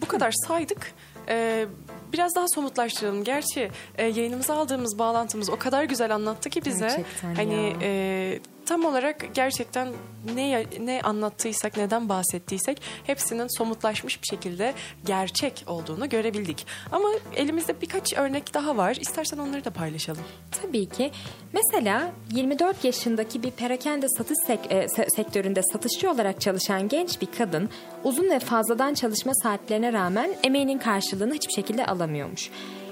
[0.00, 0.92] Bu kadar saydık.
[1.28, 1.66] E,
[2.12, 3.24] biraz daha somutlaştıralım.
[3.24, 6.86] Gerçi e, yayınımıza aldığımız bağlantımız o kadar güzel anlattı ki bize.
[6.86, 7.76] Gerçekten hani ya.
[7.82, 8.40] e,
[8.70, 9.88] tam olarak gerçekten
[10.34, 14.74] ne ne anlattıysak, neden bahsettiysek hepsinin somutlaşmış bir şekilde
[15.06, 16.66] gerçek olduğunu görebildik.
[16.92, 18.96] Ama elimizde birkaç örnek daha var.
[19.00, 20.22] İstersen onları da paylaşalım.
[20.62, 21.10] Tabii ki.
[21.52, 27.28] Mesela 24 yaşındaki bir perakende satış sek- e, se- sektöründe satışçı olarak çalışan genç bir
[27.38, 27.68] kadın
[28.04, 32.50] uzun ve fazladan çalışma saatlerine rağmen emeğinin karşılığını hiçbir şekilde alamıyormuş.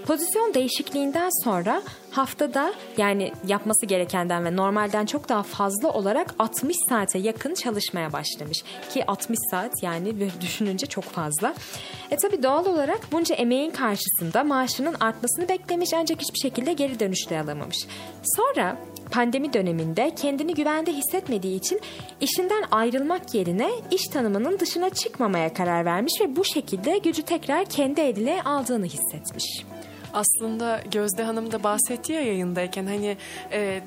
[0.09, 7.19] Pozisyon değişikliğinden sonra haftada yani yapması gerekenden ve normalden çok daha fazla olarak 60 saate
[7.19, 8.65] yakın çalışmaya başlamış.
[8.91, 11.55] Ki 60 saat yani düşününce çok fazla.
[12.11, 17.41] E tabi doğal olarak bunca emeğin karşısında maaşının artmasını beklemiş ancak hiçbir şekilde geri dönüşte
[17.41, 17.87] alamamış.
[18.37, 18.77] Sonra
[19.11, 21.81] pandemi döneminde kendini güvende hissetmediği için
[22.21, 28.01] işinden ayrılmak yerine iş tanımının dışına çıkmamaya karar vermiş ve bu şekilde gücü tekrar kendi
[28.01, 29.65] eline aldığını hissetmiş.
[30.19, 33.17] Aslında Gözde Hanım da bahsetti ya yayındayken hani
[33.53, 33.81] e,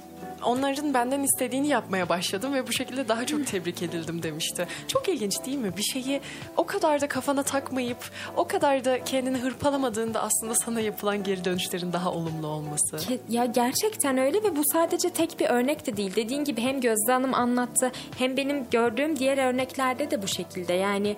[0.43, 4.67] onların benden istediğini yapmaya başladım ve bu şekilde daha çok tebrik edildim demişti.
[4.87, 5.77] Çok ilginç değil mi?
[5.77, 6.21] Bir şeyi
[6.57, 7.97] o kadar da kafana takmayıp
[8.37, 12.97] o kadar da kendini hırpalamadığında aslında sana yapılan geri dönüşlerin daha olumlu olması.
[13.29, 16.15] Ya gerçekten öyle ve bu sadece tek bir örnek de değil.
[16.15, 20.73] Dediğin gibi hem Gözde Hanım anlattı hem benim gördüğüm diğer örneklerde de bu şekilde.
[20.73, 21.15] Yani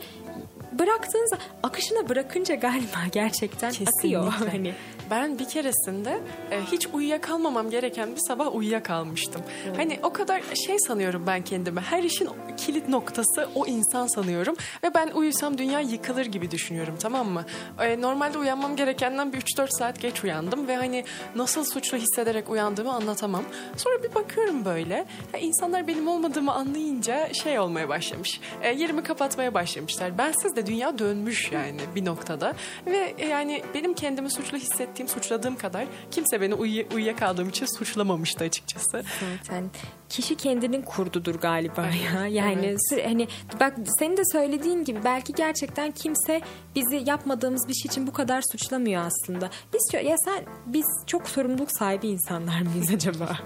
[0.80, 1.34] bıraktığınız
[1.64, 4.32] akışına bırakınca galiba gerçekten akıyor.
[4.32, 4.58] Kesinlikle.
[4.58, 4.74] Hani
[5.12, 6.20] Ben bir keresinde
[6.52, 9.42] e, hiç uyuyakalmamam gereken bir sabah uyuyakalmıştım.
[9.76, 11.82] Hani o kadar şey sanıyorum ben kendime.
[11.82, 14.56] Her işin kilit noktası o insan sanıyorum.
[14.84, 17.46] Ve ben uyusam dünya yıkılır gibi düşünüyorum tamam mı?
[17.80, 20.68] E, normalde uyanmam gerekenden bir 3-4 saat geç uyandım.
[20.68, 21.06] Ve hani
[21.36, 23.44] nasıl suçlu hissederek uyandığımı anlatamam.
[23.78, 25.06] Sonra bir bakıyorum böyle.
[25.34, 28.40] Ya insanlar benim olmadığımı anlayınca şey olmaya başlamış.
[28.62, 30.18] E, yerimi kapatmaya başlamışlar.
[30.18, 32.54] Bensiz de dünya dönmüş yani bir noktada.
[32.86, 38.44] Ve e, yani benim kendimi suçlu hissettiğim, suçladığım kadar kimse beni uyuya, uyuyakaldığım için suçlamamıştı
[38.44, 39.04] açıkçası.
[39.20, 39.70] zaten
[40.10, 42.28] kişi kendinin kurdudur galiba ya.
[42.28, 42.80] Yani evet.
[42.92, 43.28] süre- hani
[43.60, 46.42] bak senin de söylediğin gibi belki gerçekten kimse
[46.76, 49.50] bizi yapmadığımız bir şey için bu kadar suçlamıyor aslında.
[49.74, 53.38] Biz ya sen biz çok sorumluluk sahibi insanlar mıyız acaba?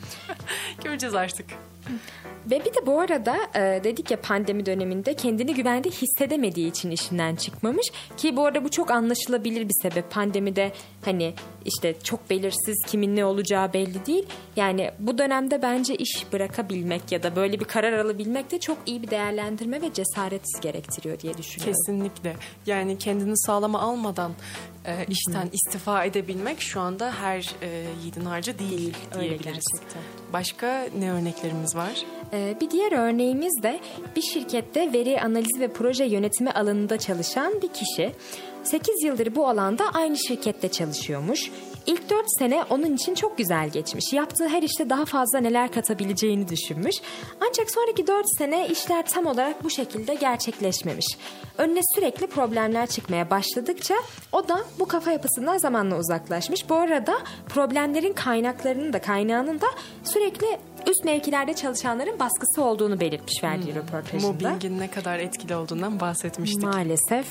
[0.84, 1.46] Göreceğiz artık.
[2.50, 7.36] Ve bir de bu arada e, dedik ya pandemi döneminde kendini güvende hissedemediği için işinden
[7.36, 7.86] çıkmamış.
[8.16, 10.10] Ki bu arada bu çok anlaşılabilir bir sebep.
[10.10, 10.72] Pandemide
[11.06, 11.34] hani
[11.64, 14.26] işte çok belirsiz kimin ne olacağı belli değil.
[14.56, 19.02] Yani bu dönemde bence iş bırakabilmek ya da böyle bir karar alabilmek de çok iyi
[19.02, 21.74] bir değerlendirme ve cesaret gerektiriyor diye düşünüyorum.
[21.86, 22.36] Kesinlikle.
[22.66, 24.32] Yani kendini sağlama almadan
[24.86, 29.44] e, işten istifa edebilmek şu anda her e, yiğidin harcı değil, öyle diyebiliriz.
[29.44, 30.02] gerçekten.
[30.32, 32.02] Başka ne örneklerimiz var?
[32.32, 33.80] Ee, Bir diğer örneğimiz de
[34.16, 38.12] bir şirkette veri analizi ve proje yönetimi alanında çalışan bir kişi.
[38.66, 41.50] 8 yıldır bu alanda aynı şirkette çalışıyormuş.
[41.86, 44.12] İlk 4 sene onun için çok güzel geçmiş.
[44.12, 46.96] Yaptığı her işte daha fazla neler katabileceğini düşünmüş.
[47.40, 51.06] Ancak sonraki 4 sene işler tam olarak bu şekilde gerçekleşmemiş.
[51.58, 53.94] Önüne sürekli problemler çıkmaya başladıkça
[54.32, 56.68] o da bu kafa yapısından zamanla uzaklaşmış.
[56.68, 57.18] Bu arada
[57.48, 59.66] problemlerin kaynaklarının da kaynağının da
[60.04, 60.46] sürekli
[60.86, 64.32] üst mevkilerde çalışanların baskısı olduğunu belirtmiş verdiği röportajında.
[64.32, 66.62] Mobbingin ne kadar etkili olduğundan bahsetmiştik.
[66.62, 67.26] Maalesef.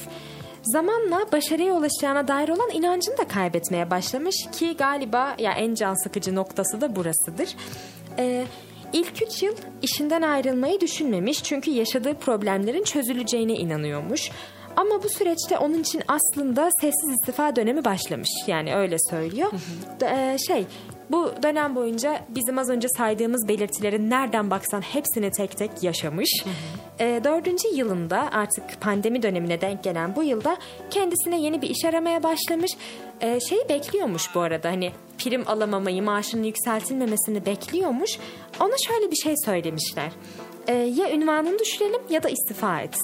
[0.65, 6.35] Zamanla başarıya ulaşacağına dair olan inancını da kaybetmeye başlamış ki galiba ya en can sıkıcı
[6.35, 7.55] noktası da burasıdır.
[8.19, 8.45] Ee,
[8.93, 14.31] ilk üç yıl işinden ayrılmayı düşünmemiş çünkü yaşadığı problemlerin çözüleceğine inanıyormuş.
[14.75, 18.29] Ama bu süreçte onun için aslında sessiz istifa dönemi başlamış.
[18.47, 19.51] Yani öyle söylüyor.
[19.99, 20.65] Da- e, şey
[21.11, 26.43] bu dönem boyunca bizim az önce saydığımız belirtilerin nereden baksan hepsini tek tek yaşamış.
[26.99, 30.57] E, dördüncü yılında artık pandemi dönemine denk gelen bu yılda
[30.89, 32.71] kendisine yeni bir iş aramaya başlamış.
[33.21, 38.11] E, şeyi bekliyormuş bu arada hani prim alamamayı, maaşının yükseltilmemesini bekliyormuş.
[38.59, 40.11] Ona şöyle bir şey söylemişler.
[40.67, 42.95] E, ya ünvanını düşürelim ya da istifa et.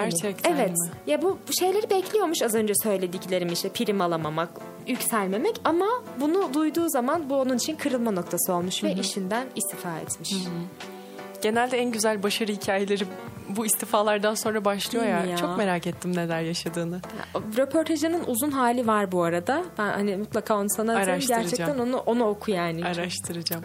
[0.00, 0.70] Gerçekten Evet.
[0.70, 0.76] mi?
[1.06, 4.50] Ya bu, bu şeyleri bekliyormuş az önce söylediklerim işte prim alamamak,
[4.86, 5.86] yükselmemek ama
[6.20, 10.34] bunu duyduğu zaman bu onun için kırılma noktası olmuş ve işinden istifa etmiş.
[11.42, 13.04] genelde en güzel başarı hikayeleri
[13.48, 15.24] bu istifalardan sonra başlıyor ya.
[15.24, 15.36] ya.
[15.36, 17.00] Çok merak ettim neler yaşadığını.
[17.56, 19.62] Röportajının uzun hali var bu arada.
[19.78, 20.92] Ben hani mutlaka onu sana.
[20.92, 21.42] Araştıracağım.
[21.42, 22.84] Gerçekten onu onu oku yani.
[22.84, 23.64] Araştıracağım.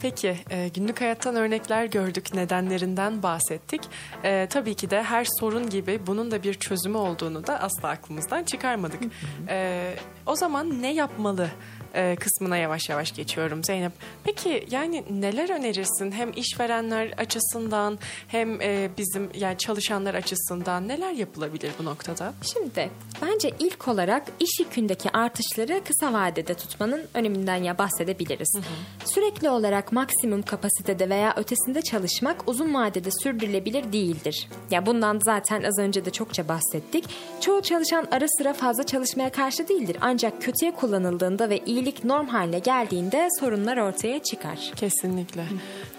[0.00, 3.80] Peki e, günlük hayattan örnekler gördük, nedenlerinden bahsettik.
[4.24, 8.44] E, tabii ki de her sorun gibi bunun da bir çözümü olduğunu da asla aklımızdan
[8.44, 9.00] çıkarmadık.
[9.48, 9.94] E,
[10.26, 11.50] o zaman ne yapmalı?
[11.94, 13.92] E, kısmına yavaş yavaş geçiyorum Zeynep.
[14.24, 17.98] Peki yani neler önerirsin hem işverenler açısından
[18.28, 22.34] hem e, bizim yani çalışanlar açısından neler yapılabilir bu noktada?
[22.42, 22.90] Şimdi
[23.22, 28.58] bence ilk olarak iş yükündeki artışları kısa vadede tutmanın öneminden ya bahsedebiliriz.
[29.04, 34.48] Sürekli olarak maksimum kapasitede veya ötesinde çalışmak uzun vadede sürdürülebilir değildir.
[34.70, 37.04] Ya bundan zaten az önce de çokça bahsettik.
[37.40, 39.96] Çoğu çalışan ara sıra fazla çalışmaya karşı değildir.
[40.00, 44.72] Ancak kötüye kullanıldığında ve iyilik norm haline geldiğinde sorunlar ortaya çıkar.
[44.76, 45.44] Kesinlikle.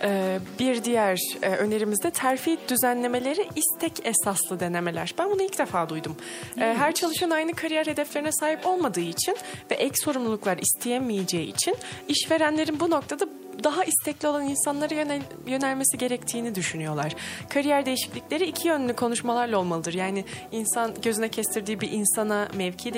[0.04, 5.14] Ee, bir diğer e, önerimiz de terfi düzenlemeleri istek esaslı denemeler.
[5.18, 6.16] Ben bunu ilk defa duydum.
[6.58, 9.38] Ee, her çalışan aynı kariyer hedeflerine sahip olmadığı için
[9.72, 11.76] ve ek sorumluluklar isteyemeyeceği için
[12.08, 13.30] işverenlerin bu noktada
[13.64, 17.16] daha istekli olan insanlara yönel, yönelmesi gerektiğini düşünüyorlar.
[17.50, 19.94] Kariyer değişiklikleri iki yönlü konuşmalarla olmalıdır.
[19.94, 22.94] Yani insan gözüne kestirdiği bir insana mevki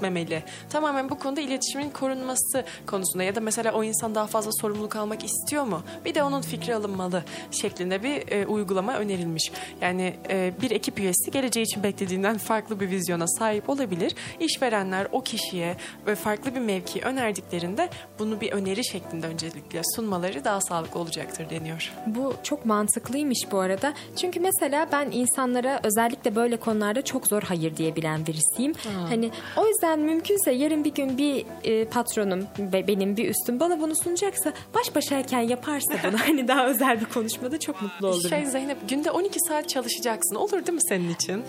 [0.00, 0.42] değiştirmemeli.
[0.70, 5.24] Tamamen bu konuda iletişimin korunması konusunda ya da mesela o insan daha fazla sorumluluk almak
[5.24, 5.82] istiyor mu?
[6.04, 9.52] Bir de onun fikri alınmalı şeklinde bir e, uygulama önerilmiş.
[9.80, 14.14] Yani e, bir ekip üyesi geleceği için beklediğinden farklı bir vizyona sahip olabilir.
[14.40, 20.60] İşverenler o kişiye ve farklı bir mevki önerdiklerinde bunu bir öneri şeklinde öncelikle sunmaları daha
[20.60, 21.92] sağlıklı olacaktır deniyor.
[22.06, 23.94] Bu çok mantıklıymış bu arada.
[24.16, 28.72] Çünkü mesela ben insanlara özellikle böyle konularda çok zor hayır diyebilen birisiyim.
[29.08, 33.80] Hani o yüzden mümkünse yarın bir gün bir e, patronum ve benim bir üstüm bana
[33.80, 38.30] bunu sunacaksa baş başayken yaparsa bunu hani daha özel bir konuşmada çok mutlu olurum.
[38.30, 40.34] Şey Zeynep günde 12 saat çalışacaksın.
[40.34, 41.42] Olur değil mi senin için?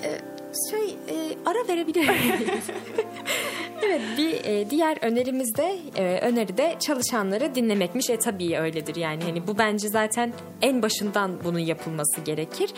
[0.69, 2.49] Şey e, ara verebilir miyiz?
[3.85, 8.09] evet bir e, diğer önerimiz de e, öneri de çalışanları dinlemekmiş.
[8.09, 12.73] E tabii öyledir yani hani bu bence zaten en başından bunun yapılması gerekir.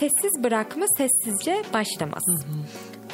[0.00, 2.22] Sessiz bırakma sessizce başlamaz.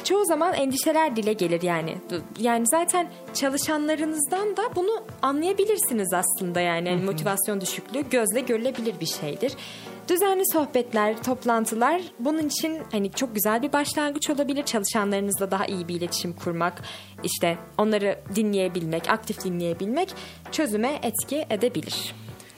[0.03, 1.97] Çoğu zaman endişeler dile gelir yani.
[2.39, 6.89] Yani zaten çalışanlarınızdan da bunu anlayabilirsiniz aslında yani.
[6.89, 9.53] yani motivasyon düşüklüğü gözle görülebilir bir şeydir.
[10.09, 14.63] Düzenli sohbetler, toplantılar bunun için hani çok güzel bir başlangıç olabilir.
[14.63, 16.81] Çalışanlarınızla daha iyi bir iletişim kurmak,
[17.23, 20.13] işte onları dinleyebilmek, aktif dinleyebilmek
[20.51, 22.15] çözüme etki edebilir.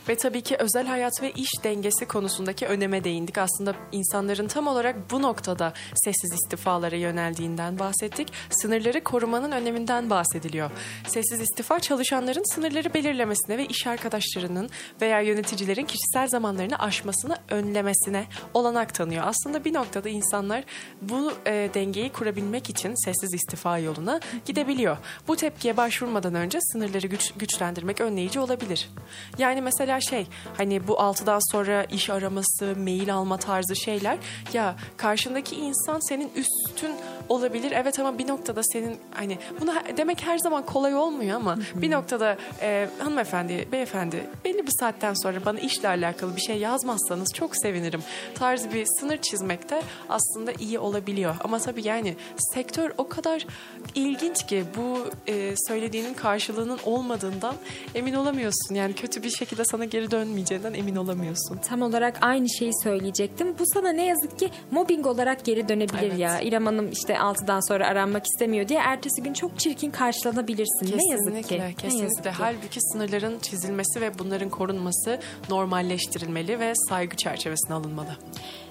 [0.10, 3.38] Ve tabii ki özel hayat ve iş dengesi konusundaki öneme değindik.
[3.38, 8.28] Aslında insanların tam olarak bu noktada sessiz istifalara yöneldiğinden bahsettik.
[8.50, 10.72] Sınırları korumanın öneminden bahsediliyor.
[11.08, 14.70] Sessiz istifa çalışanların sınırları belirlemesine ve iş arkadaşlarının
[15.02, 19.24] veya yöneticilerin kişisel zamanlarını aşmasını önlemesine olanak tanıyor.
[19.28, 20.64] Aslında bir noktada insanlar
[21.02, 24.98] bu e, dengeyi kurabilmek için sessiz istifa yoluna gidebiliyor.
[25.28, 28.90] Bu tepkiye başvurmadan önce sınırları güç, güçlendirmek önleyici olabilir.
[29.38, 34.18] Yani mesela şey hani bu altıdan sonra iş araması, mail alma tarzı şeyler
[34.54, 36.92] ya karşındaki insan senin üstün
[37.30, 37.72] olabilir.
[37.72, 42.38] Evet ama bir noktada senin hani bunu demek her zaman kolay olmuyor ama bir noktada
[42.62, 48.04] e, hanımefendi, beyefendi belli bir saatten sonra bana işle alakalı bir şey yazmazsanız çok sevinirim.
[48.36, 51.36] Tarzı bir sınır çizmek de aslında iyi olabiliyor.
[51.44, 53.48] Ama tabii yani sektör o kadar
[53.96, 54.98] ilginç ki bu
[55.28, 57.56] e, söylediğinin karşılığının olmadığından
[57.96, 58.76] emin olamıyorsun.
[58.76, 61.58] Yani kötü bir şekilde sana geri dönmeyeceğinden emin olamıyorsun.
[61.58, 63.56] Tam olarak aynı şeyi söyleyecektim.
[63.60, 66.20] Bu sana ne yazık ki mobbing olarak geri dönebilir Evet.
[66.20, 66.42] ya.
[66.42, 70.98] İrem Hanım işte 6'dan sonra aranmak istemiyor diye ertesi gün çok çirkin karşılanabilirsin.
[70.98, 71.42] ne yazık ki.
[71.42, 72.22] Kesinlikle, Ne yazık kesinlikle.
[72.32, 72.38] ki.
[72.40, 75.20] Halbuki sınırların çizilmesi ve bunların korunması
[75.50, 78.18] normalleştirilmeli ve saygı çerçevesine alınmalı.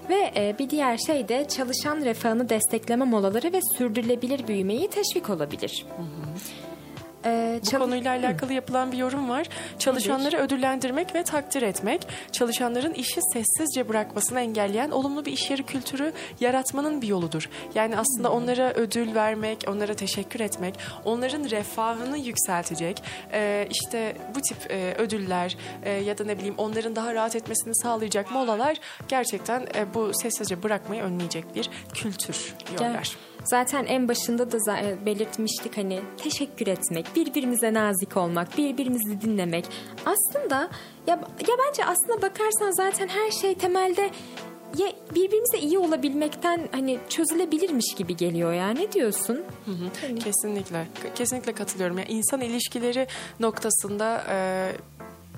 [0.09, 5.87] Ve e, bir diğer şey de çalışan refahını destekleme molaları ve sürdürülebilir büyümeyi teşvik olabilir.
[7.25, 9.49] E, Bu konuyla alakalı yapılan bir yorum var.
[9.79, 16.13] Çalışanları ödüllendirmek ve takdir etmek, çalışanların işi sessizce bırakmasını engelleyen olumlu bir iş yeri kültürü
[16.41, 17.49] yaratmanın bir yoludur.
[17.75, 20.75] Yani aslında onlara ödül vermek, onlara teşekkür etmek,
[21.05, 26.97] onların refahını yükseltecek, e, işte bu tip e, ödüller e, ya da ne bileyim onların
[26.97, 28.77] daha rahat etmesini sağlayacak molalar
[29.09, 33.17] gerçekten e, bu sessizce bırakmayı önleyecek bir kültür diyorlar.
[33.45, 39.65] Zaten en başında da za- belirtmiştik hani teşekkür etmek, birbirimize nazik olmak, birbirimizi dinlemek.
[40.07, 40.71] Aslında
[41.07, 41.15] ya
[41.49, 44.11] ya bence aslına bakarsan zaten her şey temelde
[44.79, 48.69] ya birbirimize iyi olabilmekten hani çözülebilirmiş gibi geliyor ya.
[48.71, 49.43] Ne diyorsun?
[50.25, 50.87] Kesinlikle.
[51.15, 51.99] Kesinlikle katılıyorum.
[51.99, 53.07] Yani insan ilişkileri
[53.41, 54.37] noktasında e,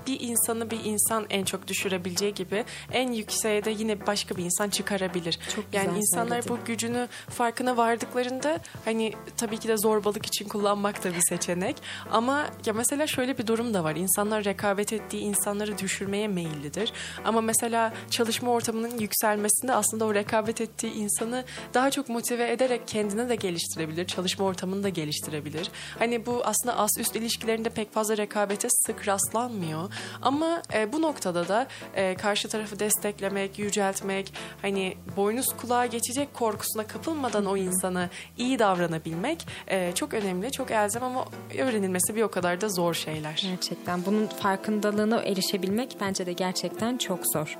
[0.06, 4.70] bir insanı bir insan en çok düşürebileceği gibi en yükseğe de yine başka bir insan
[4.70, 5.38] çıkarabilir.
[5.54, 6.50] Çok güzel yani insanlar söyledin.
[6.62, 11.76] bu gücünü farkına vardıklarında hani tabii ki de zorbalık için kullanmak da bir seçenek.
[12.10, 13.96] Ama ya mesela şöyle bir durum da var.
[13.96, 16.92] İnsanlar rekabet ettiği insanları düşürmeye meyillidir.
[17.24, 21.44] Ama mesela çalışma ortamının yükselmesinde aslında o rekabet ettiği insanı
[21.74, 24.06] daha çok motive ederek kendine de geliştirebilir.
[24.06, 25.70] Çalışma ortamını da geliştirebilir.
[25.98, 29.92] Hani bu aslında as üst ilişkilerinde pek fazla rekabete sık rastlanmıyor.
[30.22, 36.86] Ama e, bu noktada da e, karşı tarafı desteklemek, yüceltmek, hani boynuz kulağa geçecek korkusuna
[36.86, 38.08] kapılmadan o insana
[38.38, 41.24] iyi davranabilmek e, çok önemli, çok elzem ama
[41.58, 43.42] öğrenilmesi bir o kadar da zor şeyler.
[43.50, 47.58] Gerçekten bunun farkındalığına erişebilmek bence de gerçekten çok zor.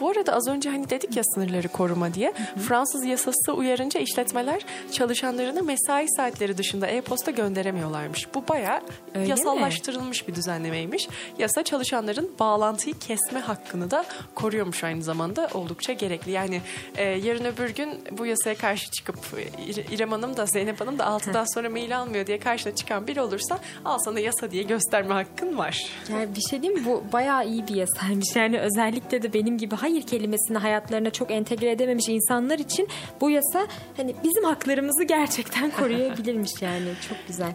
[0.00, 2.32] Bu arada az önce hani dedik ya sınırları koruma diye.
[2.68, 4.62] Fransız yasası uyarınca işletmeler
[4.92, 8.34] çalışanlarına mesai saatleri dışında e-posta gönderemiyorlarmış.
[8.34, 8.80] Bu bayağı
[9.14, 9.30] Öyle mi?
[9.30, 11.08] yasallaştırılmış bir düzenlemeymiş.
[11.38, 16.30] Yasa çalışanların bağlantıyı kesme hakkını da koruyormuş aynı zamanda oldukça gerekli.
[16.30, 16.60] Yani
[16.96, 17.88] e, yarın öbür gün
[18.18, 21.98] bu yasaya karşı çıkıp e, İre- İrem Hanım da Zeynep Hanım da 6'dan sonra mail
[21.98, 25.84] almıyor diye karşına çıkan biri olursa al sana yasa diye gösterme hakkın var.
[26.12, 26.86] Yani bir şey diyeyim mi?
[26.86, 28.36] Bu bayağı iyi bir yasaymış.
[28.36, 32.88] Yani özellikle de benim gibi hayır kelimesini hayatlarına çok entegre edememiş insanlar için
[33.20, 33.66] bu yasa
[33.96, 36.88] hani bizim haklarımızı gerçekten koruyabilirmiş yani.
[37.08, 37.52] Çok güzel.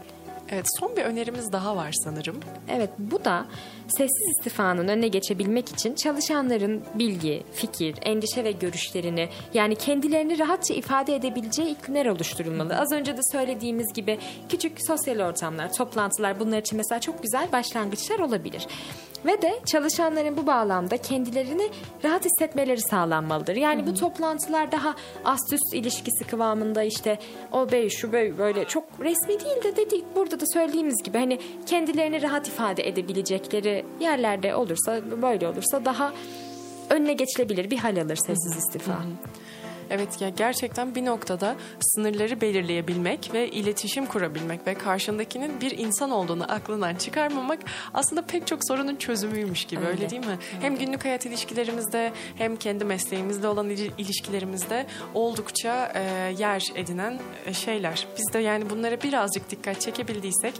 [0.50, 2.40] Evet son bir önerimiz daha var sanırım.
[2.70, 3.46] Evet bu da
[3.88, 11.16] sessiz istifanın önüne geçebilmek için çalışanların bilgi, fikir, endişe ve görüşlerini yani kendilerini rahatça ifade
[11.16, 12.78] edebileceği iklimler oluşturulmalı.
[12.78, 18.20] Az önce de söylediğimiz gibi küçük sosyal ortamlar, toplantılar bunlar için mesela çok güzel başlangıçlar
[18.20, 18.68] olabilir.
[19.26, 21.70] Ve de çalışanların bu bağlamda kendilerini
[22.04, 23.56] rahat hissetmeleri sağlanmalıdır.
[23.56, 24.96] Yani bu toplantılar daha
[25.26, 27.20] ast üst ilişkisi kıvamında işte
[27.52, 31.40] o bey şu bey böyle çok resmi değil de dedi burada da söylediğimiz gibi hani
[31.66, 36.14] kendilerini rahat ifade edebilecekleri yerlerde olursa böyle olursa daha
[36.90, 38.98] önüne geçilebilir bir hal alır sessiz istifa.
[39.90, 46.52] Evet ya gerçekten bir noktada sınırları belirleyebilmek ve iletişim kurabilmek ve karşındakinin bir insan olduğunu
[46.52, 47.60] aklından çıkarmamak
[47.94, 50.10] aslında pek çok sorunun çözümüymüş gibi öyle, Öyle.
[50.10, 50.38] değil mi?
[50.62, 56.02] Hem günlük hayat ilişkilerimizde hem kendi mesleğimizde olan il- ilişkilerimizde oldukça e,
[56.40, 58.08] yer edinen e, şeyler.
[58.18, 60.54] Biz de yani bunlara birazcık dikkat çekebildiysek,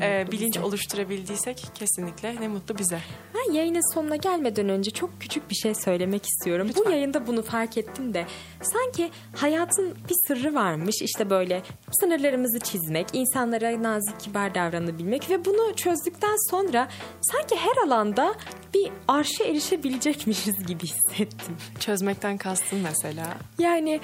[0.00, 0.64] e, bilinç bize.
[0.66, 2.98] oluşturabildiysek kesinlikle ne mutlu bize.
[3.34, 6.68] Ben yayının sonuna gelmeden önce çok küçük bir şey söylemek istiyorum.
[6.68, 6.84] Lütfen.
[6.86, 8.26] Bu yayında bunu fark ettim de
[8.72, 11.02] sanki hayatın bir sırrı varmış.
[11.02, 11.62] İşte böyle
[12.00, 16.88] sınırlarımızı çizmek, insanlara nazik kibar davranabilmek ve bunu çözdükten sonra
[17.20, 18.34] sanki her alanda
[18.74, 21.56] bir arşa erişebilecekmişiz gibi hissettim.
[21.80, 23.26] Çözmekten kastın mesela.
[23.58, 24.00] Yani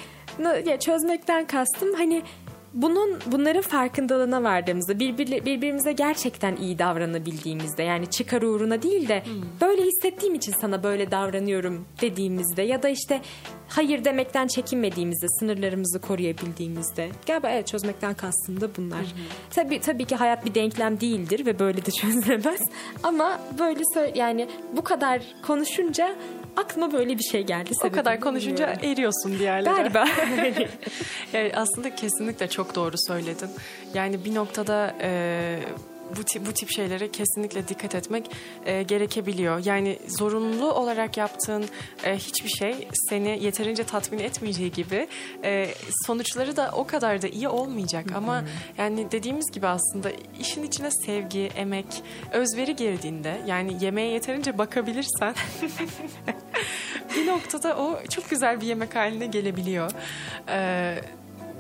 [0.67, 2.23] ya çözmekten kastım hani
[2.75, 9.23] bunun bunların farkındalığına vardığımızda birbirle, birbirimize gerçekten iyi davranabildiğimizde yani çıkar uğruna değil de
[9.61, 13.21] böyle hissettiğim için sana böyle davranıyorum dediğimizde ya da işte
[13.69, 17.09] hayır demekten çekinmediğimizde sınırlarımızı koruyabildiğimizde.
[17.27, 19.07] Galiba evet çözmekten kastım da bunlar.
[19.51, 22.61] Tabii tabii ki hayat bir denklem değildir ve böyle de çözülemez.
[23.03, 23.79] Ama böyle
[24.15, 26.17] yani bu kadar konuşunca
[26.59, 27.71] aklıma böyle bir şey geldi.
[27.85, 28.93] O kadar konuşunca bilmiyorum.
[28.93, 29.75] eriyorsun bir yerlere.
[29.75, 30.05] Galiba.
[31.33, 33.51] Yani aslında kesinlikle çok doğru söyledin.
[33.95, 35.59] Yani bir noktada e,
[36.17, 38.31] bu tip, bu tip şeylere kesinlikle dikkat etmek
[38.67, 39.67] e, gerekebiliyor.
[39.67, 41.65] Yani zorunlu olarak yaptığın
[42.05, 45.09] e, hiçbir şey seni yeterince tatmin etmeyeceği gibi
[45.45, 45.69] e,
[46.07, 48.07] sonuçları da o kadar da iyi olmayacak.
[48.17, 48.45] Ama
[48.79, 50.11] yani dediğimiz gibi aslında
[50.41, 52.03] işin içine sevgi, emek,
[52.33, 55.35] özveri girdiğinde yani yemeğe yeterince bakabilirsen
[57.17, 59.91] bir noktada o çok güzel bir yemek haline gelebiliyor.
[60.49, 61.01] Ee,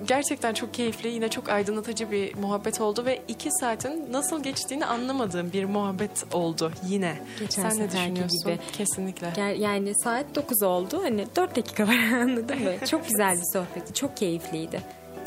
[0.06, 5.52] gerçekten çok keyifli, yine çok aydınlatıcı bir muhabbet oldu ve iki saatin nasıl geçtiğini anlamadığım
[5.52, 7.18] bir muhabbet oldu yine.
[7.40, 8.40] Geçen Sen ne düşünüyorsun?
[8.44, 8.58] gibi.
[8.72, 9.32] Kesinlikle.
[9.58, 11.00] Yani saat 9 oldu.
[11.02, 12.70] Hani 4 dakika var anladın mı?
[12.90, 13.94] Çok güzel bir sohbetti.
[13.94, 14.82] Çok keyifliydi.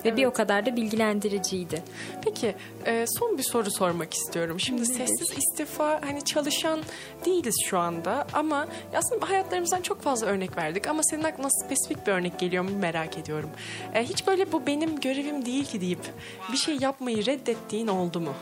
[0.06, 1.84] Ve bir o kadar da bilgilendiriciydi.
[2.24, 2.56] Peki
[2.86, 4.60] e, son bir soru sormak istiyorum.
[4.60, 6.80] Şimdi sessiz istifa hani çalışan
[7.26, 12.12] değiliz şu anda ama aslında hayatlarımızdan çok fazla örnek verdik ama senin aklına spesifik bir
[12.12, 13.50] örnek geliyor mu merak ediyorum.
[13.94, 16.12] E, hiç böyle bu benim görevim değil ki deyip
[16.52, 18.34] bir şey yapmayı reddettiğin oldu mu?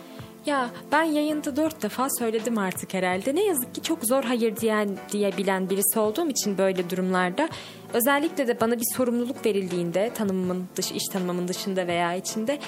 [0.45, 3.35] Ya ben yayında dört defa söyledim artık herhalde.
[3.35, 7.49] Ne yazık ki çok zor hayır diyen diyebilen birisi olduğum için böyle durumlarda
[7.93, 12.59] özellikle de bana bir sorumluluk verildiğinde tanımımın dış iş tanımımın dışında veya içinde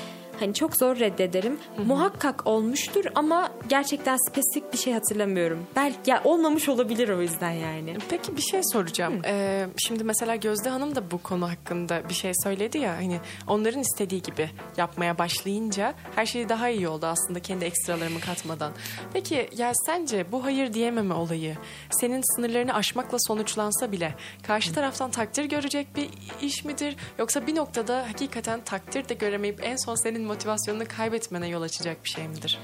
[0.42, 1.60] hani çok zor reddederim.
[1.86, 5.68] Muhakkak olmuştur ama gerçekten spesifik bir şey hatırlamıyorum.
[5.76, 7.98] Belki ya olmamış olabilir o yüzden yani.
[8.10, 9.22] Peki bir şey soracağım.
[9.26, 13.82] Ee, şimdi mesela Gözde Hanım da bu konu hakkında bir şey söyledi ya hani onların
[13.82, 18.72] istediği gibi yapmaya başlayınca her şey daha iyi oldu aslında kendi ekstralarımı katmadan.
[19.14, 21.58] Peki ya sence bu hayır diyememe olayı
[21.92, 26.10] senin sınırlarını aşmakla sonuçlansa bile karşı taraftan takdir görecek bir
[26.42, 31.62] iş midir yoksa bir noktada hakikaten takdir de göremeyip en son senin motivasyonunu kaybetmene yol
[31.62, 32.60] açacak bir şey midir?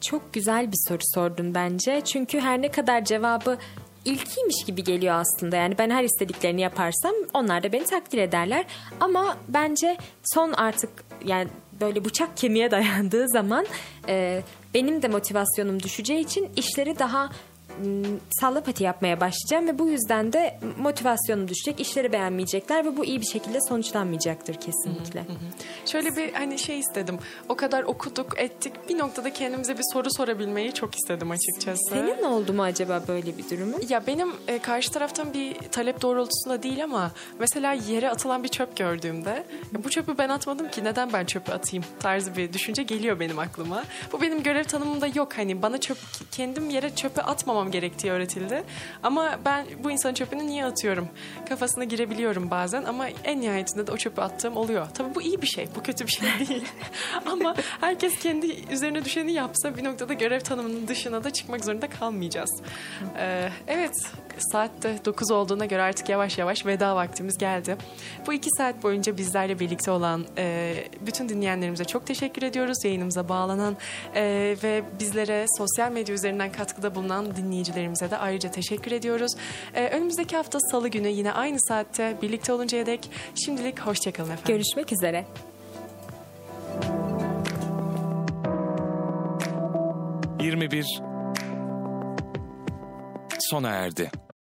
[0.00, 2.00] Çok güzel bir soru sordun bence.
[2.04, 3.58] Çünkü her ne kadar cevabı
[4.04, 5.56] ilkiymiş gibi geliyor aslında.
[5.56, 8.64] Yani ben her istediklerini yaparsam onlar da beni takdir ederler.
[9.00, 10.90] Ama bence son artık
[11.24, 11.48] yani
[11.80, 13.66] böyle bıçak kemiğe dayandığı zaman
[14.08, 14.42] e,
[14.74, 17.30] benim de motivasyonum düşeceği için işleri daha
[17.84, 18.06] m,
[18.40, 23.26] sallapati yapmaya başlayacağım ve bu yüzden de motivasyonum düşecek, işleri beğenmeyecekler ve bu iyi bir
[23.26, 25.24] şekilde sonuçlanmayacaktır kesinlikle.
[25.86, 27.18] Şöyle bir hani şey istedim.
[27.48, 28.72] O kadar okuduk, ettik.
[28.88, 31.82] Bir noktada kendimize bir soru sorabilmeyi çok istedim açıkçası.
[31.88, 33.76] Senin oldu mu acaba böyle bir durumu?
[33.88, 38.76] Ya benim e, karşı taraftan bir talep doğrultusunda değil ama mesela yere atılan bir çöp
[38.76, 39.44] gördüğümde
[39.84, 43.84] bu çöpü ben atmadım ki neden ben çöpü atayım tarzı bir düşünce geliyor benim aklıma.
[44.12, 45.98] Bu benim görev tanımımda yok hani bana çöp
[46.32, 48.62] kendim yere çöpe atmamam gerektiği öğretildi.
[49.02, 51.08] Ama ben bu insanın çöpünü niye atıyorum?
[51.48, 54.88] Kafasına girebiliyorum bazen ama en nihayetinde de o çöpü attığım oluyor.
[54.94, 55.68] Tabii bu iyi bir şey.
[55.76, 56.64] Bu kötü bir şey değil.
[57.26, 62.60] ama herkes kendi üzerine düşeni yapsa bir noktada görev tanımının dışına da çıkmak zorunda kalmayacağız.
[63.18, 63.92] Ee, evet
[64.52, 67.76] saatte 9 olduğuna göre artık yavaş yavaş veda vaktimiz geldi.
[68.26, 72.84] Bu iki saat boyunca bizlerle birlikte olan e, bütün dinleyenlerimize çok teşekkür ediyoruz.
[72.84, 73.76] Yayınımıza bağlanan
[74.14, 79.32] e, ve bizlere sosyal medya üzerinden katkıda bulunan dinleyicilerimize de ayrıca teşekkür ediyoruz.
[79.74, 83.10] E, önümüzdeki hafta salı günü yine aynı saatte birlikte oluncaya dek
[83.44, 84.54] şimdilik hoşçakalın efendim.
[84.54, 85.24] Görüşmek üzere.
[90.40, 91.00] Yirmi bir
[93.38, 94.10] sona erdi.